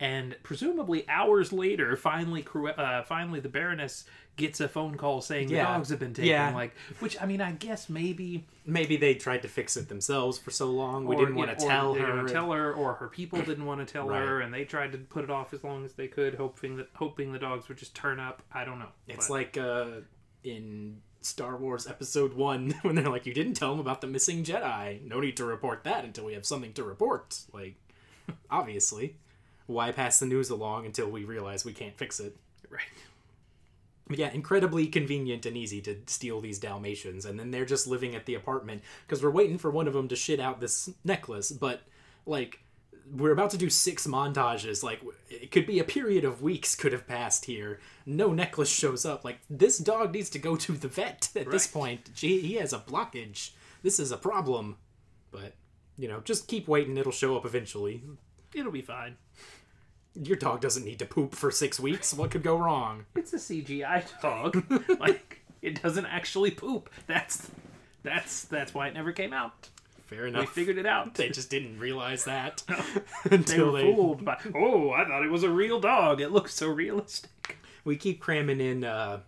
[0.00, 2.46] and presumably hours later, finally,
[2.76, 4.04] uh, finally the Baroness
[4.36, 5.64] gets a phone call saying Yeah.
[5.64, 6.30] the dogs have been taken.
[6.30, 6.54] Yeah.
[6.54, 10.52] Like, which I mean, I guess maybe maybe they tried to fix it themselves for
[10.52, 11.04] so long.
[11.06, 12.28] We or, didn't want to tell her.
[12.28, 15.24] tell her, or her people didn't want to tell her, and they tried to put
[15.24, 18.20] it off as long as they could, hoping that hoping the dogs would just turn
[18.20, 18.42] up.
[18.52, 18.90] I don't know.
[19.08, 19.86] It's But- like uh,
[20.44, 24.44] in Star Wars Episode 1 when they're like, you didn't tell them about the missing
[24.44, 25.02] Jedi.
[25.04, 27.40] No need to report that until we have something to report.
[27.52, 27.74] Like,
[28.48, 29.16] obviously.
[29.68, 32.36] Why pass the news along until we realize we can't fix it?
[32.70, 32.82] right.
[34.08, 38.14] But yeah, incredibly convenient and easy to steal these Dalmatians, and then they're just living
[38.14, 41.52] at the apartment because we're waiting for one of them to shit out this necklace.
[41.52, 41.82] But
[42.24, 42.60] like,
[43.14, 44.82] we're about to do six montages.
[44.82, 47.80] Like, it could be a period of weeks could have passed here.
[48.06, 49.24] No necklace shows up.
[49.24, 52.14] Like, this dog needs to go to the vet at this point.
[52.14, 53.50] Gee, he has a blockage.
[53.82, 54.78] This is a problem.
[55.30, 55.52] But
[55.98, 56.96] you know, just keep waiting.
[56.96, 58.02] It'll show up eventually.
[58.54, 59.16] It'll be fine.
[60.22, 62.12] Your dog doesn't need to poop for six weeks.
[62.12, 63.06] What could go wrong?
[63.14, 64.64] It's a CGI dog.
[65.00, 66.90] like it doesn't actually poop.
[67.06, 67.50] That's
[68.02, 69.68] that's that's why it never came out.
[70.06, 70.48] Fair enough.
[70.50, 71.14] figured it out.
[71.14, 72.62] They just didn't realize that
[73.26, 73.94] They until were they.
[73.94, 74.38] fooled by.
[74.54, 76.20] Oh, I thought it was a real dog.
[76.20, 77.58] It looks so realistic.
[77.84, 79.20] We keep cramming in uh,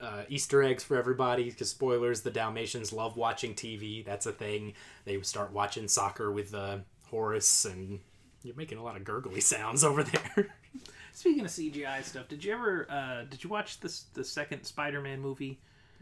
[0.00, 2.20] uh, Easter eggs for everybody because spoilers.
[2.20, 4.04] The Dalmatians love watching TV.
[4.04, 4.74] That's a thing.
[5.06, 6.78] They start watching soccer with uh,
[7.10, 8.00] Horace, and
[8.42, 10.54] you're making a lot of gurgly sounds over there.
[11.12, 15.20] Speaking of CGI stuff, did you ever uh, did you watch this the second Spider-Man
[15.20, 15.58] movie,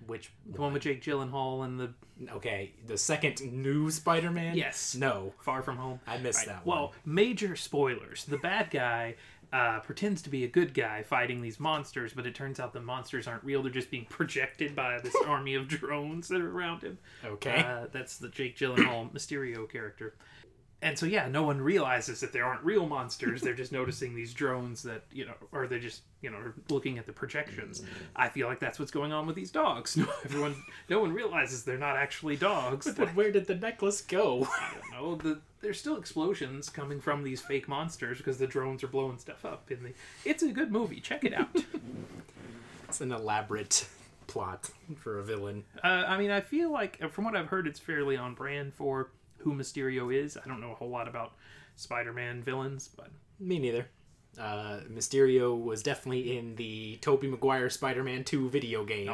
[0.06, 1.92] Which the one with Jake Gyllenhaal and the
[2.32, 4.56] okay, the second new Spider-Man.
[4.56, 4.94] Yes.
[4.94, 5.32] No.
[5.40, 6.00] Far From Home?
[6.06, 6.76] I missed that one.
[6.76, 8.24] Well, major spoilers.
[8.26, 9.16] The bad guy
[9.52, 12.80] uh, pretends to be a good guy fighting these monsters, but it turns out the
[12.80, 13.62] monsters aren't real.
[13.62, 16.98] They're just being projected by this army of drones that are around him.
[17.24, 17.64] Okay.
[17.66, 20.14] Uh, that's the Jake Gyllenhaal Mysterio character.
[20.80, 23.40] And so, yeah, no one realizes that there aren't real monsters.
[23.42, 27.06] They're just noticing these drones that, you know, or they're just, you know, looking at
[27.06, 27.82] the projections.
[28.14, 29.96] I feel like that's what's going on with these dogs.
[29.96, 30.54] No, everyone,
[30.88, 32.92] no one realizes they're not actually dogs.
[32.96, 34.46] but where did the necklace go?
[34.92, 39.18] No, the there's still explosions coming from these fake monsters because the drones are blowing
[39.18, 39.70] stuff up.
[39.70, 39.92] In the,
[40.24, 41.00] it's a good movie.
[41.00, 41.48] Check it out.
[42.88, 43.88] it's an elaborate
[44.28, 45.64] plot for a villain.
[45.82, 49.10] uh, I mean, I feel like from what I've heard, it's fairly on brand for
[49.38, 50.36] who Mysterio is.
[50.36, 51.32] I don't know a whole lot about
[51.76, 53.08] Spider-Man villains, but
[53.38, 53.86] Me neither.
[54.38, 59.10] Uh, Mysterio was definitely in the Tobey Maguire Spider-Man 2 video game.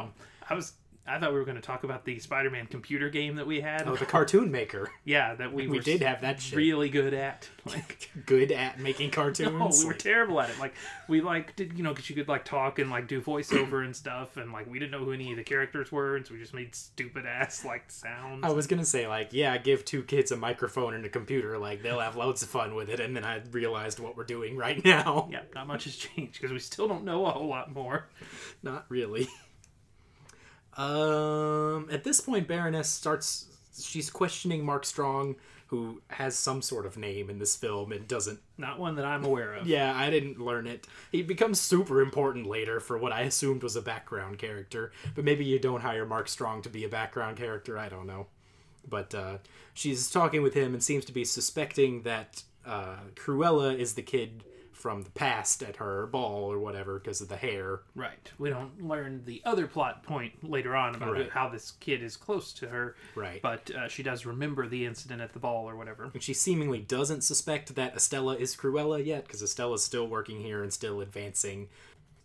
[0.49, 0.73] I was
[1.07, 3.83] I thought we were going to talk about the Spider-Man computer game that we had.
[3.87, 4.91] Oh, the cartoon maker.
[5.05, 6.57] yeah, that we We were did have that shit.
[6.57, 7.49] really good at.
[7.65, 9.49] Like, Good at making cartoons.
[9.57, 10.59] no, we were terrible at it.
[10.59, 10.75] Like,
[11.07, 13.95] we like did you know because you could like talk and like do voiceover and
[13.95, 16.39] stuff, and like we didn't know who any of the characters were, and so we
[16.39, 18.43] just made stupid ass like sounds.
[18.43, 21.81] I was gonna say like, yeah, give two kids a microphone and a computer, like
[21.81, 22.99] they'll have loads of fun with it.
[22.99, 25.27] And then I realized what we're doing right now.
[25.31, 28.05] yeah, not much has changed because we still don't know a whole lot more.
[28.61, 29.27] Not really.
[30.77, 33.47] Um, at this point, Baroness starts.
[33.81, 35.35] She's questioning Mark Strong,
[35.67, 39.25] who has some sort of name in this film and doesn't Not one that I'm
[39.25, 39.67] aware of.
[39.67, 40.87] Yeah, I didn't learn it.
[41.11, 45.43] He becomes super important later for what I assumed was a background character, but maybe
[45.43, 47.77] you don't hire Mark Strong to be a background character.
[47.77, 48.27] I don't know.
[48.87, 49.37] But uh,
[49.73, 54.43] she's talking with him and seems to be suspecting that uh, Cruella is the kid
[54.75, 57.79] from the past at her ball or whatever because of the hair.
[57.95, 58.31] Right.
[58.37, 61.29] We don't learn the other plot point later on about Right.
[61.31, 62.95] how this kid is close to her.
[63.15, 63.41] Right.
[63.41, 66.09] But uh, she does remember the incident at the ball or whatever.
[66.13, 70.61] And she seemingly doesn't suspect that Estella is Cruella yet because Estella's still working here
[70.61, 71.69] and still advancing.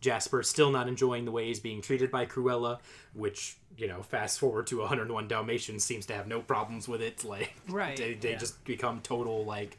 [0.01, 2.79] Jasper's still not enjoying the way he's being treated by Cruella,
[3.13, 7.23] which, you know, fast forward to 101 Dalmatians seems to have no problems with it.
[7.25, 8.39] Like, Right, they, they yeah.
[8.39, 9.79] just become total, like,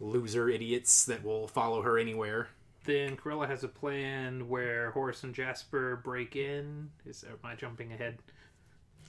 [0.00, 2.48] loser idiots that will follow her anywhere.
[2.84, 6.90] Then Cruella has a plan where Horace and Jasper break in.
[7.06, 8.18] Is am I jumping ahead?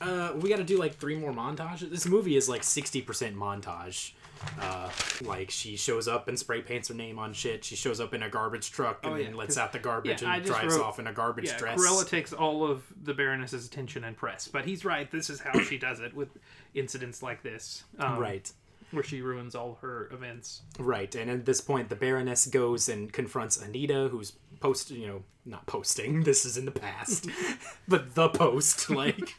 [0.02, 1.90] Uh, we got to do like three more montages.
[1.92, 4.14] This movie is like sixty percent montage.
[4.60, 4.90] Uh,
[5.22, 7.64] like she shows up and spray paints her name on shit.
[7.64, 10.24] She shows up in a garbage truck and Oh, yeah, then lets out the garbage
[10.24, 11.80] yeah, and drives wrote- off in a garbage Yeah, dress.
[11.80, 15.10] Cruella takes all of the Baroness's attention and press, but he's right.
[15.12, 16.30] This is how she does it with
[16.74, 18.52] incidents like this, um, right,
[18.92, 20.62] Where she ruins all her events.
[20.80, 21.14] right.
[21.16, 25.66] And at this point, the Baroness goes and confronts Anita, who's post, you know, not
[25.66, 26.24] posting.
[26.32, 27.28] This is in the past,
[27.88, 29.36] but the post, like.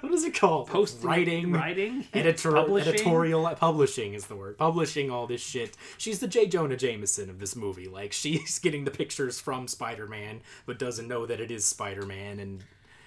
[0.00, 0.68] What is it called?
[0.68, 2.92] Post writing, writing, Editor- publishing?
[2.94, 7.28] editorial uh, publishing is the word publishing all this shit she's the j jonah jameson
[7.28, 11.50] of this movie like she's getting the pictures from spider-man but doesn't know that it
[11.50, 12.62] is spider-man and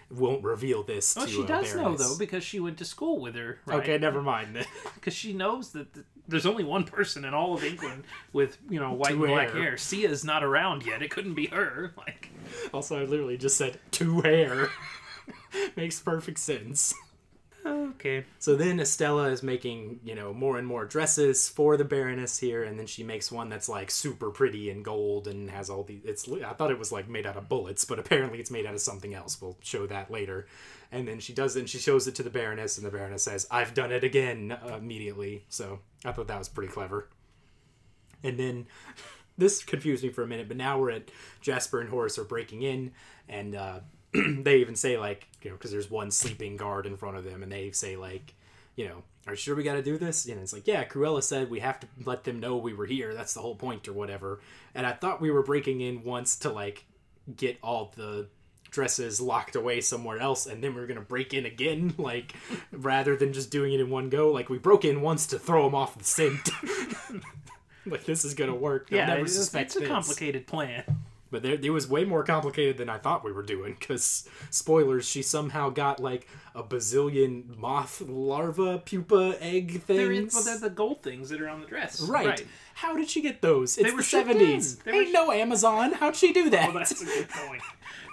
[0.10, 3.20] won't reveal this Oh, to she uh, does know though because she went to school
[3.20, 3.60] with her.
[3.66, 3.80] Right?
[3.80, 7.54] okay never mind then because she knows that th- there's only one person in all
[7.54, 8.04] of England
[8.34, 9.62] with you know white and black hair.
[9.62, 9.78] hair.
[9.78, 11.02] Sia's not around yet.
[11.02, 11.94] It couldn't be her.
[11.98, 12.30] Like
[12.74, 14.70] also i literally just said two hair
[15.76, 16.94] makes perfect sense
[17.68, 22.38] okay, So then Estella is making, you know, more and more dresses for the Baroness
[22.38, 25.84] here, and then she makes one that's like super pretty and gold and has all
[25.84, 26.00] the.
[26.04, 28.74] It's I thought it was like made out of bullets, but apparently it's made out
[28.74, 29.42] of something else.
[29.42, 30.48] We'll show that later.
[30.92, 33.24] And then she does it, and she shows it to the Baroness, and the Baroness
[33.24, 35.46] says, "I've done it again" uh, immediately.
[35.50, 37.10] So I thought that was pretty clever.
[38.24, 38.68] And then
[39.38, 41.10] this confused me for a minute, but now we're at
[41.42, 42.92] Jasper and Horace are breaking in,
[43.28, 43.80] and uh,
[44.14, 47.44] they even say like, you know, because there's one sleeping guard in front of them,
[47.44, 48.34] and they say like,
[48.76, 50.26] you know, are you sure we got to do this?
[50.26, 53.14] And it's like, yeah, Cruella said we have to let them know we were here.
[53.14, 54.40] That's the whole point, or whatever.
[54.74, 56.86] And I thought we were breaking in once to like
[57.36, 58.28] get all the
[58.70, 62.34] dresses locked away somewhere else and then we are gonna break in again like
[62.72, 65.64] rather than just doing it in one go like we broke in once to throw
[65.64, 66.50] them off the scent
[67.86, 70.84] like this is gonna work They'll yeah, never it's, it's a complicated plan.
[71.30, 73.76] But there, it was way more complicated than I thought we were doing.
[73.80, 79.88] Because spoilers, she somehow got like a bazillion moth larva pupa egg things.
[79.88, 82.02] They're, in, well, they're the gold things that are on the dress.
[82.02, 82.46] right.
[82.76, 83.78] How did she get those?
[83.78, 84.76] It's were the seventies.
[84.86, 84.92] in.
[84.92, 85.94] They Ain't no Amazon.
[85.94, 86.68] How'd she do that?
[86.68, 87.64] Well, that's a good point.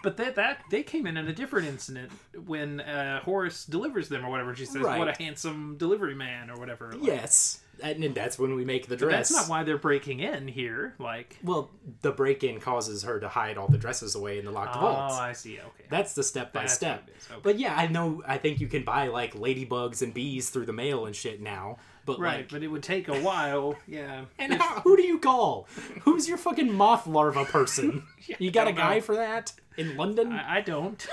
[0.03, 2.13] But that that they came in in a different incident
[2.47, 4.55] when uh, Horace delivers them or whatever.
[4.55, 6.93] She says, "What a handsome delivery man" or whatever.
[6.93, 9.29] Like, yes, and, that's when we make the but dress.
[9.29, 10.95] that's not why they're breaking in here.
[10.99, 11.71] Like, Well,
[12.03, 15.13] the break-in causes her to hide all the dresses away in the locked vault.
[15.13, 15.59] oh, I see.
[15.59, 17.03] Okay, That's the step by That's step.
[17.03, 17.41] what it is, okay.
[17.43, 18.23] But yeah, I know.
[18.27, 21.79] I think you can buy like ladybugs and bees through the mail and shit now.
[22.07, 22.39] But right.
[22.39, 23.77] like, but it would take a while.
[23.87, 24.25] Yeah.
[24.39, 25.69] and how, who do you call?
[26.03, 28.05] Who's your fucking moth larva person?
[28.39, 29.01] you got a guy know.
[29.01, 30.33] for that in London?
[30.33, 31.07] I, I don't.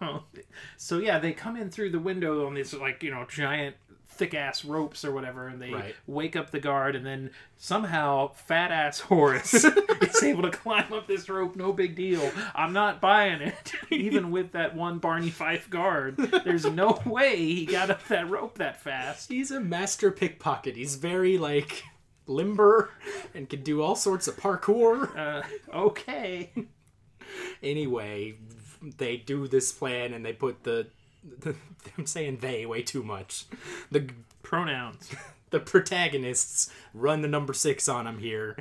[0.76, 3.76] so yeah, they come in through the window on these like you know giant
[4.16, 5.94] thick ass ropes or whatever, and they Right.
[6.06, 11.06] wake up the guard, and then somehow fat ass Horace is able to climb up
[11.06, 11.56] this rope.
[11.56, 12.30] No big deal.
[12.54, 16.16] I'm not buying it, even with that one Barney Fife guard.
[16.16, 19.28] There's no way he got up that rope that fast.
[19.30, 20.76] He's a master pickpocket.
[20.76, 21.84] He's very like
[22.26, 22.90] limber
[23.34, 25.16] and can do all sorts of parkour.
[25.16, 25.42] Uh,
[25.72, 26.50] okay.
[27.62, 28.36] anyway,
[28.98, 30.86] they do this plan and they put the,
[31.40, 31.54] the
[31.98, 33.46] I'm saying they way too much.
[33.90, 34.08] The
[34.42, 35.10] Pronouns.
[35.50, 38.56] the protagonists run the number six on him here.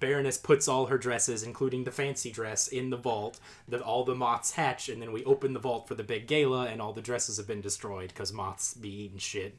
[0.00, 3.38] Baroness puts all her dresses, including the fancy dress, in the vault.
[3.68, 6.66] That all the moths hatch, and then we open the vault for the big gala,
[6.66, 9.56] and all the dresses have been destroyed because moths be eating shit.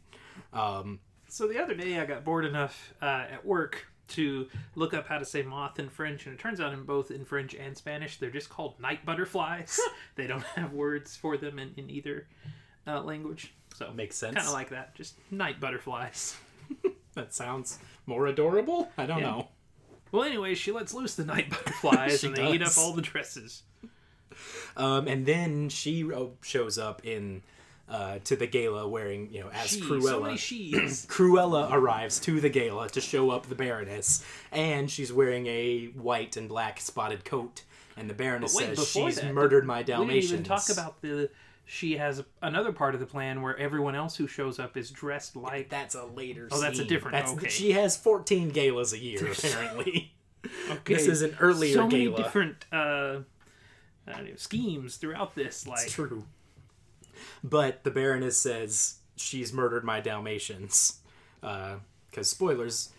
[0.51, 5.07] Um, So the other day I got bored enough uh, at work to look up
[5.07, 7.77] how to say moth in French, and it turns out in both in French and
[7.77, 9.79] Spanish they're just called night butterflies.
[10.15, 12.27] they don't have words for them in, in either
[12.87, 13.53] uh, language.
[13.75, 14.35] So Makes sense.
[14.35, 16.35] Kind of like that, just night butterflies.
[17.15, 18.91] that sounds more adorable.
[18.97, 19.25] I don't Yeah.
[19.25, 19.47] know.
[20.11, 23.63] Well, anyway, she lets loose the night butterflies, and they eat up all the dresses.
[24.75, 27.43] Um, and then she oh, shows up in
[27.89, 30.01] uh, to the gala wearing, you know, as She, Cruella.
[30.03, 30.37] so many.
[31.07, 36.37] Cruella arrives to the gala to show up the Baroness, and she's wearing a white
[36.37, 37.63] and black spotted coat.
[37.97, 40.07] And the Baroness Wait, says she's that, murdered my Dalmatian.
[40.07, 40.31] we Dalmatians.
[40.31, 41.29] didn't even talk about the.
[41.65, 45.35] She has another part of the plan where everyone else who shows up is dressed
[45.35, 46.47] like That's a later.
[46.51, 47.49] Oh, that's a different- That's, okay.
[47.49, 50.11] She has 14 galas a year apparently.
[50.71, 52.17] Okay, This is an earlier so many gala.
[52.17, 53.19] different uh,
[54.07, 55.67] I don't know, schemes throughout this.
[55.67, 56.25] Like, It's true.
[57.43, 60.99] But the Baroness says she's murdered my Dalmatians.
[61.41, 62.89] Because, spoilers,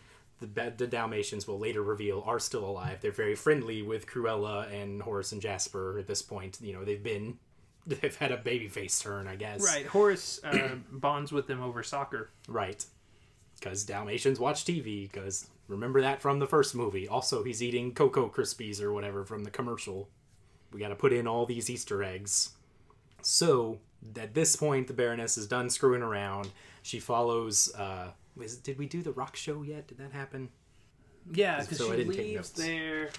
[0.40, 2.98] the, the Dalmatians will later reveal are still alive.
[3.00, 6.58] They're very friendly with Cruella and Horace and Jasper at this point.
[6.60, 7.38] You know, they've been
[7.86, 9.62] they've had a baby face turn, I guess.
[9.62, 9.86] Right.
[9.86, 12.30] Horace uh, bonds with them over soccer.
[12.48, 12.84] Right.
[13.58, 15.10] Because Dalmatians watch TV.
[15.10, 17.06] Because remember that from the first movie.
[17.06, 20.08] Also, he's eating Cocoa Krispies or whatever from the commercial.
[20.72, 22.50] We got to put in all these Easter eggs.
[23.22, 23.80] So
[24.16, 26.48] at this point, the Baroness is done screwing around.
[26.82, 27.72] She follows.
[27.74, 28.08] Uh,
[28.40, 29.86] is, did we do the rock show yet?
[29.88, 30.48] Did that happen?
[31.32, 33.10] Yeah, because So I she leaves there.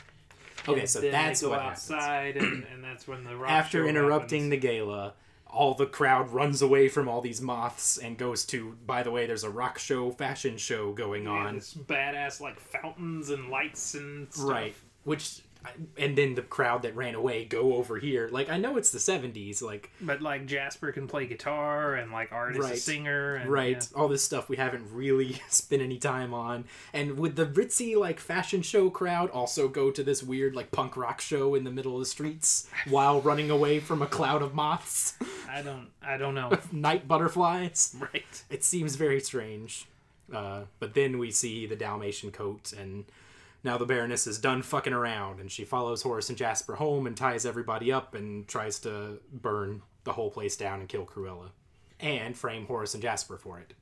[0.67, 1.91] Okay, so that's what happens.
[1.91, 4.61] outside, and, and that's when the rock After interrupting happens.
[4.61, 5.13] the gala,
[5.47, 8.77] all the crowd runs away from all these moths and goes to.
[8.85, 11.55] By the way, there's a rock show, fashion show going Yeah, on.
[11.55, 14.47] this badass like fountains and lights and stuff.
[14.49, 14.75] Right.
[15.03, 15.41] Which,
[15.97, 18.29] and then the crowd that ran away go over here.
[18.31, 22.31] Like, I know it's the 70s, like, But like Jasper can play guitar, and like
[22.31, 23.99] Art is a singer, and, right, yeah.
[23.99, 26.65] all this stuff we haven't really spent any time on.
[26.93, 30.97] And would the ritzy, like, fashion show crowd also go to this weird, like, punk
[30.97, 34.55] rock show in the middle of the streets while running away from a cloud of
[34.55, 35.15] moths?
[35.49, 36.57] I don't, I don't know.
[36.71, 37.95] Night butterflies?
[37.99, 38.43] right.
[38.49, 39.85] It seems very strange.
[40.33, 43.03] Uh, but then we see the Dalmatian coat, and
[43.63, 47.15] now the Baroness is done fucking around, and she follows Horace and Jasper home and
[47.15, 51.51] ties everybody up and tries to burn the whole place down and kill Cruella,
[51.99, 53.73] and frame Horace and Jasper for it.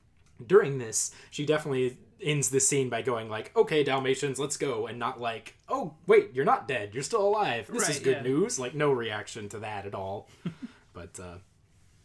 [0.45, 4.99] During this, she definitely ends the scene by going like, "Okay, Dalmatians, let's go," and
[4.99, 6.93] not like, "Oh, wait, you're not dead.
[6.93, 7.67] You're still alive.
[7.71, 8.23] This is good yeah.
[8.23, 10.29] news." Like no reaction to that at all.
[10.93, 11.37] but uh,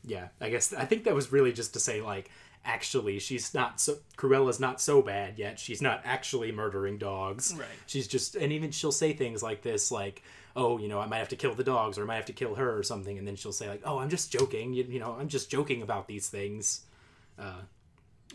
[0.05, 2.31] yeah, I guess I think that was really just to say like
[2.65, 5.59] actually she's not so Cruella's not so bad yet.
[5.59, 7.55] She's not actually murdering dogs.
[7.57, 7.69] Right.
[7.87, 10.23] She's just and even she'll say things like this like,
[10.57, 12.33] "Oh, you know, I might have to kill the dogs or I might have to
[12.33, 14.73] kill her or something." And then she'll say like, "Oh, I'm just joking.
[14.73, 16.83] You, you know, I'm just joking about these things."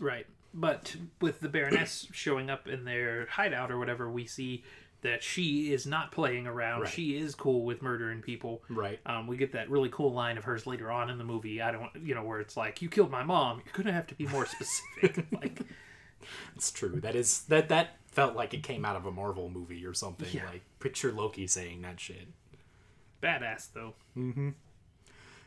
[0.00, 0.26] Right.
[0.52, 4.64] But with the Baroness showing up in their hideout or whatever, we see
[5.02, 6.82] that she is not playing around.
[6.82, 6.90] Right.
[6.90, 8.62] She is cool with murdering people.
[8.68, 9.00] Right.
[9.06, 11.62] Um, we get that really cool line of hers later on in the movie.
[11.62, 14.14] I don't, you know, where it's like, "You killed my mom." You're gonna have to
[14.14, 15.26] be more specific.
[15.32, 15.62] like,
[16.54, 17.00] It's true.
[17.00, 20.28] That is that that felt like it came out of a Marvel movie or something.
[20.32, 20.46] Yeah.
[20.50, 22.28] Like picture Loki saying that shit.
[23.22, 23.94] badass though.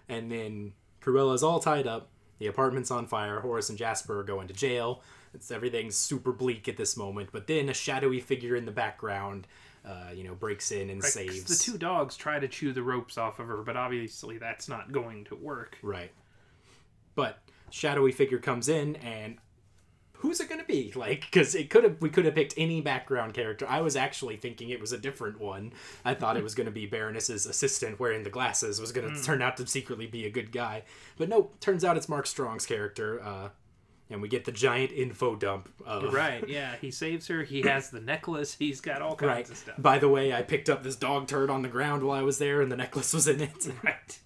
[0.10, 2.10] And then Cruella's all tied up.
[2.40, 3.40] The apartment's on fire.
[3.40, 5.02] Horace and Jasper go into jail.
[5.34, 7.30] It's everything's super bleak at this moment.
[7.32, 9.48] But then a shadowy figure in the background,
[9.86, 12.84] uh, you know, breaks in and Right, saves The two dogs try to chew the
[12.84, 15.78] ropes off of her, but obviously that's not going to work.
[15.82, 16.12] Right.
[17.16, 19.38] But shadowy figure comes in and
[20.14, 20.94] who's it going to be?
[20.96, 23.66] Like cuz it could have we could have picked any background character.
[23.68, 25.74] I was actually thinking it was a different one.
[26.06, 29.22] I thought it was going to be Baroness's assistant wearing the glasses was going to
[29.24, 30.84] turn out to secretly be a good guy.
[31.18, 33.50] But no, turns out it's Mark Strong's character uh
[34.14, 36.48] and we get the giant info dump of Right?
[36.48, 37.44] Yeah, he saves her.
[37.44, 38.56] He has the necklace.
[38.58, 39.50] He's got all kinds Right.
[39.50, 39.76] of stuff.
[39.78, 42.38] By the way, I picked up this dog turd on the ground while I was
[42.38, 43.68] there and the necklace was in it.
[43.84, 44.20] Right.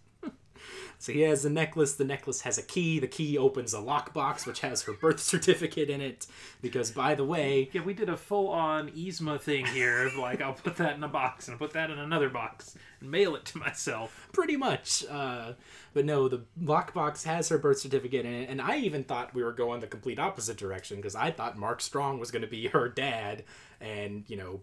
[0.99, 1.93] So he has the necklace.
[1.93, 2.99] The necklace has a key.
[2.99, 6.25] The key opens a lockbox, which has her birth certificate in it.
[6.61, 10.53] Because, by the way, Yeah, we did a full-on Yzma thing here of like, I'll
[10.53, 13.45] put that in a box and I'll put that in another box and mail it
[13.45, 14.27] to myself.
[14.31, 15.05] pretty much.
[15.09, 15.53] Uh,
[15.93, 18.49] but no, the lockbox has her birth certificate in it.
[18.49, 21.81] And I even thought we were going the complete opposite direction because I thought Mark
[21.81, 23.43] Strong was going to be her dad
[23.79, 24.61] and, you know,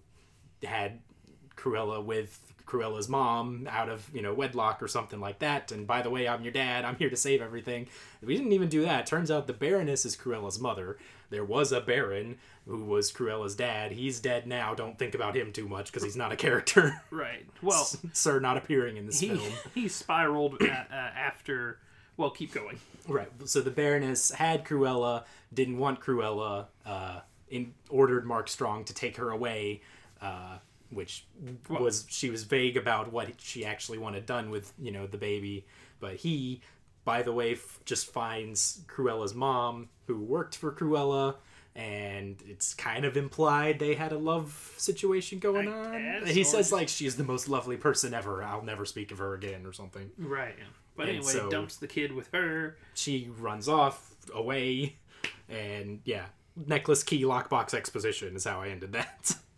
[0.64, 1.00] had
[1.56, 5.70] Cruella with Cruella's mom out of, you know, wedlock or something like that.
[5.70, 6.84] And by the way, I'm your dad.
[6.84, 7.88] I'm here to save everything.
[8.22, 9.06] We didn't even do that.
[9.06, 10.96] Turns out the Baroness is Cruella's mother.
[11.30, 13.92] There was a Baron who was Cruella's dad.
[13.92, 14.74] He's dead now.
[14.74, 17.02] Don't think about him too much because he's not a character.
[17.10, 17.46] Right.
[17.62, 19.52] Well, Sir, not appearing in this he film.
[19.74, 21.78] he spiraled at, uh, after.
[22.16, 22.78] Well, keep going.
[23.06, 23.28] Right.
[23.44, 29.16] So the Baroness had Cruella, didn't want Cruella, uh, in, ordered Mark Strong to take
[29.16, 29.82] her away,
[30.20, 30.58] uh,
[30.94, 31.26] which
[31.68, 35.66] was she was vague about what she actually wanted done with you know the baby,
[36.00, 36.60] but he,
[37.04, 41.36] by the way, f- just finds Cruella's mom who worked for Cruella.
[41.76, 45.72] And it's kind of implied they had a love situation going I
[46.18, 46.24] on.
[46.24, 48.44] guess, he says like she's the most lovely person ever.
[48.44, 50.08] I'll never speak of her again or something.
[50.16, 50.54] Right.
[50.96, 52.76] But And anyway, so- dumps the kid with her.
[52.94, 54.94] she runs off away
[55.48, 56.26] and yeah
[56.56, 59.34] necklace key lockbox exposition is how i ended that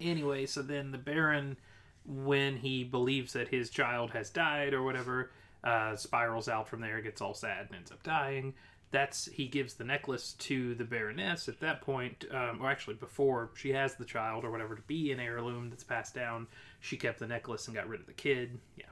[0.00, 1.56] Anyway, so then the Baron,
[2.04, 5.30] when he believes that his child has died or whatever,
[5.62, 8.54] uh, spirals out from there, gets all sad, and ends up dying.
[8.92, 13.50] That's he gives the necklace to the Baroness at that point, um, or actually before
[13.54, 16.48] she has the child or whatever to be an heirloom that's passed down.
[16.80, 18.58] She kept the necklace and got rid of the kid.
[18.76, 18.86] Yeah,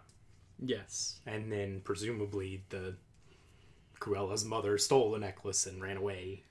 [0.64, 2.94] yes and then presumably the
[4.00, 6.42] cruella's mother stole the necklace and ran away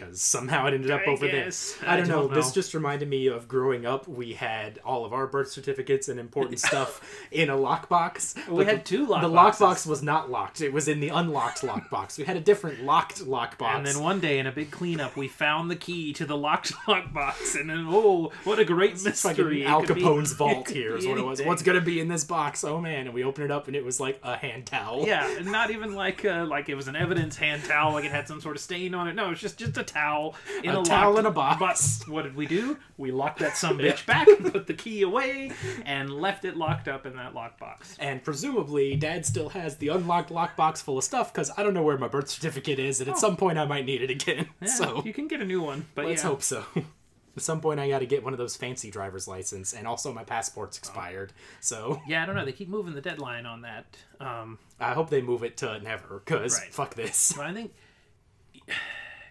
[0.00, 1.74] because somehow it ended up I over guess.
[1.74, 1.88] there.
[1.88, 2.22] I I don't, know.
[2.22, 2.52] don't This know.
[2.52, 4.08] just reminded me of growing up.
[4.08, 8.48] We had all of our birth certificates and important stuff in a lockbox.
[8.48, 10.60] We had two The lockbox was not locked.
[10.60, 12.18] It was in the unlocked lockbox.
[12.18, 13.76] We had a different locked lockbox.
[13.76, 16.72] And then one day in a big cleanup, we found the key to the locked
[16.86, 19.64] lockbox, and then oh, what a great fucking mystery!
[19.66, 21.42] Al could be- Capone's it vault here is be what it was.
[21.42, 22.64] What's gonna be in this box?
[22.64, 23.06] Oh man!
[23.06, 25.06] And we opened it up and it was like a hand towel.
[25.06, 28.26] Yeah, not even like uh, like it was an evidence hand towel, like it had
[28.28, 29.14] some sort of stain on it.
[29.14, 32.00] No, it's just just a towel in A a, towel in a box.
[32.00, 32.78] But what did we do?
[32.96, 35.52] We locked that some bitch back, put the key away,
[35.84, 37.96] and left it locked up in that lockbox.
[37.98, 41.82] And presumably, Dad still has the unlocked lockbox full of stuff because I don't know
[41.82, 44.48] where my birth certificate is, and at some point I might need it again.
[44.60, 46.28] Yeah, so you can get a new one, but let's yeah.
[46.28, 46.64] hope so.
[47.36, 50.12] At some point, I got to get one of those fancy driver's license, and also
[50.12, 51.32] my passport's expired.
[51.60, 52.44] So Yeah, I don't know.
[52.44, 53.96] They keep moving the deadline on that.
[54.18, 56.74] Um, I hope they move it to never, because Right.
[56.74, 57.32] fuck this.
[57.36, 57.72] but I think,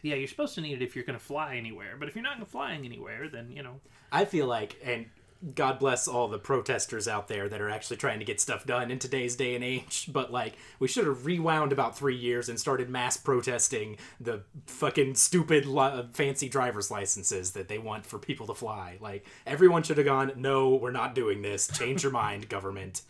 [0.01, 1.95] yeah, you're supposed to need it if you're going to fly anywhere.
[1.97, 3.79] But if you're not flying anywhere, then you know,
[4.11, 5.07] I feel like, and
[5.55, 8.91] God bless all the protesters out there that are actually trying to get stuff done
[8.91, 12.59] in today's day and age, but like, we should have rewound about three years and
[12.59, 18.19] started mass protesting the fucking stupid li- uh, fancy driver's licenses that they want for
[18.19, 18.97] people to fly.
[18.99, 21.67] Like, everyone should have gone, no, we're not doing this.
[21.67, 23.03] Change your mind, government.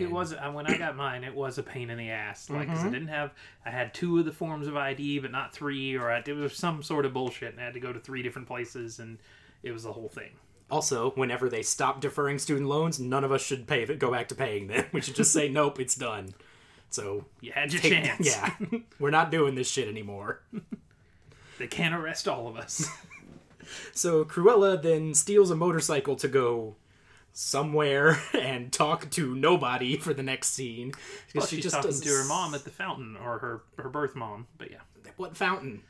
[0.00, 1.24] It was uh, when I got mine.
[1.24, 2.48] It was a pain in the ass.
[2.50, 2.74] Like, Mm-hmm.
[2.76, 3.32] 'cause I didn't have.
[3.66, 5.96] I had two of the forms of ID, but not three.
[5.96, 8.22] Or I, it was some sort of bullshit, and I had to go to three
[8.22, 9.18] different places, and
[9.62, 10.30] it was the whole thing.
[10.70, 14.34] Also, whenever they stop deferring student loans, none of us should pay go back to
[14.34, 14.86] paying them.
[14.92, 16.34] We should just say, nope, it's done.
[16.90, 18.26] So, You had your take- chance.
[18.26, 18.54] yeah,
[18.98, 20.40] we're not doing this shit anymore.
[21.58, 22.88] They can't arrest all of us.
[23.92, 26.74] So Cruella then steals a motorcycle to go
[27.32, 31.00] somewhere and talk to nobody for the next scene Well,
[31.32, 33.88] because she she's just talking does to her mom at the fountain, or her her
[33.88, 34.46] birth mom.
[34.58, 34.78] But yeah,
[35.16, 35.82] what fountain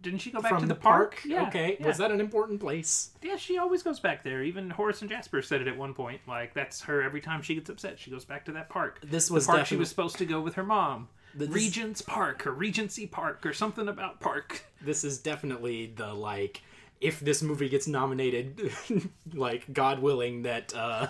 [0.00, 1.20] didn't she go back from to the, the, park?
[1.24, 1.48] Yeah.
[1.48, 1.86] okay, yeah.
[1.86, 3.10] was that an important place?
[3.22, 4.42] Yeah, she always goes back there.
[4.42, 6.20] Even Horace and Jasper said it at one point.
[6.26, 9.00] Like that's her every time she gets upset, she goes back to that park.
[9.02, 11.08] This was the park she was supposed to go with her mom.
[11.34, 14.64] This- Regent's Park or Regency Park or something about park.
[14.80, 16.62] This is definitely the like
[17.00, 18.72] if this movie gets nominated,
[19.34, 21.08] like God willing that uh,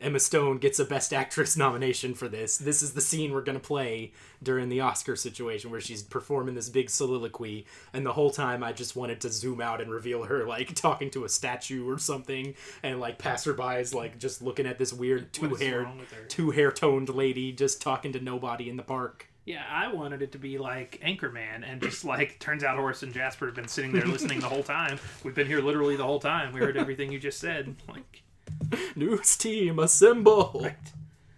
[0.00, 2.56] Emma Stone gets a Best Actress nomination for this.
[2.56, 4.12] This is the scene we're gonna play
[4.42, 8.72] during the Oscar situation where she's performing this big soliloquy, and the whole time I
[8.72, 12.54] just wanted to zoom out and reveal her like talking to a statue or something,
[12.82, 16.24] and like passerbys like just looking at this weird two is haired, wrong with her?
[16.24, 19.28] two hair toned lady just talking to nobody in the park.
[19.46, 23.14] Yeah, I wanted it to be like Anchorman, and just like turns out Horace and
[23.14, 24.98] Jasper have been sitting there listening the whole time.
[25.22, 26.52] We've been here literally the whole time.
[26.52, 27.76] We heard everything you just said.
[27.88, 28.22] Like,
[28.96, 30.68] News team assemble.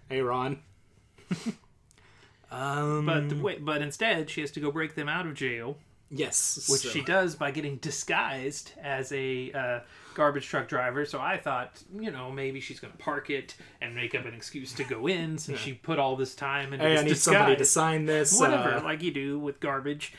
[0.08, 0.60] Hey Ron.
[2.50, 3.04] um.
[3.06, 5.76] but wait, but instead she has to go break them out of jail.
[6.10, 9.80] yes, which so- she does by getting disguised as a uh,
[10.18, 11.06] garbage truck driver.
[11.06, 14.34] So I thought, you know, maybe she's going to park it and make up an
[14.34, 17.08] excuse to go in since she put all this time into Hey, this I need
[17.10, 17.34] disguise.
[17.36, 18.38] somebody to sign this.
[18.40, 20.12] Whatever, uh, like you do with garbage.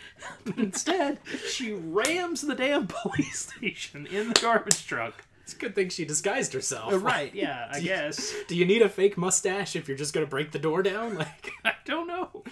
[0.45, 1.19] but instead,
[1.49, 5.25] she rams the damn police station in the garbage truck.
[5.43, 6.93] it's a good thing she disguised herself.
[6.93, 8.33] Uh, right, yeah, I Do you- guess.
[8.47, 11.17] Do you need a fake mustache if you're just gonna break the door down?
[11.17, 12.43] Like, I don't know.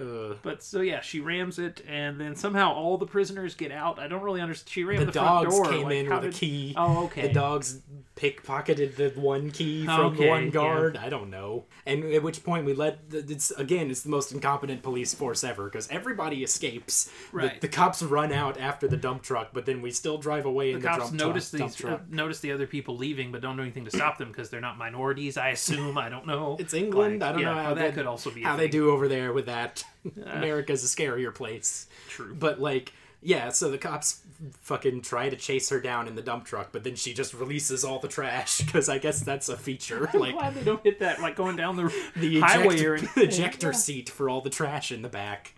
[0.00, 3.98] Uh, But so yeah, she rams it, and then somehow all the prisoners get out.
[3.98, 4.70] I don't really understand.
[4.70, 5.70] She rammed the the, front dogs door.
[5.70, 6.74] came like, in with a key.
[6.76, 7.28] Oh, okay.
[7.28, 7.80] The dogs
[8.20, 10.50] pickpocketed the one key from the Okay, one yeah.
[10.50, 10.96] guard.
[10.96, 11.64] I don't know.
[11.86, 15.42] And at which point we let the, it's again it's the most incompetent police force
[15.42, 17.04] ever because everybody escapes.
[17.04, 17.10] The-
[17.40, 17.60] Right.
[17.60, 20.80] The, cops run out after the dump truck, but then we still drive away the
[20.80, 21.62] the cops dump notice truck.
[21.62, 22.00] these truck.
[22.00, 24.60] uh, notice the other people leaving, but don't do anything to stop them because they're
[24.60, 25.38] not minorities.
[25.38, 25.96] I assume.
[25.96, 26.56] I don't know.
[26.58, 27.20] It's England.
[27.20, 29.32] Like, I don't yeah, know how that could also be how they do over there
[29.32, 29.84] with that.
[30.26, 31.86] America's a scarier place.
[32.08, 32.34] True.
[32.34, 32.92] But like,
[33.22, 33.50] yeah.
[33.50, 34.20] So the cops
[34.62, 37.84] fucking try to chase her down in the dump truck, but then she just releases
[37.84, 40.08] all the trash because I guess that's a feature.
[40.14, 43.24] Like glad they don't hit that like going down the, the highway eject- or anything.
[43.24, 45.54] ejector seat for all the trash in the back.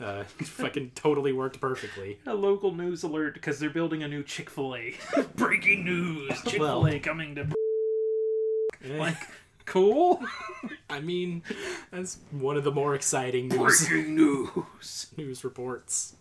[0.00, 2.18] Uh, fucking totally worked perfectly.
[2.26, 4.94] A local news alert because they're building a new Chick Fil A.
[5.36, 7.00] Breaking news: Chick Fil A Well.
[7.00, 7.42] coming to.
[8.82, 9.18] Eh, Like,
[9.66, 10.22] cool.
[10.88, 11.42] I mean,
[11.90, 15.06] that's one of the more exciting news Breaking news.
[15.18, 16.14] news reports.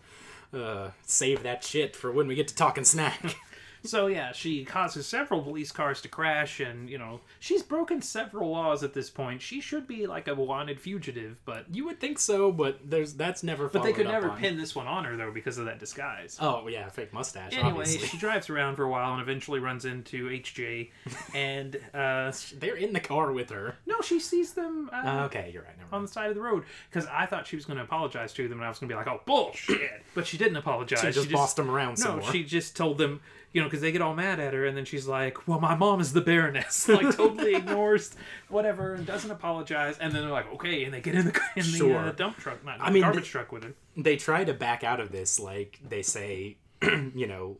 [0.54, 3.36] Uh, save that shit for when we get to talking snack.
[3.84, 8.52] So yeah, she causes several police cars to crash, and you know she's broken several
[8.52, 9.42] laws at this point.
[9.42, 13.44] She should be like a wanted fugitive, but You would think so, but there's that's
[13.44, 13.70] never.
[13.70, 14.38] but they could never on.
[14.38, 16.38] pin this one on her though because of that disguise.
[16.42, 17.54] Oh yeah, fake mustache.
[17.54, 18.08] Anyway, obviously.
[18.08, 20.92] she drives around for a while and eventually runs into HJ,
[21.34, 23.76] and uh, they're in the car with her.
[23.86, 25.76] no, she sees them uh, Uh, okay, you're right.
[25.92, 28.48] On the side of the road because I thought she was going to apologize to
[28.48, 31.00] them, and I was going to be like, "Oh bullshit," but she didn't apologize.
[31.00, 33.22] She just bossed them around No, she just told them,
[33.52, 35.76] you know, because they get all mad at her, and then she's like, "Well, my
[35.76, 38.16] mom is the Baroness," like totally ignores
[38.48, 41.64] whatever and doesn't apologize, and then they're like, "Okay," and they get in the in
[41.64, 41.98] the Sure.
[41.98, 43.74] uh, dump truck, not I mean, garbage the- truck with her.
[43.98, 47.58] they try to back out of this like they say you know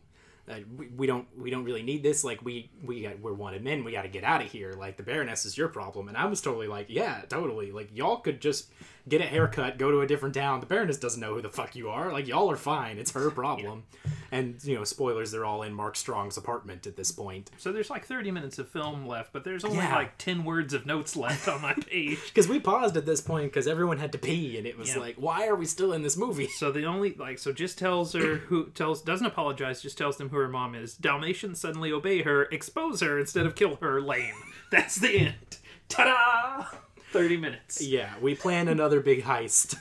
[0.48, 3.62] uh, we, we don't we don't really need this like we we got we're wanted
[3.62, 6.16] men we got to get out of here like the baroness is your problem and
[6.16, 8.70] i was totally like yeah totally like y'all could just
[9.08, 10.60] get a haircut, go to a different town.
[10.60, 12.12] The Baroness doesn't know who the fuck you are.
[12.12, 12.98] Like y'all are fine.
[12.98, 13.84] It's her problem.
[14.04, 14.10] yeah.
[14.32, 17.50] And you know, spoilers, they're all in Mark Strong's apartment at this point.
[17.58, 19.94] So there's like 30 minutes of film left, but there's only yeah.
[19.94, 22.18] like 10 words of notes left on my page.
[22.30, 25.00] Because we paused at this point because everyone had to pee, and it was yeah.
[25.00, 26.46] like, why are we still in this movie?
[26.46, 30.28] So the only like, so just tells her who tells doesn't apologize, just tells them
[30.28, 30.94] who her mom is.
[30.94, 34.00] Dalmatians suddenly obey her, expose her instead of kill her.
[34.00, 34.34] Lame.
[34.70, 35.58] That's the end.
[35.88, 36.78] Ta da!
[37.12, 37.82] 30 minutes.
[37.82, 39.76] Yeah, we plan another big heist.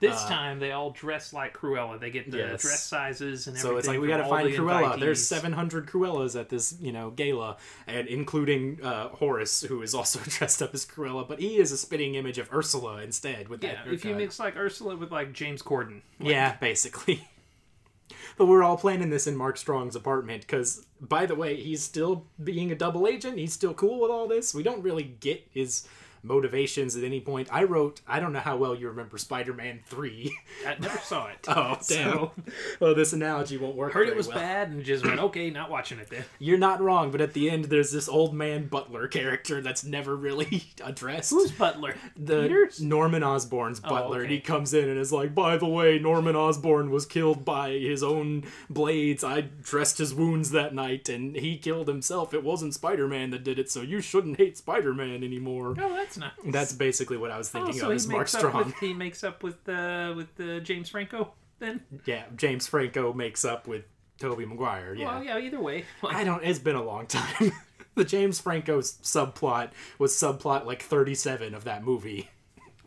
[0.00, 1.98] This uh, time they all dress like Cruella.
[1.98, 2.62] They get the yes.
[2.62, 3.72] dress sizes and everything.
[3.72, 4.94] So it's like we got to find the Cruella.
[4.94, 5.00] Invitees.
[5.00, 7.56] There's 700 Cruellas at this, you know, gala,
[7.86, 11.78] and including uh, Horace, who is also dressed up as Cruella, but he is a
[11.78, 13.48] spitting image of Ursula instead.
[13.48, 13.94] With yeah, that, haircut.
[13.94, 16.30] if you mix like Ursula with like James Corden, like...
[16.30, 17.28] yeah, basically.
[18.38, 22.26] but we're all planning this in Mark Strong's apartment because, by the way, he's still
[22.42, 23.36] being a double agent.
[23.36, 24.54] He's still cool with all this.
[24.54, 25.88] We don't really get his
[26.22, 27.48] motivations at any point.
[27.50, 30.36] I wrote, I don't know how well you remember Spider-Man 3.
[30.66, 31.38] I never saw it.
[31.48, 32.12] oh, damn.
[32.12, 32.32] So,
[32.80, 33.90] well, this analogy won't work.
[33.90, 34.36] I heard it was well.
[34.36, 36.24] bad and just went okay, not watching it then.
[36.38, 40.16] You're not wrong, but at the end, there's this old man butler character that's never
[40.16, 41.30] really addressed.
[41.30, 41.94] Who's Butler?
[42.16, 42.80] the Peters?
[42.80, 46.36] Norman Osborn's oh, butler, and he comes in and is like, "By the way, Norman
[46.36, 49.24] Osborn was killed by his own blades.
[49.24, 52.34] I dressed his wounds that night, and he killed himself.
[52.34, 56.32] It wasn't Spider-Man that did it, so you shouldn't hate Spider-Man anymore." Oh, that's nice.
[56.52, 58.66] That's basically what I was Oh, thinking so of as Mark Strong.
[58.66, 61.80] with he makes up with uh, with uh, James Franco then.
[62.06, 63.84] Yeah, James Franco makes up with
[64.18, 64.94] Tobey Maguire.
[64.94, 65.06] Yeah.
[65.06, 65.38] Well, yeah.
[65.38, 66.42] Either way, like, I don't.
[66.44, 67.52] It's been a long time.
[67.94, 72.28] the James Franco subplot was subplot like 37 of that movie.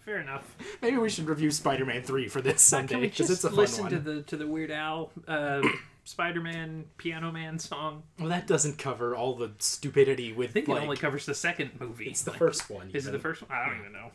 [0.05, 0.55] fair enough.
[0.81, 3.91] Maybe we should review Spider-Man 3 for this Sunday because it's a fun listen one.
[3.91, 5.61] to the to the Weird Al uh,
[6.03, 8.03] Spider-Man Piano Man song?
[8.19, 11.35] Well, that doesn't cover all the stupidity with I think like it only covers the
[11.35, 12.05] second movie.
[12.09, 12.89] it's the Like, first one.
[12.93, 13.51] Is it the first one?
[13.51, 14.11] I don't even know.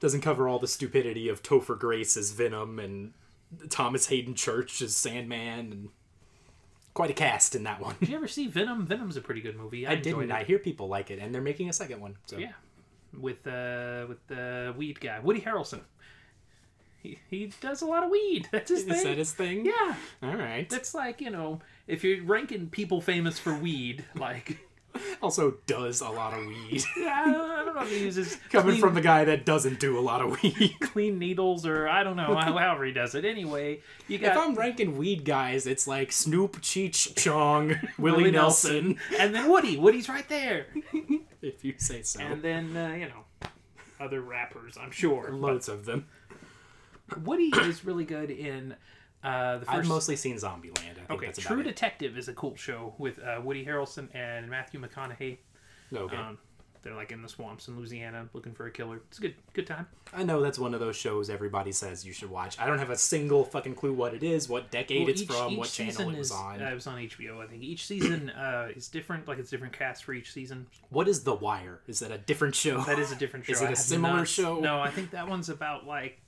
[0.00, 3.12] Doesn't cover all the stupidity of Topher Grace as Venom and
[3.68, 5.88] Thomas Haden Church as Sandman and
[6.94, 7.96] quite a cast in that one.
[8.00, 8.86] Did you ever see Venom?
[8.86, 9.86] Venom's a pretty good movie.
[9.86, 10.24] I, I didn't.
[10.24, 10.30] It.
[10.30, 12.16] I hear people like it, and they're making a second one.
[12.26, 12.52] So Yeah,
[13.18, 15.80] with uh with the weed guy, Woody Harrelson.
[17.02, 18.48] He he does a lot of weed.
[18.52, 19.04] That's his is thing.
[19.04, 19.64] that his thing?
[19.64, 20.68] yeah, All right.
[20.68, 24.58] that's like you know if you're ranking people famous for weed, like
[25.22, 26.82] Also, does a lot of weed.
[26.96, 29.78] I don't, I don't know if he uses Coming clean, from the guy that doesn't
[29.78, 30.74] do a lot of weed.
[30.80, 33.24] clean needles or I don't know how, however he does it.
[33.24, 39.32] Anyway, you If I'm ranking weed guys, it's like Snoop, Cheech, Chong, Willie, Nelson, and
[39.32, 39.76] then Woody.
[39.76, 40.66] Woody's right there,
[41.40, 42.20] if you say so.
[42.20, 43.48] and then uh, you know
[44.00, 44.76] other rappers.
[44.80, 45.28] I'm sure.
[45.30, 46.06] But Loads of them.
[47.18, 48.74] Woody is really good in
[49.22, 50.78] uh, the 1st I've mostly seen Zombieland.
[50.78, 51.62] I think Okay, True.
[51.62, 55.38] Detective is a cool show with uh, Woody Harrelson and Matthew McConaughey.
[55.92, 56.16] Okay.
[56.16, 56.38] Um,
[56.82, 59.02] they're like in the swamps in Louisiana looking for a killer.
[59.08, 59.86] It's a good good time.
[60.14, 62.58] I know that's one of those shows everybody says you should watch.
[62.58, 65.28] I don't have a single fucking clue what it is, what decade Well, it's each-
[65.28, 66.62] from, each what channel it was is- on.
[66.62, 67.62] Uh, it was on HBO, I think.
[67.62, 69.28] Each season uh, is different.
[69.28, 70.66] Like it's different cast for each season.
[70.88, 71.80] What is The Wire?
[71.86, 72.80] Is that a different show?
[72.80, 73.52] That is a different show.
[73.52, 74.58] Is it I a similar not- show?
[74.60, 76.18] No, I think that one's about like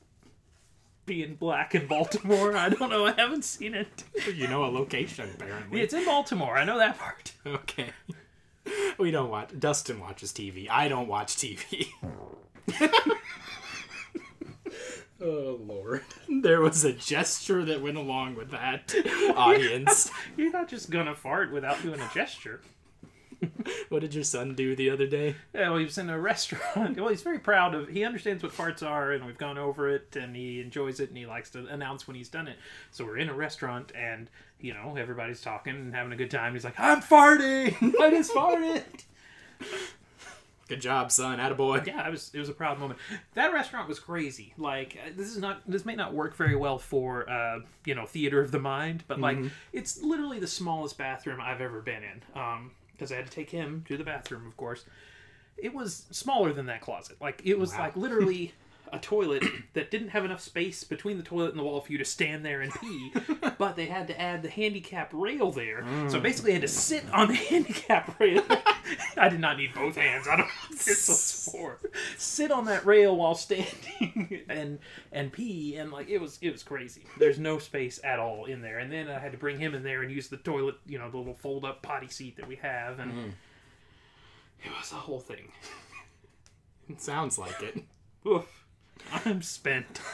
[1.06, 2.56] being black in Baltimore.
[2.56, 3.06] I don't know.
[3.06, 4.04] I haven't seen it.
[4.34, 5.80] you know a location apparently.
[5.80, 6.56] It's in Baltimore.
[6.56, 7.32] I know that part.
[7.46, 7.90] Okay.
[8.98, 9.50] We don't watch.
[9.58, 10.68] Dustin watches TV.
[10.70, 11.88] I don't watch TV.
[15.20, 16.04] oh lord.
[16.28, 18.94] There was a gesture that went along with that
[19.36, 20.10] audience.
[20.36, 22.60] You're not just gonna fart without doing a gesture.
[23.88, 25.34] what did your son do the other day?
[25.54, 26.96] Yeah, well, he was in a restaurant.
[27.02, 27.88] Well, he's very proud of.
[27.88, 31.18] He understands what farts are, and we've gone over it, and he enjoys it, and
[31.18, 32.56] he likes to announce when he's done it.
[32.90, 34.30] So we're in a restaurant, and
[34.60, 36.52] you know everybody's talking and having a good time.
[36.52, 37.74] He's like, "I'm farting.
[38.00, 38.84] I just farted."
[40.68, 41.38] Good job, son.
[41.38, 41.86] Attaboy.
[41.86, 42.98] yeah, it was it was a proud moment.
[43.34, 44.54] That restaurant was crazy.
[44.56, 48.06] Like uh, this is not this may not work very well for uh, you know
[48.06, 49.38] theater of the mind, but like
[49.72, 52.22] it's literally the smallest bathroom I've ever been in.
[52.40, 52.70] Um,
[53.02, 54.84] because I had to take him to the bathroom, of course.
[55.56, 57.16] It was smaller than that closet.
[57.20, 58.54] Like it was like literally
[58.92, 61.98] a toilet that didn't have enough space between the toilet and the wall for you
[61.98, 63.12] to stand there and pee,
[63.58, 65.82] but they had to add the handicap rail there.
[66.08, 66.22] So mm.
[66.22, 68.44] basically, I had to sit on the handicap rail.
[69.16, 70.28] I did not need both hands.
[70.28, 71.78] I don't know what this was for.
[72.18, 74.78] Sit on that rail while standing and
[75.10, 77.04] and pee and like it was it was crazy.
[77.18, 78.78] There's no space at all in there.
[78.78, 81.10] And then I had to bring him in there and use the toilet, you know,
[81.10, 83.32] the little fold up potty seat that we have, and mm.
[84.64, 85.52] it was a whole thing.
[86.88, 87.82] It sounds like it.
[88.26, 88.61] Oof.
[89.24, 90.00] I'm spent.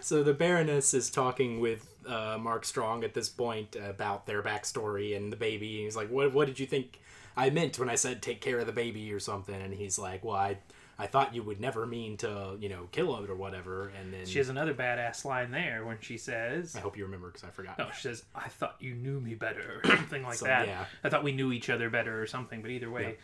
[0.00, 5.16] So the Baroness is talking with uh, Mark Strong at this point about their backstory
[5.16, 5.76] and the baby.
[5.76, 6.32] And he's like, "What?
[6.32, 7.00] What did you think
[7.36, 10.24] I meant when I said take care of the baby or something?" And he's like,
[10.24, 10.58] "Well, I,
[10.98, 14.26] I thought you would never mean to, you know, kill it or whatever." And then
[14.26, 17.48] She has another badass line there when she says, I hope you remember because I
[17.50, 17.76] forgot.
[17.78, 20.66] No, she says, I thought you knew me better, or something like So, that.
[20.68, 20.84] yeah.
[21.02, 23.16] I thought we knew each other better, or something, but either way,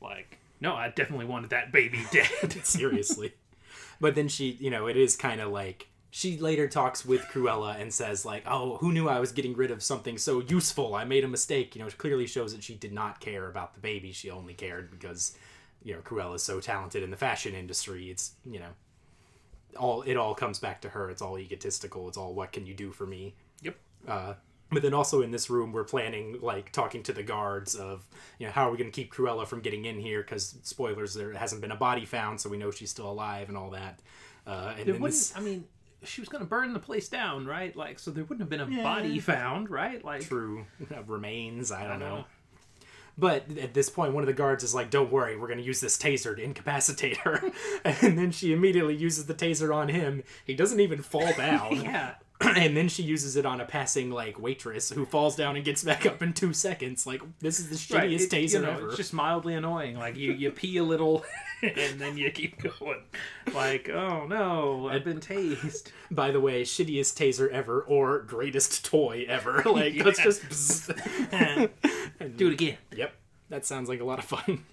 [0.00, 2.52] like, no, I definitely wanted that baby dead.
[2.64, 3.34] seriously.
[4.00, 7.80] But then she, you know, it is kind of like she later talks with Cruella
[7.80, 10.94] and says like, "Oh, who knew I was getting rid of something so useful?
[10.94, 13.74] I made a mistake." You know, it clearly shows that she did not care about
[13.74, 14.12] the baby.
[14.12, 15.36] She only cared because,
[15.82, 18.10] you know, Cruella's so talented in the fashion industry.
[18.10, 18.70] It's you know,
[19.76, 21.10] all it all comes back to her.
[21.10, 22.08] It's all egotistical.
[22.08, 23.34] It's all what can you do for me?
[23.62, 23.76] yep.
[24.06, 24.34] Uh,
[24.70, 28.06] but then also in this room, we're planning like talking to the guards of
[28.38, 31.14] you know how are we going to keep Cruella from getting in here because spoilers
[31.14, 34.00] there hasn't been a body found, so we know she's still alive and all that.
[34.46, 35.64] Uh, and There then this I mean,
[36.04, 37.74] she was going to burn the place down, right?
[37.74, 40.04] Like, so there wouldn't have been a body found, right?
[40.04, 40.64] Like, true
[40.94, 41.72] uh, remains.
[41.72, 42.16] I don't I know.
[42.16, 42.24] know.
[43.20, 45.64] But at this point, one of the guards is like, "Don't worry, we're going to
[45.64, 47.42] use this taser to incapacitate her."
[47.84, 50.22] and then she immediately uses the taser on him.
[50.44, 51.80] He doesn't even fall down.
[51.82, 52.14] yeah.
[52.56, 55.82] and then she uses it on a passing like waitress who falls down and gets
[55.84, 57.06] back up in two seconds.
[57.06, 58.88] Like this is the shittiest Right, it- taser you know, ever.
[58.88, 59.96] It's just mildly annoying.
[59.98, 61.24] Like you, you pee a little,
[61.62, 63.02] and then you keep going.
[63.54, 65.90] Like, oh no, I've been tased.
[66.10, 69.62] By the way, shittiest taser ever or greatest toy ever.
[69.66, 70.90] Like let's just.
[72.36, 72.76] Do it again.
[72.94, 73.12] Yep,
[73.50, 74.64] that sounds like a lot of fun.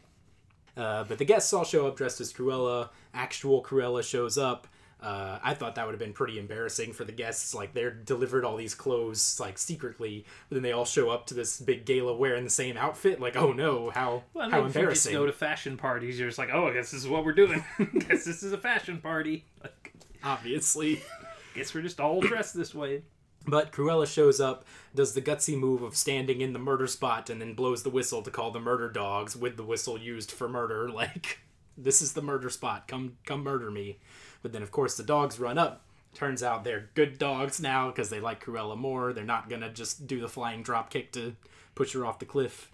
[0.75, 2.89] Uh, but the guests all show up dressed as Cruella.
[3.13, 4.67] Actual Cruella shows up.
[5.01, 7.53] Uh, I thought that would have been pretty embarrassing for the guests.
[7.53, 11.33] Like they're delivered all these clothes like secretly, but then they all show up to
[11.33, 13.19] this big gala wearing the same outfit.
[13.19, 15.13] Like, oh no, how Well, how if you just embarrassing!
[15.13, 17.63] go to fashion parties, you're just like, oh, I guess this is what we're doing.
[18.07, 19.45] guess this is a fashion party.
[19.61, 19.93] Like,
[20.23, 21.01] Obviously.
[21.55, 23.03] guess we're just all dressed this way.
[23.47, 24.65] But Cruella shows up,
[24.95, 28.23] does the gutsy move of standing in the murder spot, and then blows the whistle
[28.23, 30.89] to call the murder dogs with the whistle used for murder.
[30.95, 31.41] Like,
[31.77, 32.87] this is the murder spot.
[32.87, 33.99] Come, come murder me.
[34.45, 35.81] But then, of course, the dogs run up.
[36.13, 39.11] Turns out they're good dogs now because they like Cruella more.
[39.11, 41.35] They're not gonna just do the flying drop kick to
[41.73, 42.71] push her off the cliff.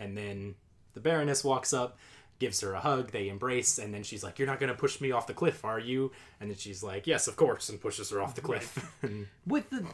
[0.00, 0.56] And then
[0.94, 1.96] the Baroness walks up,
[2.40, 3.12] gives her a hug.
[3.12, 5.78] They embrace, and then she's like, "You're not gonna push me off the cliff, are
[5.78, 6.10] you?"
[6.40, 8.92] And then she's like, "Yes, of course," and pushes her off the cliff.
[9.46, 9.86] With the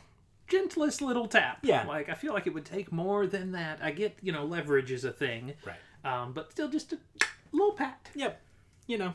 [0.48, 1.58] gentlest little tap.
[1.60, 1.86] Yeah.
[1.86, 3.80] Like, I feel like it would take more than that.
[3.82, 5.52] I get, you know, leverage is a thing.
[5.66, 5.76] right.
[6.10, 6.98] Um, but still just a
[7.52, 8.08] little pat.
[8.14, 8.40] Yep.
[8.86, 9.12] You know.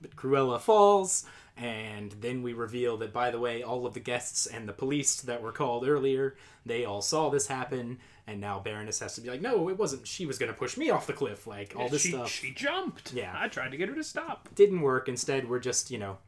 [0.00, 1.24] But Cruella falls,
[1.56, 5.22] and then we reveal that, by the way, all of the guests and the police
[5.22, 6.36] that were called earlier,
[6.66, 10.06] they all saw this happen, and now Baroness has to be like, no, it wasn't.
[10.06, 11.46] She was going to push me off the cliff.
[11.46, 13.14] Like, all this she, stuff she jumped.
[13.14, 13.34] Yeah.
[13.34, 14.48] I tried to get her to stop.
[14.54, 15.08] didn't work.
[15.08, 16.18] Instead, we're just, you know,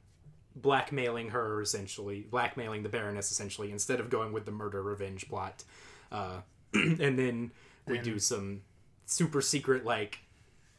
[0.57, 2.27] blackmailing her, essentially.
[2.31, 5.65] Blackmailing the Baroness, essentially, instead of going with the murder revenge plot.
[6.11, 6.41] Uh,
[6.73, 7.51] and then
[7.87, 8.63] we do some
[9.05, 10.21] super secret, like,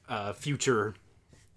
[0.07, 0.95] uh, future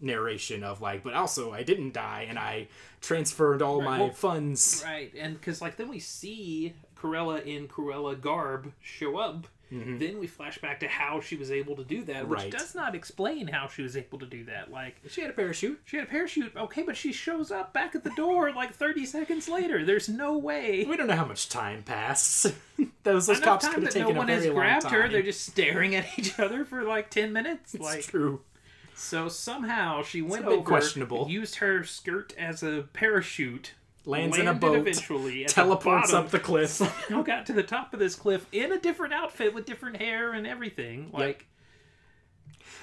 [0.03, 2.69] narration of like, but also I didn't die and I
[3.01, 4.83] transferred all my well- funds.
[4.85, 9.47] Right, and because like then we see Cruella in Cruella garb show up.
[9.73, 9.97] Mm-hmm.
[9.97, 12.51] Then we flash back to how she was able to do that, which Right.
[12.51, 14.71] does not explain how she was able to do that.
[14.71, 15.81] Like She had a parachute.
[15.87, 19.07] she had a parachute, okay, but she shows up back at the door like thirty
[19.07, 19.83] seconds later.
[19.83, 20.85] There's no way.
[20.87, 22.53] We don't know how much time passed.
[23.03, 25.09] those those Enough cops could have that no one has grabbed her.
[25.09, 27.73] They're just staring at each other for like ten minutes.
[27.75, 28.43] it's like true.
[28.95, 31.27] So somehow she went a bit over, questionable.
[31.29, 33.73] used her skirt as a parachute,
[34.05, 36.83] Lands in a boat, eventually, the teleports bottom, up the cliff.
[37.25, 40.45] got to the top of this cliff in a different outfit with different hair and
[40.45, 41.11] everything.
[41.13, 41.47] Like,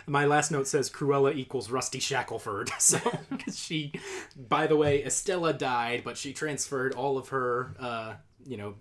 [0.06, 2.72] My last note says Cruella equals Rusty Shackelford.
[2.80, 3.00] So,
[3.54, 3.92] she,
[4.36, 8.14] by the way, Estella died, but she transferred all of her, uh,
[8.46, 8.76] you know,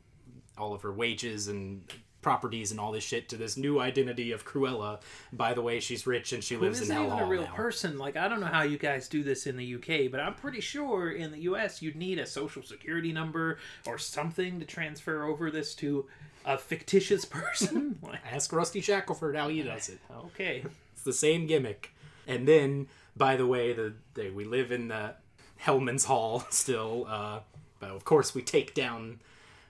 [0.57, 1.83] all of her wages and
[2.29, 5.01] properties and all this shit to this new identity of Cruella.
[5.33, 7.55] By the way, she's rich and she Who lives in Hell even a real now.
[7.55, 7.97] person.
[7.97, 10.61] Like I don't know how you guys do this in the UK, but I'm pretty
[10.61, 15.51] sure in the US you'd need a social security number or something to transfer over
[15.51, 16.07] this to
[16.45, 17.99] a fictitious person.
[18.31, 19.99] Ask Rusty Shackelford how he does it.
[20.27, 21.95] okay, It's the same gimmick.
[22.27, 25.15] And then, by the way, the, the we live in the
[25.65, 27.41] Hellman's Hall still, uh,
[27.81, 29.21] but of course we take down,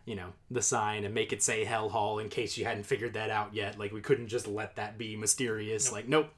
[0.09, 3.13] you know, the sign and make it say Hell Hall in case you hadn't figured
[3.15, 3.79] that out yet.
[3.79, 5.93] Like we couldn't just let that be mysterious.
[5.93, 6.31] Like nope,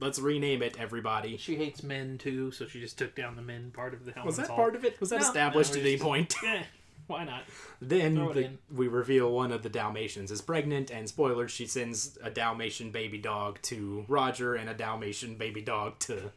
[0.00, 0.76] let's rename it.
[0.78, 1.36] Everybody.
[1.38, 4.26] she hates men too, so she just took down the men part of the Hellman's
[4.26, 4.56] Was that Hall.
[4.56, 5.00] part of it?
[5.00, 6.34] Was that No, established no, at any just- point?
[6.44, 6.62] Eh,
[7.06, 7.42] why not?
[7.82, 12.30] Then the, we reveal one of the Dalmatians is pregnant, and spoilers, she sends a
[12.30, 16.30] Dalmatian baby dog to Roger and a Dalmatian baby dog to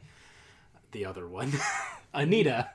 [0.92, 1.54] the other one,
[2.14, 2.72] Anita.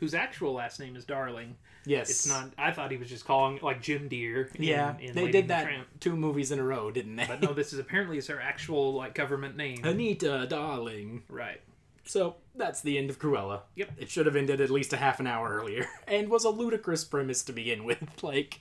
[0.00, 1.56] Whose actual last name is Darling.
[1.86, 2.50] Yes, It's not.
[2.58, 4.50] I thought he was just calling like Jim Dear.
[4.56, 5.86] in- Yeah, in they Lady did that Tramp.
[6.00, 7.26] two movies in a row, didn't they?
[7.26, 9.80] But no, this is apparently is her actual like government name.
[9.84, 11.22] Anita, darling.
[11.28, 11.60] right.
[12.04, 13.60] So that's the end of Cruella.
[13.74, 13.90] Yep.
[13.98, 17.04] It should have ended at least a half an hour earlier, and was a ludicrous
[17.04, 17.98] premise to begin with.
[18.22, 18.60] Like,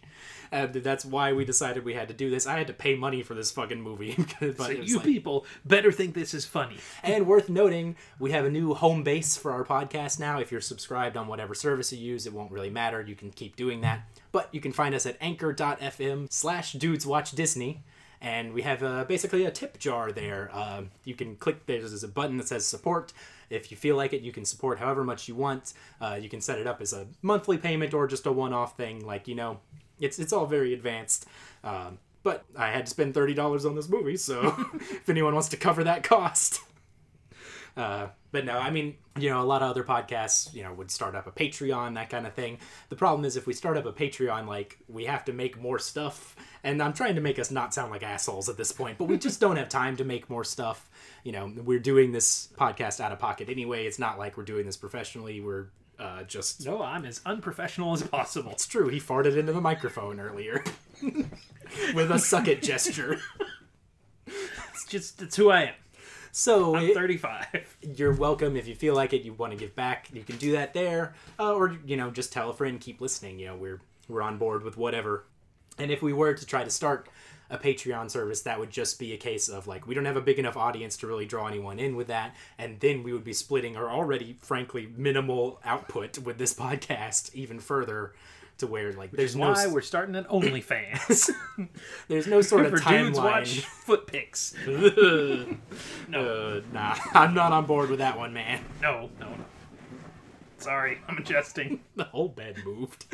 [0.51, 2.45] uh, that's why we decided we had to do this.
[2.45, 6.13] I had to pay money for this fucking movie, So you like- people better think
[6.13, 6.77] this is funny.
[7.03, 10.39] And worth noting, we have a new home base for our podcast now.
[10.39, 13.01] If you're subscribed on whatever service you use, it won't really matter.
[13.01, 14.07] You can keep doing that.
[14.31, 17.83] But you can find us at anchor.fm slash dudes watch Disney.
[18.21, 20.49] And we have uh, basically a tip jar there.
[20.53, 23.13] Um you can click, there's a button that says support.
[23.49, 25.73] If you feel like it, you can support however much you want.
[26.01, 28.77] Uh, you can set it up as a monthly payment or just a one off
[28.77, 29.05] thing.
[29.05, 29.59] Like, you know,
[29.99, 31.25] it's, it's all very advanced.
[31.63, 35.57] Um, but I had to spend $30 on this movie, so if anyone wants to
[35.57, 36.61] cover that cost.
[37.77, 40.91] Uh, but no, I mean, you know, a lot of other podcasts, you know, would
[40.91, 42.57] start up a Patreon, that kind of thing.
[42.89, 45.79] The problem is if we start up a Patreon, like, we have to make more
[45.79, 46.35] stuff.
[46.63, 49.17] And I'm trying to make us not sound like assholes at this point, but we
[49.17, 50.89] just don't have time to make more stuff.
[51.23, 53.85] You know, we're doing this podcast out of pocket anyway.
[53.85, 55.39] It's not like we're doing this professionally.
[55.41, 55.67] We're
[55.99, 56.65] uh, just.
[56.65, 58.51] No, I'm as unprofessional as possible.
[58.51, 58.89] It's true.
[58.89, 60.63] He farted into the microphone earlier
[61.93, 63.19] with a suck it gesture.
[64.27, 65.73] It's just it's who I am.
[66.37, 67.77] So I'm it- 35.
[67.95, 68.57] you're welcome.
[68.57, 71.13] If you feel like it you want to give back you can do that there.
[71.39, 73.39] Uh, or you know just tell a friend keep listening.
[73.39, 73.79] You know we're
[74.09, 75.23] we're on board with whatever.
[75.77, 77.07] And if we were to try to start
[77.49, 80.21] a patreon service that would just be a case of like we don't have a
[80.21, 82.35] big enough audience to really draw anyone in with that.
[82.57, 87.61] And then we would be splitting our already frankly minimal output with this podcast even
[87.61, 88.13] further
[88.59, 91.29] to where like there's no Why we're starting an OnlyFans
[92.07, 94.53] there's no sort of for dudes watch timeline foot pics.
[96.07, 99.45] No, uh, nah i'm not on board with that one man no, no, no.
[100.57, 101.81] Sorry, I'm adjusting.
[101.95, 103.05] the whole bed moved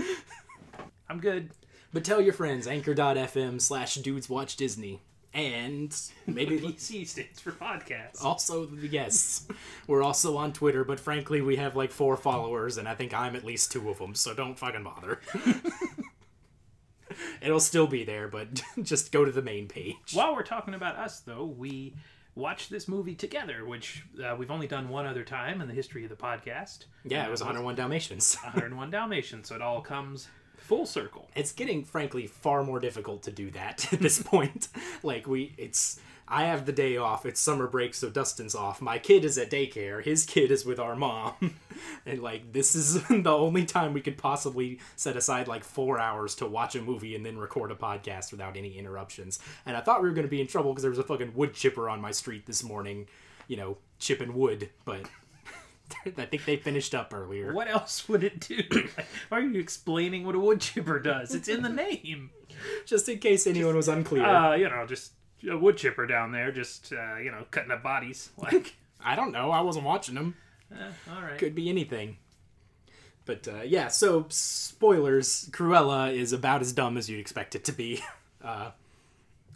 [1.09, 1.49] I'm good.
[1.91, 5.01] But tell your friends, anchor.fm slash dudes watch Disney.
[5.33, 5.95] And
[6.27, 8.23] maybe PC stands for podcast.
[8.23, 9.47] also, yes,
[9.87, 13.35] we're also on Twitter, but frankly, we have like four followers, and I think I'm
[13.35, 15.21] at least two of them, so don't fucking bother.
[17.41, 20.13] It'll still be there, but just go to the main page.
[20.13, 21.95] While we're talking about us, though, we
[22.35, 26.03] watched this movie together, which uh, we've only done one other time in the history
[26.03, 26.85] of the podcast.
[27.03, 28.35] Yeah, it was 101 Dalmatians.
[28.35, 30.27] 101 Dalmatians, so it all comes
[30.61, 31.29] full circle.
[31.35, 34.67] it's getting frankly far more difficult to do that at this point.
[35.03, 38.81] Like we it's i have the day off it's summer break so dustin's off.
[38.81, 41.33] My kid is at daycare his kid is with our mom.
[42.05, 46.35] And like this is the only time we could possibly set aside like four hours
[46.35, 49.39] to watch a movie and then record a podcast without any interruptions.
[49.65, 51.33] And i thought we were going to be in trouble because there was a fucking
[51.35, 53.07] wood chipper on my street this morning
[53.47, 55.01] you know chipping wood but
[56.18, 58.61] i think they finished up earlier What else would it do?
[59.30, 61.34] Why are you explaining what a wood chipper does?
[61.35, 62.31] It's in the name.
[62.85, 65.13] just in case anyone was unclear Uh, you know, just
[65.49, 68.30] a wood chipper down there, just uh, you know, cutting up bodies.
[68.38, 70.35] Like, i don't know i wasn't watching them
[70.72, 70.76] eh,
[71.15, 71.39] all right.
[71.39, 72.18] could be anything.
[73.26, 77.72] But uh, yeah, so spoilers: Cruella is about as dumb as you'd expect it to
[77.72, 78.01] be.
[78.43, 78.72] Uh,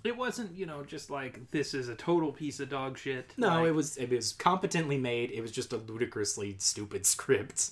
[0.05, 3.33] It wasn't, you know, just like this is a total piece of dog shit.
[3.37, 5.31] no, Like, it was it was competently made.
[5.31, 7.71] It was just a ludicrously stupid script.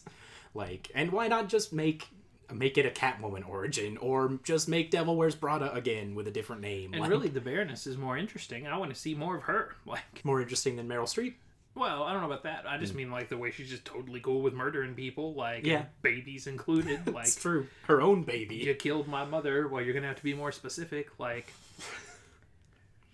[0.54, 2.08] Like, and why not just make
[2.52, 6.62] make it a Catwoman origin, or just make Devil Wears Prada again with a different
[6.62, 6.94] name?
[6.94, 8.68] And Like, really, the Baroness is more interesting.
[8.68, 9.76] I want to see more of her.
[9.86, 11.36] Like, more interesting than Meryl Streep.
[11.76, 12.66] well, I don't know about that.
[12.68, 13.00] I just hmm.
[13.00, 15.66] mean like the way she's just totally cool with murdering people, like.
[15.66, 15.86] Yeah.
[16.02, 17.02] babies included.
[17.14, 17.68] Like, true.
[17.84, 18.56] Her own baby.
[18.56, 19.68] you killed my mother.
[19.68, 21.10] Well, you're gonna have to be more specific.
[21.20, 21.52] Like,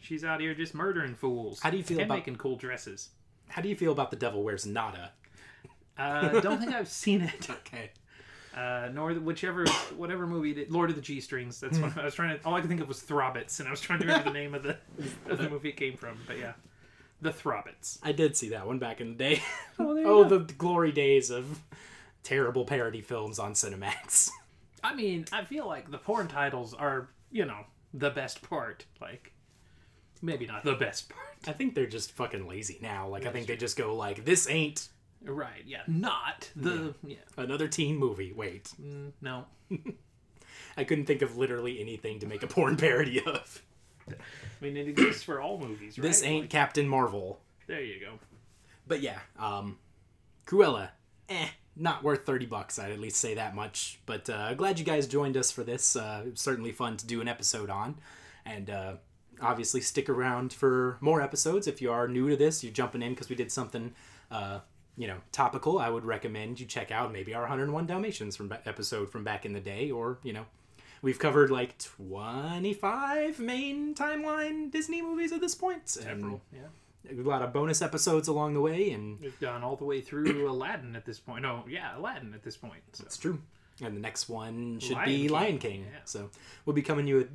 [0.10, 1.60] she's out here just murdering fools.
[1.60, 3.10] How do you feel and about- making cool dresses?
[3.48, 5.12] How do you feel about the Devil Wears Nada?
[5.98, 7.48] Uh, don't think I've seen it.
[7.68, 7.92] Okay.
[8.56, 9.64] Uh, nor the, whichever
[9.96, 11.60] whatever movie Lord of the G Strings.
[11.60, 12.44] That's what I was trying to.
[12.46, 14.56] All I could think of was Throbbits, and I was trying to remember the name
[14.56, 14.76] of the
[15.30, 16.18] of the movie it came from.
[16.26, 16.54] But yeah,
[17.22, 18.00] the Throbbits.
[18.02, 19.44] I did see that one back in the day.
[19.80, 21.62] Oh, oh, the glory days of
[22.24, 24.30] terrible parody films on Cinemax.
[24.84, 28.86] I mean, I feel like the porn titles are, you know, the best part.
[29.00, 29.32] Like,
[30.22, 31.26] maybe not the best part.
[31.48, 33.08] I think they're just fucking lazy now.
[33.08, 34.90] Like I think they just go like, "This ain't
[35.22, 35.64] Right?
[35.66, 35.82] Yeah.
[35.88, 36.96] Not the.
[37.06, 37.18] Yeah.
[37.38, 38.72] another teen movie." Wait,
[39.22, 39.46] No.
[40.78, 43.62] I couldn't think of literally anything to make a porn parody of.
[44.10, 44.14] I
[44.62, 46.04] mean, it exists for all movies, right?
[46.08, 47.40] This ain't Like, Captain Marvel.
[47.68, 48.20] there you go.
[48.88, 49.78] But yeah, um,
[50.48, 50.90] Cruella,
[51.28, 54.00] eh, not worth 30 bucks, I'd at least say that much.
[54.06, 55.96] But uh, glad you guys joined us for this.
[55.96, 58.00] Uh, certainly fun to do an episode on.
[58.46, 58.94] And uh,
[59.42, 61.68] obviously, stick around for more episodes.
[61.68, 63.94] If you are new to this, you're jumping in because we did something,
[64.32, 64.60] uh,
[64.98, 65.80] you know, topical.
[65.80, 69.54] I would recommend you check out maybe our 101 Dalmatians from episode from back in
[69.54, 70.46] the day, or, you know,
[71.02, 75.88] We've covered like 25 main timeline Disney movies at this point.
[75.88, 76.42] Several.
[76.54, 77.12] Yeah.
[77.12, 80.50] a lot of bonus episodes along the way, and We've gone all the way through
[80.52, 81.44] Aladdin at this point.
[81.44, 82.82] No, yeah, Aladdin at this point.
[82.94, 83.04] So.
[83.06, 83.42] it's true.
[83.82, 85.86] And the next one should Lion be King, Lion King.
[85.90, 86.00] yeah.
[86.04, 86.30] So
[86.66, 87.30] we'll be coming you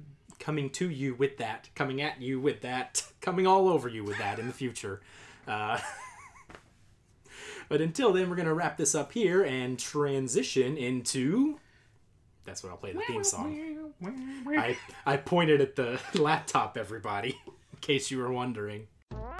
[0.45, 4.19] coming to you with that, coming at you with that, coming all over you with
[4.19, 5.01] that in the future.
[5.49, 5.79] Uh,
[7.69, 11.59] but until then, we're gonna wrap this up here and transition into.
[12.45, 13.95] That's what I'll play the theme song.
[14.49, 14.77] I
[15.07, 18.87] I pointed at the laptop, everybody, in case you were wondering.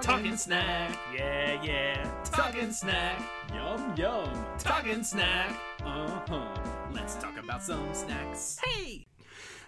[0.01, 2.11] Talking snack, yeah, yeah.
[2.23, 3.21] Talking snack,
[3.53, 4.45] yum, yum.
[4.57, 6.55] Talking snack, uh huh.
[6.91, 8.59] Let's talk about some snacks.
[8.63, 9.05] Hey!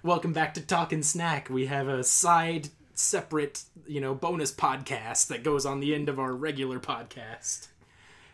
[0.08, 1.50] Welcome back to Talkin' Snack.
[1.50, 6.18] We have a side, separate, you know, bonus podcast that goes on the end of
[6.18, 7.68] our regular podcast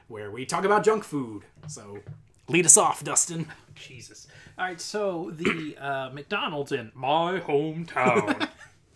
[0.07, 1.45] where we talk about junk food.
[1.67, 1.97] So,
[2.47, 3.47] lead us off, Dustin.
[3.73, 4.27] Jesus.
[4.55, 8.49] All right, so the uh, McDonald's in my hometown,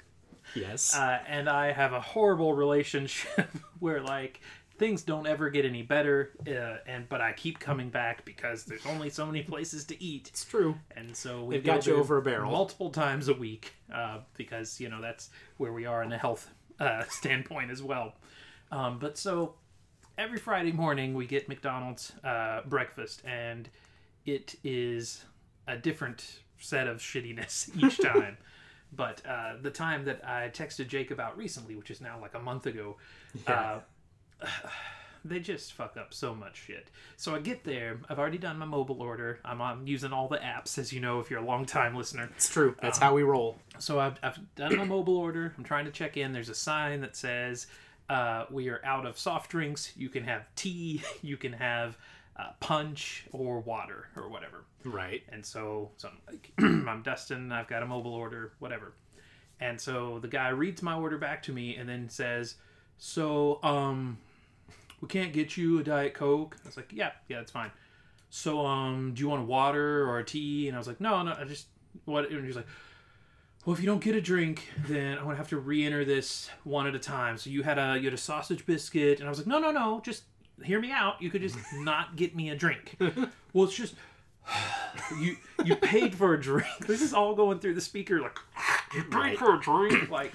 [0.55, 0.95] Yes.
[0.95, 3.49] uh, and I have a horrible relationship
[3.79, 4.39] where like
[4.77, 8.85] things don't ever get any better, uh, and but I keep coming back because there's
[8.85, 10.75] only so many places to eat, it's true.
[10.95, 12.51] and so we They've got you over a barrel.
[12.51, 16.49] multiple times a week uh, because you know that's where we are in a health
[16.79, 18.13] uh, standpoint as well.
[18.71, 19.55] Um, but so
[20.17, 23.69] every Friday morning we get McDonald's uh, breakfast, and
[24.25, 25.23] it is
[25.67, 28.37] a different set of shittiness each time.
[28.93, 32.39] but uh, the time that I texted Jake about recently, which is now like a
[32.39, 32.97] month ago,
[33.47, 33.79] uh,
[35.25, 36.89] they just fuck up so much shit.
[37.15, 39.39] So I get there, I've already done my mobile order.
[39.43, 42.29] I'm on using all the apps, as you know, if you're a long time listener.
[42.35, 42.75] It's true.
[42.81, 43.57] That's how we roll.
[43.79, 45.53] So I've, I've done my mobile order.
[45.57, 46.31] I'm trying to check in.
[46.31, 47.67] There's a sign that says
[48.09, 49.93] uh, we are out of soft drinks.
[49.95, 51.97] You can have tea, you can have
[52.37, 54.63] uh, punch or water or whatever.
[54.83, 55.23] Right.
[55.29, 57.51] And so, so I'm like, I'm Dustin.
[57.51, 58.93] I've got a mobile order, whatever.
[59.59, 62.55] And so the guy reads my order back to me and then says,
[62.99, 64.19] "So, um,
[65.01, 67.71] we can't get you a diet coke." I was like, "Yeah, yeah, that's fine."
[68.29, 70.67] So, um, do you want a water or a tea?
[70.67, 71.67] And I was like, "No, no, I just
[72.05, 72.67] what?" And he's like,
[73.65, 76.87] "Well, if you don't get a drink, then I'm gonna have to re-enter this one
[76.87, 79.39] at a time." So you had a you had a sausage biscuit, and I was
[79.39, 80.23] like, "No, no, no, just
[80.63, 81.21] hear me out.
[81.21, 82.97] You could just not get me a drink."
[83.53, 83.95] well, it's just
[85.19, 86.67] you you paid for a drink.
[86.87, 88.37] This is all going through the speaker like
[88.95, 90.09] you paid for a drink.
[90.09, 90.33] Like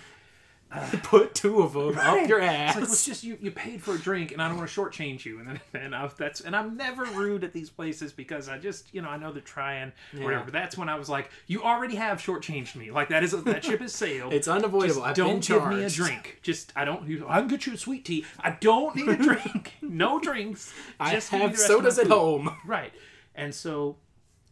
[1.03, 2.75] Put two of them up your it's ass.
[2.77, 5.25] like it's just you, you paid for a drink and I don't want to shortchange
[5.25, 5.39] you.
[5.39, 8.93] And then and I, that's and I'm never rude at these places because I just
[8.95, 10.45] you know I know they're trying or whatever.
[10.45, 12.91] But that's when I was like, you already have shortchanged me.
[12.91, 14.33] Like that is that ship has sailed.
[14.33, 15.03] It's unavoidable.
[15.03, 16.39] I've don't been give me a drink.
[16.43, 17.03] Just I don't.
[17.29, 18.25] I can get you a sweet tea.
[18.41, 19.75] I don't need a drink.
[19.83, 20.73] no drinks.
[20.99, 22.57] I Just have sodas at home.
[22.65, 22.93] Right.
[23.35, 23.97] And so,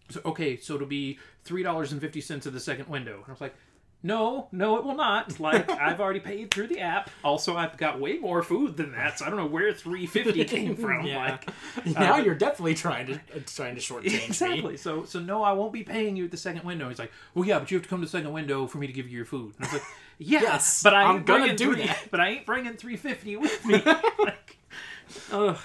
[0.08, 3.16] so okay, so it'll be three dollars and fifty cents at the second window.
[3.16, 3.54] And I was like,
[4.02, 5.38] no, no, it will not.
[5.38, 7.10] Like I've already paid through the app.
[7.22, 10.44] Also, I've got way more food than that, so I don't know where three fifty
[10.46, 11.06] came from.
[11.06, 11.18] Yeah.
[11.32, 11.50] Like
[11.98, 14.24] now you're definitely trying to uh, trying to shortchange me.
[14.24, 14.76] exactly.
[14.76, 16.88] So so no, I won't be paying you at the second window.
[16.88, 18.86] He's like, well, yeah, but you have to come to the second window for me
[18.86, 19.54] to give you your food.
[19.58, 22.08] And I was like, yeah, Yes, but I I'm gonna do three, that.
[22.10, 23.82] But I ain't bringing three fifty with me.
[24.18, 24.56] like,
[25.32, 25.58] ugh,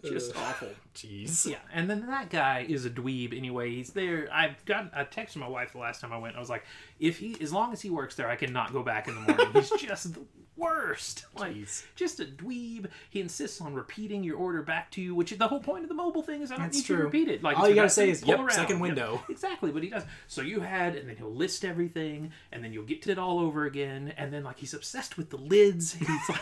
[0.04, 0.68] just awful.
[0.94, 1.46] Jeez.
[1.46, 3.70] Yeah, and then that guy is a dweeb anyway.
[3.74, 4.28] He's there.
[4.32, 4.90] I've got.
[4.94, 6.36] I texted my wife the last time I went.
[6.36, 6.64] I was like,
[7.00, 9.48] if he, as long as he works there, I cannot go back in the morning.
[9.54, 10.20] He's just the
[10.56, 11.24] worst.
[11.36, 11.84] Like, Jeez.
[11.94, 12.86] just a dweeb.
[13.10, 15.88] He insists on repeating your order back to you, which is the whole point of
[15.88, 16.96] the mobile thing is I don't That's need true.
[16.96, 17.42] you to repeat it.
[17.44, 19.22] Like All you gotta say is, "Yep, around." second Yep, window.
[19.30, 20.02] exactly, but he does.
[20.26, 23.38] So you had, and then he'll list everything, and then you'll get to it all
[23.38, 25.92] over again, and then like he's obsessed with the lids.
[25.94, 26.40] He's like.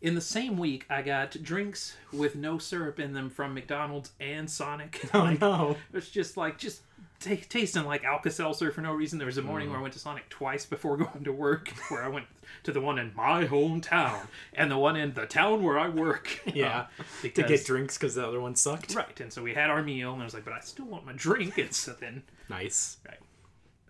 [0.00, 4.48] In the same week, I got drinks with no syrup in them from McDonald's and
[4.50, 5.00] Sonic.
[5.14, 5.76] Oh Like, no.
[5.92, 6.82] It's just like just
[7.20, 9.18] ta tasting like Alka Seltzer for no reason.
[9.18, 12.04] There was a morning where I went to Sonic twice before going to work, where
[12.04, 12.26] I went
[12.64, 16.40] to the one in my hometown and the one in the town where I work.
[16.54, 16.86] Yeah.
[16.98, 18.94] Um, To get drinks because the other one sucked.
[18.94, 19.18] right.
[19.20, 21.12] And so we had our meal, and I was like, but I still want my
[21.12, 21.58] drink.
[21.58, 22.98] And so then, Nice.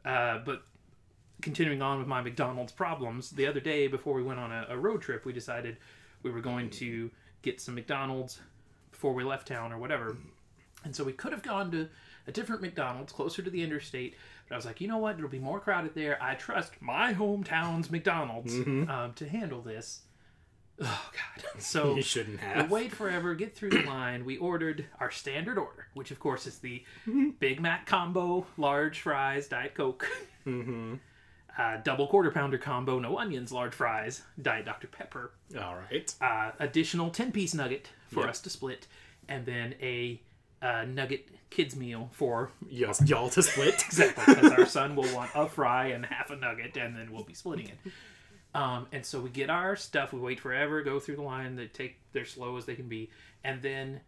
[0.05, 0.63] uh, but
[1.43, 4.77] continuing on with my McDonald's problems, the other day before we went on a, a
[4.77, 5.77] road trip, we decided
[6.23, 7.11] we were going to
[7.43, 8.40] get some McDonald's
[8.90, 10.16] before we left town or whatever.
[10.85, 11.89] And so we could have gone to
[12.27, 14.15] a different McDonald's closer to the interstate,
[14.49, 15.16] but I was like, you know what?
[15.16, 16.23] It'll be more crowded there.
[16.23, 20.03] I trust my hometown's McDonald's um, to handle this.
[20.81, 21.45] Oh God!
[21.61, 22.70] So You shouldn't have.
[22.70, 24.24] wait forever, get through the line.
[24.24, 26.85] We ordered our standard order, which of course is the
[27.40, 30.09] Big Mac combo, large fries, Diet Coke.
[30.47, 30.95] Mm-hmm.
[31.59, 34.87] Uh, double quarter pounder combo, no onions, large fries, Diet Dr.
[34.87, 35.33] Pepper.
[35.61, 36.15] All right.
[36.21, 38.29] Uh, additional 10 piece nugget for Yep.
[38.31, 38.87] us to split,
[39.29, 40.23] and then a
[40.63, 43.75] uh, nugget kids meal for Yes, y'all to split.
[43.87, 47.25] exactly because our son will want a fry and half a nugget, and then we'll
[47.25, 47.93] be splitting it.
[48.55, 50.13] Um, and so we get our stuff.
[50.13, 51.57] We wait forever, go through the line.
[51.57, 53.11] They take they're slow as they can be,
[53.43, 54.01] and then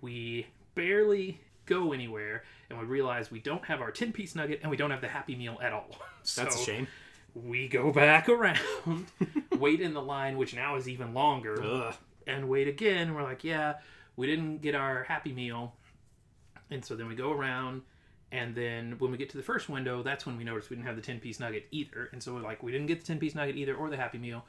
[0.00, 4.70] we barely go anywhere, and we realize we don't have our ten piece nugget, and
[4.70, 5.90] we don't have the Happy Meal at all.
[6.36, 6.88] That's a shame.
[7.34, 8.58] We go back around,
[9.58, 11.94] wait in the line, which now is even longer Ugh.
[12.26, 13.14] and wait again.
[13.14, 13.74] We're like, yeah,
[14.16, 15.74] we didn't get our Happy Meal.
[16.70, 17.82] And so then we go around,
[18.32, 20.86] and then when we get to the first window, that's when we notice we didn't
[20.86, 22.08] have the 10 piece nugget either.
[22.12, 24.18] And so we're like, we didn't get the 10 piece nugget either or the Happy
[24.18, 24.44] Meal.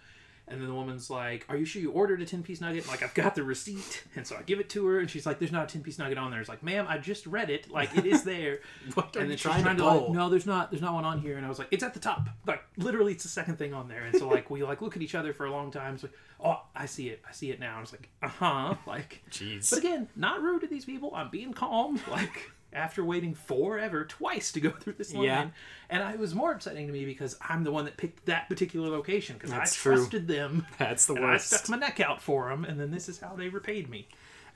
[0.49, 2.85] And then the woman's like, Are you sure you ordered a 10 piece nugget?
[2.85, 4.03] I'm like, I've got the receipt.
[4.15, 5.99] And so I give it to her, and she's like, There's not a 10 piece
[5.99, 6.39] nugget on there.
[6.39, 7.69] It's like, Ma'am, I just read it.
[7.69, 8.59] Like, it is there.
[8.93, 11.37] What and then she's trying, to like, no, there's not, there's not one on here.
[11.37, 12.29] And I was like, it's at the top.
[12.45, 14.05] Like, literally, it's the second thing on there.
[14.05, 15.95] And so like, we like look at each other for a long time.
[15.95, 16.13] It's like,
[16.43, 17.77] oh, I see it, I see it now.
[17.77, 18.75] I was like, uh huh.
[18.85, 19.69] Like, Jeez.
[19.69, 21.11] but again, not rude to these people.
[21.13, 21.99] I'm being calm.
[22.09, 22.51] Like.
[22.73, 25.47] After waiting forever, twice to go through this line, Yeah.
[25.89, 28.49] and I, it was more upsetting to me because I'm the one that picked that
[28.49, 29.95] particular location because I That's true.
[29.95, 30.65] trusted them.
[30.79, 33.35] That's the and I stuck my neck out for them, and then this is how
[33.35, 34.07] they repaid me.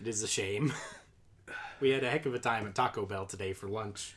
[0.01, 0.73] It is a shame.
[1.79, 4.15] we had a heck of a time at Taco Bell today for lunch.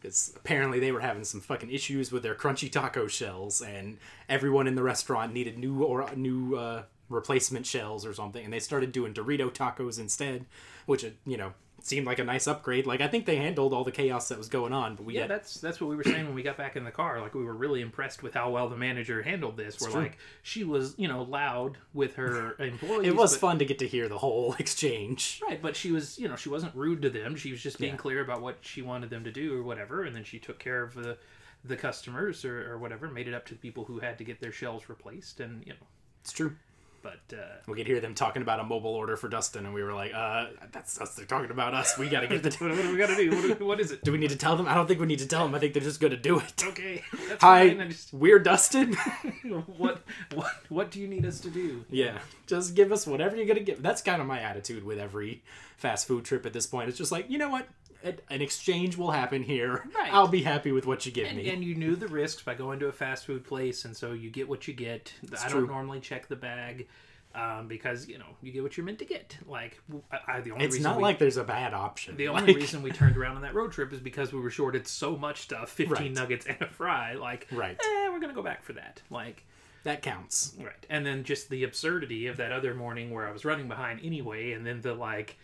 [0.00, 3.98] Because apparently they were having some fucking issues with their crunchy taco shells, and
[4.28, 8.58] everyone in the restaurant needed new or new uh, replacement shells or something, and they
[8.58, 10.44] started doing Dorito tacos instead,
[10.86, 11.52] which you know
[11.84, 12.86] seemed like a nice upgrade.
[12.86, 15.22] Like I think they handled all the chaos that was going on, but we Yeah,
[15.22, 17.20] had that's that's what we were saying when we got back in the car.
[17.20, 19.80] Like we were really impressed with how well the manager handled this.
[19.80, 20.00] We're true.
[20.02, 23.08] like she was, you know, loud with her employees.
[23.08, 25.40] it was but- fun to get to hear the whole exchange.
[25.46, 27.34] Right, but she was, you know, she wasn't rude to them.
[27.36, 27.98] She was just being Yeah.
[27.98, 30.82] clear about what she wanted them to do or whatever, and then she took care
[30.82, 31.18] of the
[31.64, 34.40] the customers or, or whatever, made it up to the people who had to get
[34.40, 35.86] their shells replaced, and you know,
[36.20, 36.56] It's true.
[37.02, 39.82] But uh, We could hear them talking about a mobile order for Dustin, and we
[39.82, 41.14] were like, "Uh, that's us.
[41.14, 41.98] They're talking about us.
[41.98, 43.30] We gotta get the." what, what do we got to do?
[43.48, 44.04] What, do- what is it?
[44.04, 44.66] Do we need to tell them?
[44.68, 45.54] I don't think we need to tell them.
[45.54, 46.62] I think they're just gonna do it.
[46.64, 48.94] Okay, that's Hi, just, we're Dustin.
[49.76, 50.02] what
[50.34, 51.84] what what do you need us to do?
[51.90, 53.82] yeah, just give us whatever you're gonna give.
[53.82, 55.42] That's kind of my attitude with every
[55.76, 56.88] fast food trip at this point.
[56.88, 57.66] It's just like, you know what?
[58.04, 59.88] An an exchange will happen here.
[59.94, 60.12] Right.
[60.12, 61.48] I'll be happy with what you give And, me.
[61.50, 64.30] and you knew the risks by going to a fast food place, and so you
[64.30, 65.12] get what you get.
[65.42, 65.60] I true.
[65.60, 66.88] don't normally check the bag
[67.34, 69.36] um, because you know you get what you're meant to get.
[69.46, 69.80] Like
[70.10, 72.16] I, I, the only it's not we, like there's a bad option.
[72.16, 74.50] the only Like, reason we turned around on that road trip is because we were
[74.50, 76.12] shorted so much stuff 15 Right.
[76.12, 77.76] nuggets and a fry like Right.
[77.82, 79.44] eh, we're gonna go back for that like
[79.84, 80.54] that counts.
[80.60, 83.98] right and then just the absurdity of that other morning where i was running behind
[84.04, 85.36] anyway and then the like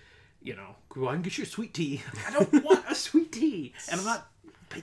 [0.43, 2.03] you know go on and get your sweet tea.
[2.27, 3.75] I don't want a sweet tea.
[3.91, 4.29] And i'm not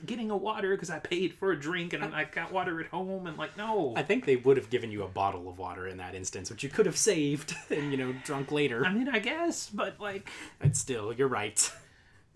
[0.05, 3.27] getting a water because i paid for a drink and i got water at home
[3.27, 3.93] and like no.
[3.95, 6.63] I think they would have given you a bottle of water in that instance, which
[6.63, 8.83] you could have saved and you know drunk later.
[8.85, 10.27] i mean i guess but like
[10.59, 11.71] But still, you're right.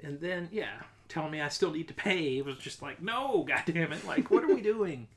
[0.03, 3.43] and then yeah telling me i still need to pay it was just like no
[3.47, 4.05] god damn it.
[4.05, 5.07] Like what are we doing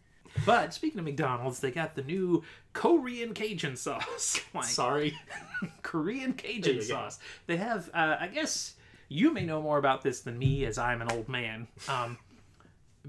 [0.47, 2.43] but speaking of mcdonald's they got the new
[2.73, 5.15] korean cajun sauce like Sorry.
[5.83, 6.87] korean cajun you go.
[6.87, 8.75] sauce they have uh, i guess
[9.09, 12.19] you may know more about this than me as i'm an old man um,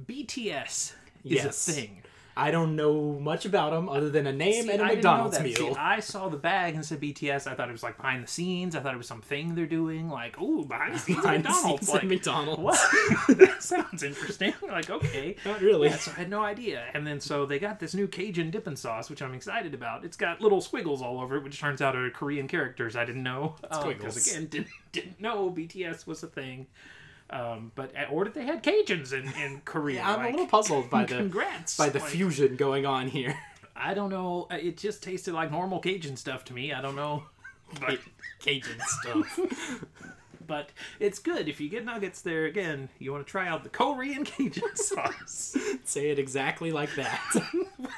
[0.07, 0.93] bts
[1.23, 1.67] is Yes.
[1.67, 2.02] a thing
[2.35, 5.39] I don't know much about them other than a name See, and a I McDonald's
[5.39, 5.55] meal.
[5.55, 7.45] See, I saw the bag and said BTS.
[7.45, 8.75] I thought it was like behind the scenes.
[8.75, 11.87] I thought it was something they're doing, like oh, behind the scenes Behind McDonald's.
[11.87, 12.59] scenes Like, McDonald's.
[12.59, 12.79] what?
[13.37, 14.53] that sounds interesting.
[14.73, 15.89] Like okay, Not really.
[15.89, 16.85] yeah, so I had no idea.
[16.95, 20.03] And then so they got this new Cajun dipping sauce, which I'm excited about.
[20.03, 22.95] It's got little squiggles all over it, which turns out are Korean characters.
[22.95, 23.55] I didn't know.
[23.71, 23.83] Squiggles.
[23.83, 26.65] Oh, because again, didn't didn't know BTS was a thing.
[27.33, 30.01] Um, but or did they had Cajuns in in Korea?
[30.03, 33.35] I'm like, a little puzzled by the congrats by the Like, fusion going on here.
[33.75, 34.47] I don't know.
[34.51, 36.71] uh, It just tasted like normal Cajun stuff to me.
[36.73, 37.23] I don't know.
[37.81, 37.97] But,
[38.39, 39.39] Cajun stuff.
[40.45, 40.69] but
[40.99, 41.49] it's good.
[41.49, 45.57] If you get nuggets there again, you want to try out the Korean Cajun sauce.
[45.85, 47.19] Say it exactly like that.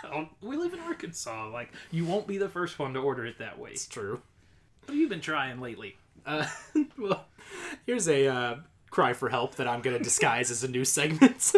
[0.06, 1.50] well, we live in Arkansas.
[1.50, 3.72] Like, you won't be the first one to order it that way.
[3.72, 4.22] it's true.
[4.86, 5.98] What have you been trying lately?
[6.26, 6.48] Uh,
[6.98, 7.26] well,
[7.86, 8.56] here's a uh,
[8.96, 11.52] cry for help that I'm going to disguise as a new segment.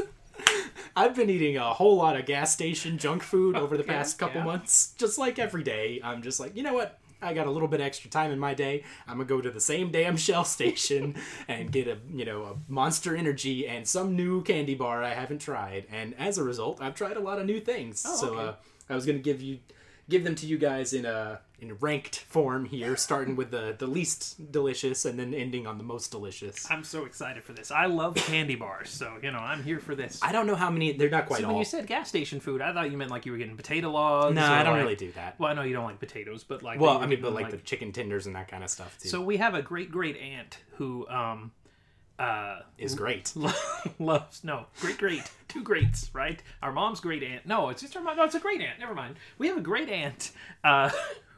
[0.95, 4.17] I've been eating a whole lot of gas station junk food over the Okay, past
[4.17, 4.45] couple yeah.
[4.45, 4.95] months.
[4.97, 6.97] Just like every day, I'm just like, you know what?
[7.21, 8.83] I got a little bit extra time in my day.
[9.07, 11.15] I'm gonna go to the same damn Shell station
[11.47, 15.39] and get a you know a Monster Energy and some new candy bar I haven't
[15.39, 15.85] tried.
[15.91, 17.99] And as a result, I've tried a lot of new things.
[17.99, 18.47] so okay.
[18.49, 18.53] uh,
[18.89, 19.59] I was gonna give you
[20.09, 23.87] give them to you guys in a in ranked form here, starting with the the
[23.87, 26.69] least delicious and then ending on the most delicious.
[26.69, 27.71] I'm so excited for this.
[27.71, 30.19] I love candy bars, so you know I'm here for this.
[30.21, 30.91] I don't know how many.
[30.91, 33.25] They're not quite so when you said gas station food, I thought you meant like
[33.25, 34.35] you were getting potato logs.
[34.35, 35.39] no, I don't like- really do that.
[35.39, 37.51] Well, I know you don't like potatoes, but like Well, I mean, but getting, like,
[37.51, 39.09] the chicken tenders and that kind of stuff too.
[39.09, 41.51] So we have a great great aunt who um
[42.19, 43.33] uh is great.
[43.99, 48.01] loves no great great two greats right our mom's great aunt no it's just our
[48.03, 50.31] mom no it's a great aunt never mind we have a great aunt
[50.63, 50.89] uh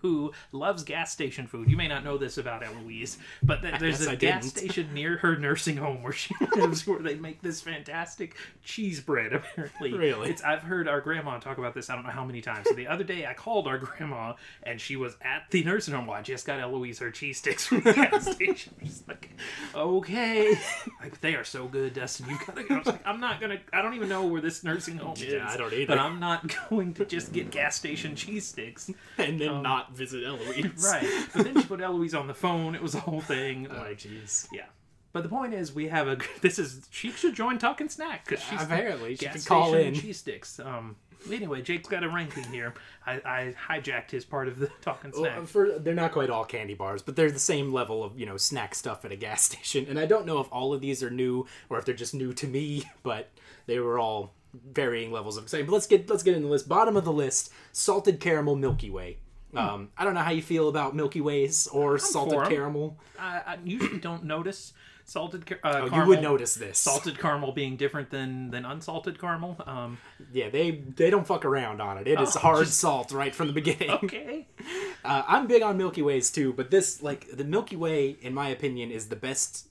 [0.02, 1.70] who loves gas station food.
[1.70, 4.58] You may not know this about eloise but th- there's a I gas didn't.
[4.58, 9.34] station near her nursing home where she lives where they make this fantastic cheese bread
[9.34, 9.94] apparently.
[9.94, 10.30] Really?
[10.30, 12.68] it's i've heard our grandma talk about this i don't know how many times.
[12.68, 16.08] So the other day i called our grandma and she was at the nursing home.
[16.08, 18.74] Well i just got eloise her cheese sticks from the gas station.
[18.82, 19.30] She's like
[19.76, 20.58] okay.
[21.02, 22.28] Like they are so good dustin.
[22.30, 22.76] You've got to go.
[22.76, 25.24] I was like, i'm not gonna i don't even know where this nursing home is
[25.24, 25.88] Yeah, I don't either.
[25.88, 28.90] but i'm not going to just get gas station cheese sticks.
[29.18, 30.84] And then um, not visit Eloise.
[30.92, 33.76] right but then she put eloise on the phone it was a whole thing Oh,
[33.78, 34.48] like jeez.
[34.52, 34.66] yeah
[35.14, 38.26] but the point is we have a this is she should join talk and snack
[38.26, 39.94] because she's Apparently, she gas can call in.
[39.94, 40.96] cheese sticks um
[41.32, 42.74] anyway jake's got a ranking here
[43.06, 46.30] i i hijacked his part of the talk and snack Well, for they're not quite
[46.30, 49.18] all candy bars, but they're the same level of you know snack stuff at a
[49.18, 49.86] gas station.
[49.90, 52.32] And I don't know if all of these are new or if they're just new
[52.34, 53.30] to me, but
[53.66, 55.68] they were all varying levels of excitement.
[55.68, 56.70] But let's get let's get in the list.
[56.70, 59.18] Bottom of the list: salted caramel Milky Way.
[59.56, 62.98] Um, I don't know how you feel about Milky Ways or salted caramel.
[63.18, 64.74] I, I usually don't notice
[65.06, 66.00] salted car- uh, Oh, caramel.
[66.00, 66.78] you would notice this.
[66.78, 69.58] salted caramel being different than than unsalted caramel.
[69.66, 69.98] Um,
[70.32, 72.08] Yeah, they they don't fuck around on it.
[72.08, 73.90] It is Oh, hard just- salt right from the beginning.
[73.90, 74.48] okay,
[75.04, 78.50] Uh, I'm big on Milky Ways too, but this like the Milky Way, in my
[78.50, 79.66] opinion, is the best.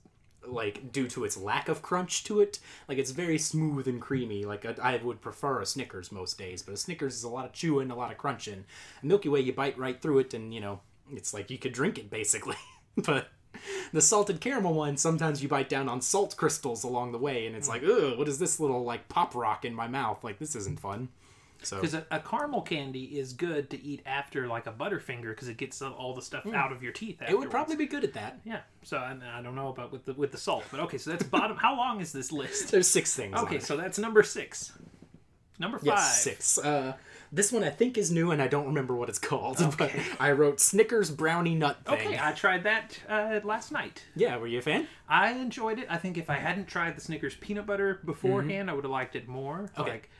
[0.48, 2.58] Like due to its lack of crunch to it,
[2.88, 4.44] like it's very smooth and creamy.
[4.44, 7.44] Like I, I would prefer a Snickers most days, but a Snickers is a lot
[7.44, 8.64] of chewing, a lot of crunching.
[9.02, 10.80] A Milky Way, you bite right through it, and you know
[11.12, 12.56] it's like you could drink it basically.
[12.96, 13.28] but
[13.92, 17.56] the salted caramel one, sometimes you bite down on salt crystals along the way, and
[17.56, 17.72] it's mm.
[17.72, 20.22] like, ugh, what is this little like pop rock in my mouth?
[20.24, 21.08] Like this isn't fun.
[21.62, 25.48] So because a, a caramel candy is good to eat after like a Butterfinger because
[25.48, 27.18] it gets all the stuff out of your teeth.
[27.18, 27.30] Hmm.
[27.30, 28.40] it would probably be good at that.
[28.44, 28.60] yeah.
[28.85, 30.98] So I, I don't know about with the with the salt, but okay.
[30.98, 31.56] So that's bottom.
[31.56, 32.70] how long is this list?
[32.70, 33.36] There's six things.
[33.36, 34.72] Okay, so that's number six.
[35.59, 35.86] Number five.
[35.86, 36.59] Yes, six.
[36.59, 36.94] Uh,
[37.32, 39.59] this one I think is new, and I don't remember what it's called.
[39.78, 41.94] But I wrote Snickers brownie nut thing.
[41.94, 44.05] Okay, I tried that uh, last night.
[44.14, 44.86] Yeah, were you a fan?
[45.09, 45.86] I enjoyed it.
[45.90, 49.16] I think if I hadn't tried the Snickers peanut butter beforehand, I would have liked
[49.16, 49.59] it more.
[49.59, 49.80] Mm-hmm.
[49.82, 49.90] Okay.
[49.90, 50.10] Like,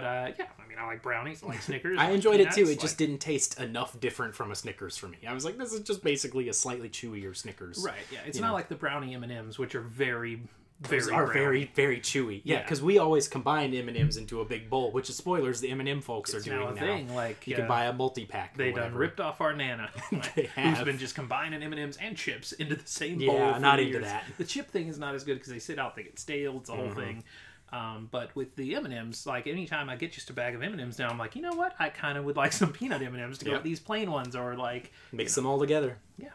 [0.00, 1.42] but uh, yeah, I mean, I like brownies.
[1.42, 1.98] I like Snickers.
[2.00, 2.62] I like enjoyed it too.
[2.64, 5.18] peanuts, It just didn't taste enough different from a Snickers for me.
[5.26, 7.82] I was like, this is just basically a slightly chewier Snickers.
[7.84, 7.94] right.
[8.12, 8.54] Yeah, it's not know.
[8.54, 10.42] like the brownie M and M's, which are very,
[10.82, 12.42] very Those are very very chewy.
[12.44, 12.62] Yeah, Yeah.
[12.62, 15.60] because we always combine M and M's into a big bowl, which is spoilers.
[15.62, 17.14] The M and M folks It's are doing now thing.
[17.14, 18.56] Like You uh, can buy a multi pack.
[18.58, 19.88] They done ripped off our nana,
[20.34, 23.54] They who's been just combining M and M's and chips into the same Yeah, bowl.
[23.54, 24.24] for not into that.
[24.36, 26.58] The chip thing is not as good because they sit out, they get stale.
[26.58, 26.82] It's a Mm-hmm.
[26.84, 27.24] whole thing.
[27.72, 30.62] Um, but with the M and M's, like anytime I get just a bag of
[30.62, 31.74] M and M's now, I'm like, you know what?
[31.78, 33.58] I kind of would like some peanut M and M's to go Yep.
[33.60, 35.98] with these plain ones, or like, Mix them all together.
[36.16, 36.28] yeah,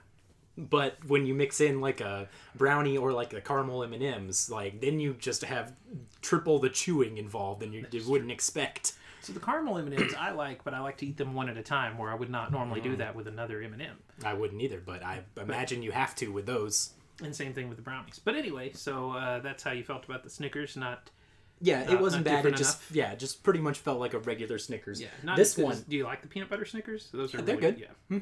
[0.58, 4.50] But when you mix in like a brownie or like a caramel M and M's,
[4.50, 5.74] like then you just have
[6.22, 8.94] triple the chewing involved than you, you wouldn't expect.
[9.22, 11.48] So the caramel M and M's I like, but I like to eat them one
[11.48, 13.98] at a time, where I would not normally do that with another M and m
[14.26, 16.92] I wouldn't either, but I imagine you have to with those.
[17.24, 18.20] And same thing with the brownies.
[18.24, 21.12] But anyway, so uh, that's how you felt about the Snickers, not
[21.62, 22.46] Yeah, it wasn't bad.
[22.46, 25.00] It just yeah, just pretty much felt like a regular Snickers.
[25.02, 27.10] yeah, not this one, as- do you like the peanut butter Snickers?
[27.14, 27.88] Those are they're really, good.
[28.10, 28.20] Yeah.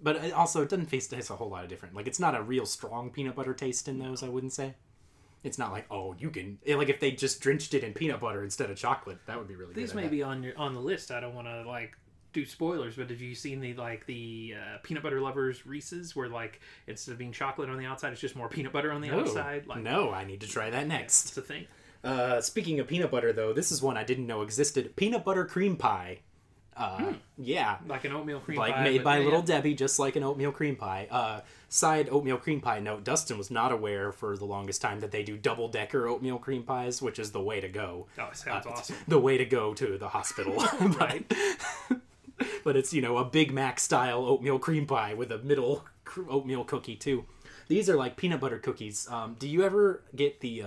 [0.00, 1.94] but it also it doesn't taste, a whole lot of different.
[1.94, 4.22] Like it's not a real strong peanut butter taste in those.
[4.22, 4.74] I wouldn't say.
[5.44, 8.42] It's not like oh you can like if they just drenched it in peanut butter
[8.42, 10.02] instead of chocolate, that would be really These good.
[10.02, 11.10] May be on your on the list.
[11.10, 11.96] I don't want to like
[12.32, 16.28] do spoilers, but have you seen the like the uh, peanut butter lovers Reese's where
[16.28, 19.08] like instead of being chocolate on the outside, it's just more peanut butter on the
[19.08, 19.20] No.
[19.20, 19.66] outside?
[19.66, 21.28] Like no, I need to try that next.
[21.28, 21.66] it's a thing.
[22.04, 24.94] Uh, speaking of peanut butter, though, this is one I didn't know existed.
[24.96, 26.20] Peanut butter cream pie.
[26.76, 28.66] Uh, Yeah, Like an oatmeal cream pie.
[28.68, 28.84] like pie.
[28.84, 29.42] made by yeah, Little.
[29.42, 31.08] Debbie, just like an oatmeal cream pie.
[31.10, 35.10] Uh, side oatmeal cream pie note: Dustin was not aware for the longest time that
[35.10, 38.06] they do double decker oatmeal cream pies, which is the way to go.
[38.16, 38.96] Oh, sounds Uh, awesome.
[39.08, 40.54] The way to go to the hospital,
[41.00, 41.24] right?
[42.64, 46.30] but it's you know a Big Mac style oatmeal cream pie with a middle cr-
[46.30, 47.24] oatmeal cookie too.
[47.66, 49.08] These are like peanut butter cookies.
[49.10, 50.62] Um, do you ever get the?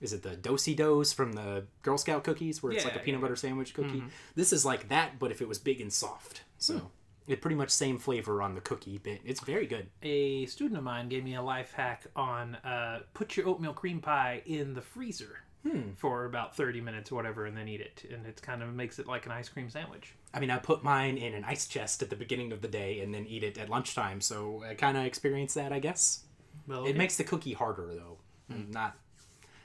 [0.00, 3.22] Is it the Do-si-dos from the Girl Scout cookies where it's like a peanut yeah,
[3.22, 4.04] butter sandwich cookie?
[4.34, 6.42] This is like that, but if it was big and soft.
[6.58, 6.90] So
[7.26, 9.20] it pretty much same flavor on the cookie bit.
[9.24, 9.88] It's very good.
[10.02, 14.00] A student of mine gave me a life hack on uh, put your oatmeal cream
[14.00, 15.90] pie in the freezer Hmm.
[15.96, 18.04] for about 30 minutes or whatever and then eat it.
[18.12, 20.14] And it kind of makes it like an ice cream sandwich.
[20.32, 23.00] I mean, I put mine in an ice chest at the beginning of the day
[23.00, 24.20] and then eat it at lunchtime.
[24.20, 26.22] So I kind of experience that, I guess.
[26.68, 28.18] Well, It makes the cookie harder though.
[28.70, 28.96] Not.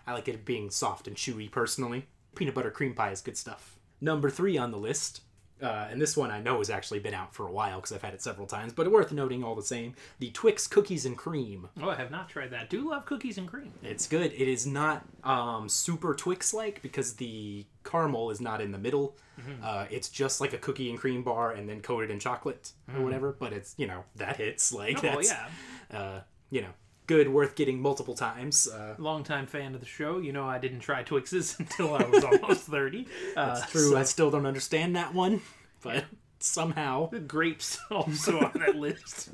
[0.06, 2.08] I like it being soft and chewy personally.
[2.36, 3.78] Peanut butter cream pie is good stuff.
[4.02, 5.22] Number three on the list,
[5.62, 8.02] uh, and this one I know has actually been out for a while because I've
[8.02, 9.94] had it several times, but worth noting all the same.
[10.20, 11.70] The Twix cookies and cream.
[11.82, 12.70] Oh, I have not tried that.
[12.70, 13.72] Do love cookies and cream.
[13.82, 14.34] It's good.
[14.34, 19.16] It is not um, super Twix like because the caramel is not in the middle.
[19.64, 23.02] Uh, it's just like a cookie and cream bar and then coated in chocolate or
[23.04, 23.36] whatever.
[23.40, 25.98] But it's you know that hits like Oh, that's yeah.
[25.98, 26.70] uh, you know
[27.08, 28.68] good, worth getting multiple times.
[28.68, 30.20] Uh, Longtime fan of the show.
[30.20, 33.08] You know I didn't try Twixes until I was almost 30.
[33.36, 33.98] Uh, true.
[33.98, 35.42] I still don't understand that one,
[35.82, 36.06] but
[36.40, 39.30] somehow The grapes also on that list.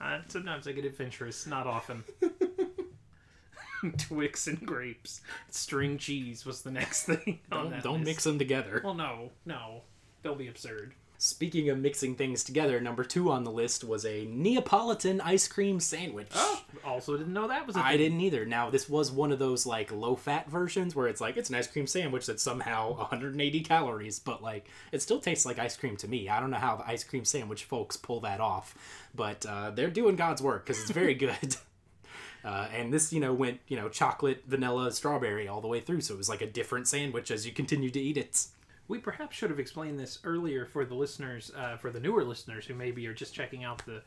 [0.00, 2.04] Uh, sometimes I get adventurous, not often.
[3.98, 5.20] Twix and grapes.
[5.48, 8.82] String cheese was the next thing on don't, that don't mix them together.
[8.84, 9.82] Well, no, no.
[10.22, 10.94] They'll be absurd.
[11.22, 15.78] Speaking of mixing things together, number two on the list was a Neapolitan ice cream
[15.78, 16.30] sandwich.
[16.34, 17.98] Oh, also didn't know that was a I thing.
[17.98, 18.46] didn't either.
[18.46, 21.56] Now, this was one of those like low fat versions where it's like it's an
[21.56, 25.94] ice cream sandwich that's somehow 180 calories, but like it still tastes like ice cream
[25.98, 26.30] to me.
[26.30, 28.74] I don't know how the ice cream sandwich folks pull that off,
[29.14, 31.36] but uh, they're doing God's work because it's very good.
[32.42, 36.00] Uh, and this, you know, went you know chocolate, vanilla, strawberry all the way through,
[36.00, 38.46] so it was like a different sandwich as you continue to eat it.
[38.90, 42.66] We perhaps should have explained this earlier for the listeners, uh, for the newer listeners
[42.66, 44.02] who maybe are just checking out the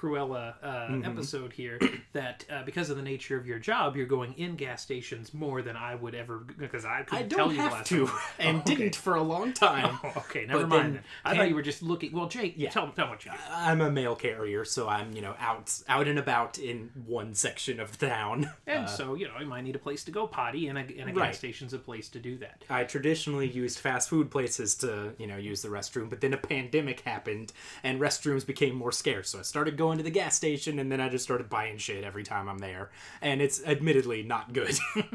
[0.00, 1.04] Cruella uh, Mm-hmm.
[1.04, 1.80] episode here,
[2.12, 5.62] that uh, because of the nature of your job, you're going in gas stations more
[5.62, 8.16] than I would ever, because I couldn't I tell you last to, time.
[8.38, 8.74] and Oh, okay.
[8.76, 9.98] didn't for a long time.
[10.04, 10.94] Oh, okay, never But mind.
[10.96, 11.02] then.
[11.24, 12.12] I thought you were just looking.
[12.12, 12.70] Well, Jake, Yeah.
[12.70, 13.40] tell, tell what you got.
[13.50, 17.80] I'm a mail carrier, so I'm you know out out and about in one section
[17.80, 18.50] of town.
[18.66, 21.10] And so, you know, you might need a place to go potty, and a, and
[21.10, 21.28] a Right.
[21.30, 22.64] gas station's a place to do that.
[22.68, 26.36] I traditionally used fast food places to, you know, use the restroom, but then a
[26.38, 27.52] pandemic happened
[27.82, 29.30] and restrooms became more scarce.
[29.30, 32.02] So I started going to the gas station and then I just started buying shit
[32.04, 32.90] every time I'm there.
[33.22, 34.76] And it's admittedly not good.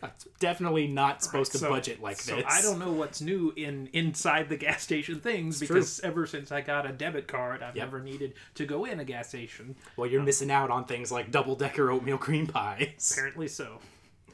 [0.00, 2.44] It's definitely not supposed to So- budget like so this.
[2.48, 5.66] I don't know what's new in inside the gas station things true.
[5.66, 7.84] because ever since I got a debit card, I've Yep.
[7.84, 9.74] never needed to go in a gas station.
[9.96, 13.10] Well, you're um, missing out on things like double decker oatmeal cream pies.
[13.12, 13.80] Apparently so.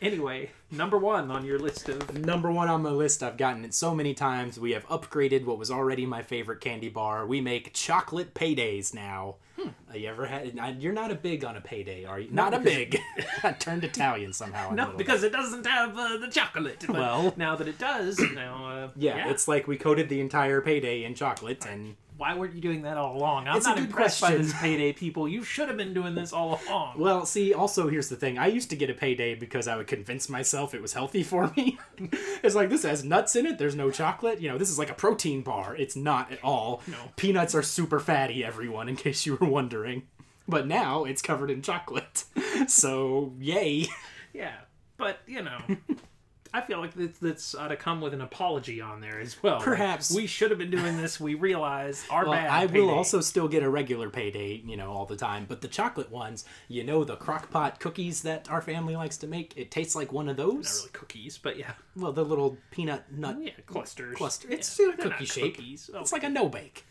[0.05, 3.72] Anyway, number one on your list of Number one on my list, I've gotten it
[3.72, 4.60] so many times.
[4.60, 7.26] We have upgraded what was already my favorite candy bar.
[7.26, 9.36] We make chocolate paydays now.
[9.59, 9.68] Hmm.
[9.90, 10.59] Uh, you ever had?
[10.59, 12.28] I- You're not a big on a payday, are you?
[12.31, 12.98] Not a big.
[13.43, 14.72] I turned Italian somehow.
[14.74, 16.86] no, because it doesn't have uh, the chocolate.
[16.86, 21.05] Well- now that it does, now uh, yeah, it's like we coated the entire payday
[21.05, 23.49] in chocolate, and why weren't you doing that all along?
[23.49, 24.43] I'm It's not impressed by question.
[24.47, 25.27] this payday people.
[25.28, 26.99] You should have been doing this all along.
[26.99, 27.53] well, see.
[27.53, 30.74] Also, here's the thing: I used to get a payday because I would convince myself
[30.74, 31.78] it was healthy for me.
[32.43, 33.59] it's like this has nuts in it.
[33.59, 34.41] There's no chocolate.
[34.41, 35.74] You know, this is like a protein bar.
[35.77, 36.82] It's not at all.
[36.86, 36.97] No.
[37.16, 40.03] Peanuts are super fatty, everyone, in case you were wondering.
[40.47, 42.24] But now it's covered in chocolate.
[42.69, 43.89] So, yay.
[44.32, 44.55] Yeah,
[44.97, 45.59] but you know,
[46.56, 49.56] I feel like this, this ought to come with an apology on there as well.
[49.56, 50.12] Like, Perhaps.
[50.14, 51.18] we should have been doing this.
[51.18, 52.48] We realize our Well, bad.
[52.48, 55.47] I will also still get a regular payday, you know, all the time.
[55.48, 59.26] But the chocolate ones, you know, the crock pot cookies that our family likes to
[59.26, 60.64] make, it tastes like one of those.
[60.64, 64.16] not really cookies, but yeah, Well, the little peanut nut yeah, clusters.
[64.16, 64.47] cluster.
[64.48, 65.56] It's a cookie shape.
[65.56, 65.90] Cookies.
[65.93, 66.85] It's like a no bake.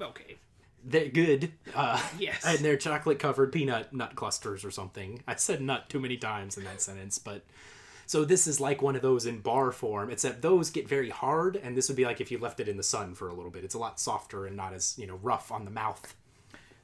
[0.00, 0.36] okay.
[0.84, 1.52] They're good.
[1.74, 2.44] Uh, Yes.
[2.46, 5.22] And they're chocolate covered peanut nut clusters or something.
[5.26, 7.42] I said nut too many times in that sentence, but.
[8.08, 11.56] So this is like one of those in bar form, except those get very hard,
[11.56, 13.50] and this would be like if you left it in the sun for a little
[13.50, 13.64] bit.
[13.64, 16.14] It's a lot softer and not as you know rough on the mouth.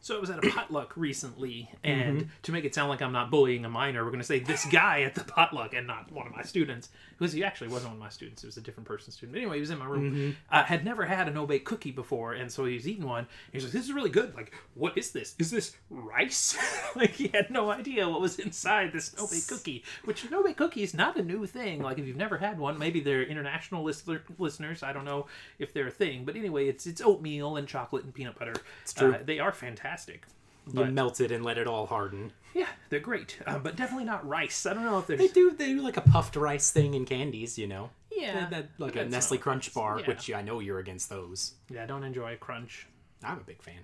[0.03, 2.29] So I was at a potluck recently, and Mm-hmm.
[2.43, 4.67] to make it sound like I'm not bullying a minor, we're going to say this
[4.67, 6.91] guy at the potluck and not one of my students,
[7.25, 9.37] because he actually wasn't one of my students; it was a different person's student.
[9.37, 10.31] Anyway, he was in my room, Mm-hmm.
[10.51, 13.27] uh, had never had an bake cookie before, and so he was eating one.
[13.51, 14.35] He was like, "This is really good.
[14.35, 15.35] Like, what is this?
[15.39, 16.57] Is this rice?"
[16.97, 19.85] like he had no idea what was inside this no bake cookie.
[20.05, 21.83] Which no bake cookie is not a new thing.
[21.83, 24.83] Like if you've never had one, maybe they're international listener, listeners.
[24.83, 25.27] I don't know
[25.59, 28.55] if they're a thing, but anyway, it's it's oatmeal and chocolate and peanut butter.
[28.83, 29.15] It's true.
[29.15, 30.27] Uh, they are fantastic.
[30.73, 32.33] You melt it and let it all harden.
[32.55, 34.65] Yeah, they're great, uh, but definitely not rice.
[34.67, 37.05] I don't know if there's They do they do like a puffed rice thing in
[37.05, 37.91] candies, you know.
[38.11, 39.75] yeah, That, that- like but a Nestle Crunch rice.
[39.75, 40.07] bar, Yeah.
[40.07, 41.55] which I know you're against those.
[41.71, 42.87] yeah, I don't enjoy a crunch.
[43.23, 43.81] I'm a big fan.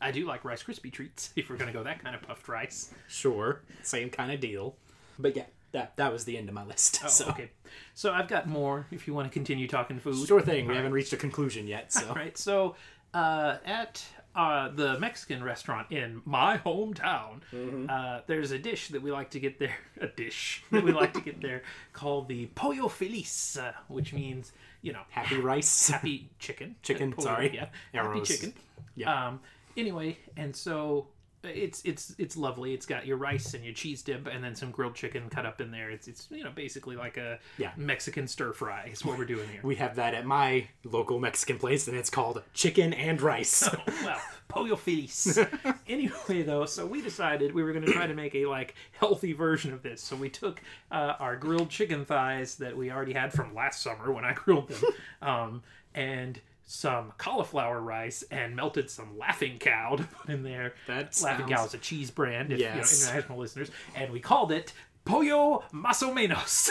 [0.00, 2.92] I do like Rice Krispie treats if we're gonna go that kind of puffed rice.
[3.08, 4.76] Sure, same kind of deal.
[5.18, 7.00] But yeah, that that was the end of my list.
[7.04, 7.50] Oh, so okay.
[7.94, 8.86] So I've got more.
[8.90, 10.66] If you want to continue talking food, sure thing.
[10.66, 11.92] We haven't reached a conclusion yet.
[11.92, 12.36] So right?
[12.36, 12.76] So,
[13.14, 14.04] uh, at
[14.36, 17.86] uh, the Mexican restaurant in my hometown, Mm-hmm.
[17.88, 19.76] uh, there's a dish that we like to get there.
[20.00, 21.62] A dish that we like to get there
[21.94, 24.52] called the pollo feliz, uh, which means
[24.82, 25.88] you know happy rice.
[25.88, 26.76] happy chicken.
[26.82, 27.54] Chicken, Pollo, sorry.
[27.54, 28.52] yeah, happy chicken.
[28.94, 29.28] Yeah.
[29.28, 29.40] Um.
[29.76, 31.06] Anyway, and so
[31.46, 32.74] it's it's it's lovely.
[32.74, 35.60] It's got your rice and your cheese dip, and then some grilled chicken cut up
[35.60, 35.90] in there.
[35.90, 37.72] It's it's you know basically like a Yeah.
[37.76, 38.88] Mexican stir fry.
[38.92, 39.60] Is what we're doing here.
[39.62, 43.68] We have that at my local Mexican place, and it's called chicken and rice.
[44.04, 45.38] well, pollo feliz.
[45.88, 49.32] anyway, though, so we decided we were going to try to make a like healthy
[49.32, 50.00] version of this.
[50.02, 50.60] So we took
[50.90, 54.68] uh, our grilled chicken thighs that we already had from last summer when I grilled
[54.68, 54.82] them,
[55.22, 55.62] um,
[55.94, 60.74] and some cauliflower rice and melted some Laughing Cow to put in there.
[60.88, 62.74] That Laughing sounds- Cow is a cheese brand, if Yes.
[62.74, 62.76] you
[63.06, 64.72] know, international listeners, and we called it
[65.04, 66.70] Pollo Más o Menos,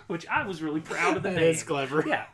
[0.06, 1.50] which I was really proud of the That name.
[1.50, 2.04] is clever.
[2.06, 2.26] Yeah,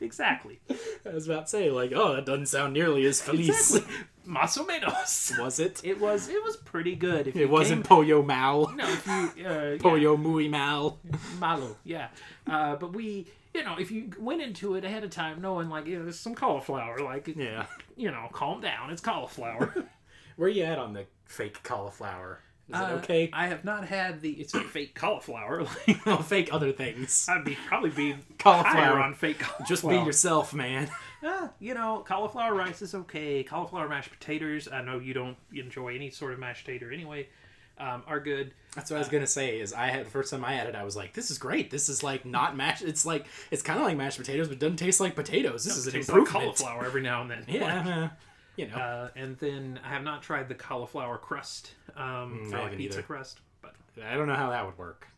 [0.00, 0.60] exactly.
[0.70, 3.48] I was about to say, like, oh, that doesn't sound nearly as feliz.
[3.74, 3.94] Exactly.
[4.28, 5.38] Más menos.
[5.38, 5.80] Was it?
[5.84, 6.28] It was.
[6.28, 7.26] It was pretty good.
[7.26, 8.72] If It wasn't Came, Pollo Mal.
[8.74, 9.44] no, if you.
[9.46, 10.98] Uh, Pollo Muy Mal.
[11.38, 11.76] Malo.
[11.84, 12.08] Yeah.
[12.46, 15.86] Uh, but we, you know, if you went into it ahead of time knowing like
[15.86, 17.66] you know, there's some cauliflower, like Yeah.
[17.96, 18.90] you know, calm down.
[18.90, 19.74] It's cauliflower.
[20.36, 22.40] Where you at on the fake cauliflower?
[22.68, 23.30] Is it Uh, okay?
[23.32, 24.30] I have not had the.
[24.32, 25.66] It's a fake cauliflower.
[26.06, 27.26] Like fake other things.
[27.28, 28.98] I'd be probably be Cauliflower.
[29.00, 29.66] on fake cauliflower.
[29.68, 30.90] Just be yourself, man.
[31.22, 33.42] Ah, you know, cauliflower rice is okay.
[33.44, 34.66] Cauliflower mashed potatoes.
[34.70, 37.28] I know you don't enjoy any sort of mashed potato anyway.
[37.76, 38.54] Um, are good.
[38.76, 39.58] That's what I was gonna say.
[39.60, 41.70] Is I had the first time I had it, I was like, "This is great.
[41.70, 42.82] This is like not mashed.
[42.84, 45.64] It's like it's kind of like mashed potatoes, but doesn't taste like potatoes.
[45.64, 47.44] This is an Tastes like cauliflower every now and then.
[47.48, 48.10] yeah,
[48.56, 48.76] you know.
[48.76, 52.98] Uh, and then I have not tried the cauliflower crust um, for I like pizza
[52.98, 53.06] either.
[53.06, 53.74] crust, but
[54.04, 55.08] I don't know how that would work.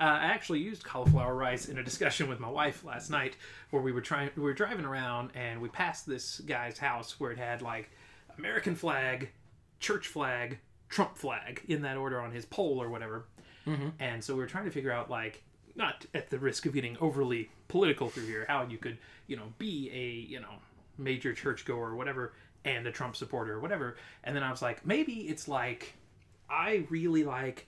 [0.00, 3.36] uh, I actually used cauliflower rice in a discussion with my wife last night,
[3.70, 7.32] where we were trying, we were driving around and we passed this guy's house where
[7.32, 7.90] it had like
[8.38, 9.30] American flag,
[9.80, 10.58] church flag,
[10.88, 13.26] Trump flag in that order on his pole or whatever,
[13.66, 13.88] mm-hmm.
[13.98, 15.42] and so we were trying to figure out like
[15.76, 19.52] not at the risk of getting overly political through here, how you could you know
[19.58, 20.54] be a you know
[20.96, 22.32] major churchgoer or whatever
[22.64, 25.94] and a Trump supporter or whatever, and then I was like maybe it's like
[26.50, 27.66] I really like.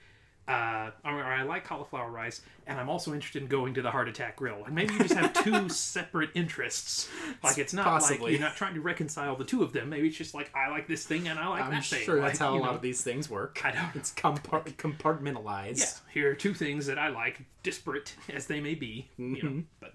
[0.51, 4.09] Uh, or I like cauliflower rice, and I'm also interested in going to the Heart
[4.09, 4.65] Attack Grill.
[4.65, 7.09] And maybe you just have two separate interests.
[7.45, 8.33] Like it's not like Possibly.
[8.33, 9.91] you're not trying to reconcile the two of them.
[9.91, 12.03] Maybe it's just like I like this thing and I like I'm that thing.
[12.03, 13.61] sure that's Like, how a you lot know, of these things work.
[13.65, 15.79] I don't- It's compart- compartmentalized.
[15.79, 19.09] Yeah, here are two things that I like, disparate as they may be.
[19.17, 19.57] You Mm-hmm.
[19.59, 19.93] know, but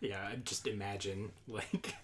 [0.00, 1.94] Yeah, I just imagine like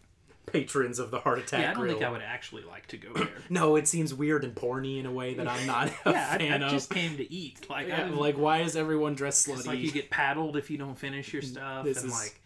[0.47, 1.95] patrons of the Heart Attack yeah, I don't Grill.
[1.95, 3.29] think I would actually like to go there.
[3.51, 6.39] No, it seems weird and porny in a way that I'm not a yeah, I,
[6.39, 6.73] fan I of.
[6.73, 7.69] just came to eat.
[7.71, 9.59] Like, Yeah, like, why is everyone dressed slutty?
[9.59, 12.41] it's like you get paddled if you don't finish your stuff, This and is- like,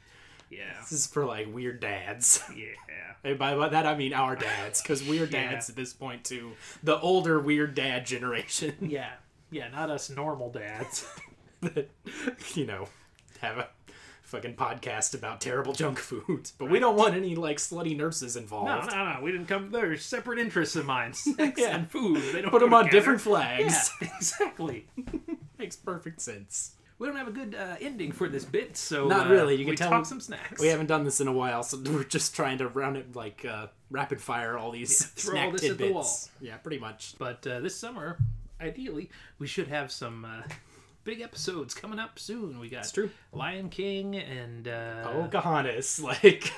[0.51, 2.43] yeah, This is for like weird dads.
[2.57, 2.67] yeah.
[3.25, 5.73] And by, by that I mean our dads, because we're dads Yeah.
[5.73, 6.53] at this point too.
[6.85, 9.11] The older weird dad generation Yeah,
[9.51, 11.09] yeah, not us normal dads.
[11.63, 11.91] that
[12.55, 12.87] you know
[13.41, 13.69] have a
[14.27, 16.51] fucking podcast about terrible junk food.
[16.59, 18.67] but we don't want any like slutty nurses involved.
[18.67, 19.15] no, no.
[19.15, 19.21] No.
[19.23, 19.71] We didn't come.
[19.71, 21.77] They're separate interests of mine: sex Yeah.
[21.77, 22.21] and food.
[22.35, 23.91] They don't Put them on different flags.
[24.01, 24.87] Yeah, exactly.
[25.59, 26.73] Makes perfect sense.
[26.99, 29.55] We don't have a good uh, ending for this bit, so Not uh, really.
[29.57, 30.61] You can tell talk we- some snacks.
[30.61, 33.45] We haven't done this in a while, so we're just trying to round it like
[33.45, 35.93] uh, rapid fire all these Yeah, throw snack all this at the tidbits.
[35.95, 36.49] wall.
[36.49, 37.15] Yeah, pretty much.
[37.19, 38.17] But uh, this summer,
[38.63, 40.43] ideally, we should have some uh,
[41.07, 42.59] big episodes coming up soon.
[42.59, 43.09] We got It's true.
[43.33, 46.53] Lion King and uh, Pocahontas, like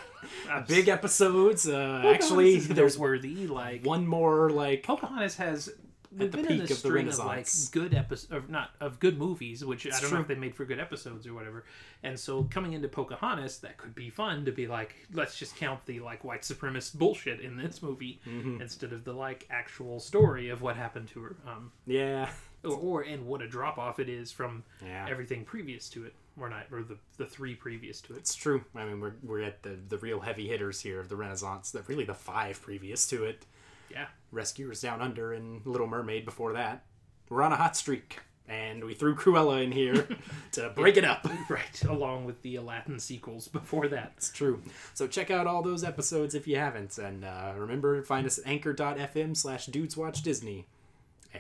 [0.67, 1.69] big episodes.
[1.69, 3.47] Uh, actually, there's worthy.
[3.47, 5.71] Like one more like Pocahontas has
[6.11, 8.71] we've the been in peak this of the string of like good episodes, of not
[8.81, 11.65] of good movies, which I don't know if they made for good episodes or whatever.
[12.03, 15.85] And so coming into Pocahontas, that could be fun to be like, let's just count
[15.87, 18.61] the like white supremacist bullshit in this movie Mm-hmm.
[18.63, 21.37] instead of the like actual story of what happened to her.
[21.47, 22.31] Um, Yeah.
[22.65, 25.07] Or, or and what a drop off it is from Yeah.
[25.09, 28.19] everything previous to it, or not, or the the three previous to it.
[28.19, 28.65] It's true.
[28.75, 31.71] I mean, we're, we're at the, the real heavy hitters here of the Renaissance.
[31.71, 33.45] The, really, the five previous to it.
[33.91, 34.07] Yeah.
[34.33, 36.85] Rescuers Down Under and Little Mermaid before that.
[37.31, 38.21] We're on a hot streak.
[38.51, 40.09] And we threw Cruella in here
[40.53, 41.27] to break it up.
[41.51, 44.13] Right, along with the Aladdin sequels before that.
[44.19, 44.63] It's true.
[44.95, 46.97] So check out all those episodes if you haven't.
[46.99, 50.67] And uh, remember, find us at anchor.fm slash dudes watch Disney.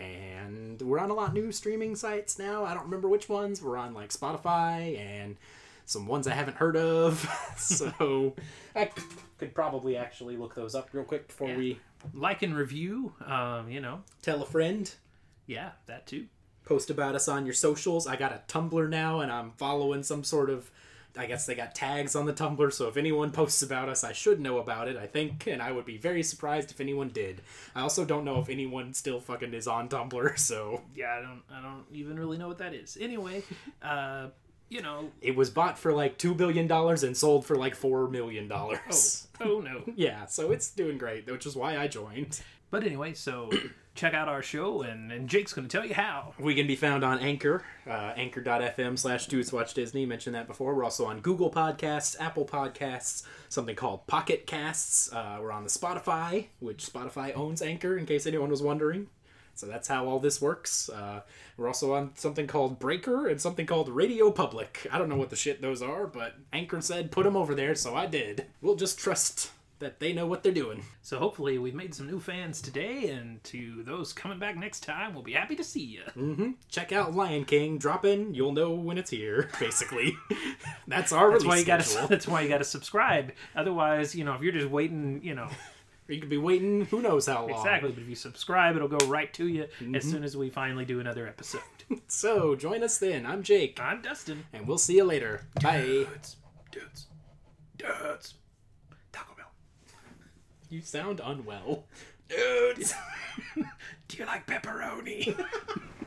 [0.01, 2.65] And we're on a lot new streaming sites now.
[2.65, 3.61] I don't remember which ones.
[3.62, 5.37] We're on like Spotify and
[5.87, 7.29] some ones I haven't heard of.
[7.57, 8.35] so
[8.77, 8.91] I
[9.39, 11.57] could probably actually look those up real quick before Yeah.
[11.57, 11.81] we
[12.15, 14.93] Like and review, um, you know, tell a friend.
[15.47, 16.27] yeah, that too.
[16.65, 18.07] Post about us on your socials.
[18.07, 20.70] I got a Tumblr now and I'm following some sort of
[21.16, 24.12] I guess they got tags on the Tumblr, so if anyone posts about us, I
[24.12, 27.43] should know about it, I think, and I would be very surprised if anyone did.
[27.74, 31.43] I also don't know if anyone still fucking is on Tumblr, so Yeah, I don't,
[31.52, 32.97] I don't even really know what that is.
[33.01, 33.43] Anyway,
[33.82, 34.28] uh,
[34.68, 38.09] you know, it was bought for like two billion dollars and sold for like four
[38.09, 39.26] million oh, dollars.
[39.40, 39.82] oh no.
[39.97, 42.40] Yeah, so it's doing great, which is why I joined.
[42.70, 43.51] But anyway, so
[43.95, 46.35] check out our show, and, and Jake's going to tell you how.
[46.39, 50.07] We can be found on Anchor, uh, anchor.fm slash Dudes Watch Disney.
[50.07, 50.74] Mentioned that before.
[50.74, 55.12] We're also on Google Podcasts, Apple Podcasts, something called Pocket Casts.
[55.12, 59.09] Uh, we're on the Spotify, which Spotify owns Anchor, in case anyone was wondering.
[59.59, 60.89] So that's how all this works.
[60.89, 61.23] Uh,
[61.57, 64.86] we're also on something called Breaker and something called Radio Public.
[64.93, 67.74] I don't know what the shit those are, but Anchor said put them over there,
[67.74, 68.47] so I did.
[68.62, 69.51] We'll just trust
[69.81, 70.83] that they know what they're doing.
[71.03, 75.15] So hopefully we've made some new fans today, and to those coming back next time,
[75.15, 76.03] we'll be happy to see you.
[76.17, 76.51] Mm-hmm.
[76.69, 77.79] Check out Lion King.
[77.79, 78.35] Drop in.
[78.35, 79.49] You'll know when it's here.
[79.61, 80.17] Basically,
[80.89, 81.83] that's our That's release why you got to.
[81.85, 82.09] schedule.
[82.09, 83.33] That's why you got to subscribe.
[83.55, 85.49] Otherwise, you know, if you're just waiting, you know,
[86.09, 86.87] You could be waiting.
[86.87, 87.51] Who knows how long?
[87.61, 87.91] exactly.
[87.93, 91.01] But if you subscribe, it'll go right to you as soon as we finally do
[91.01, 91.61] another episode.
[92.09, 93.25] So join us then.
[93.27, 94.45] I'm Jake, I'm Dustin.
[94.53, 95.43] and we'll see you later.
[95.63, 95.83] Bye.
[95.83, 96.37] Dudes,
[96.73, 97.07] dudes,
[97.77, 98.35] dudes.
[100.70, 101.85] You sound unwell.
[102.28, 102.95] Dudes.
[104.09, 105.35] do you like pepperoni?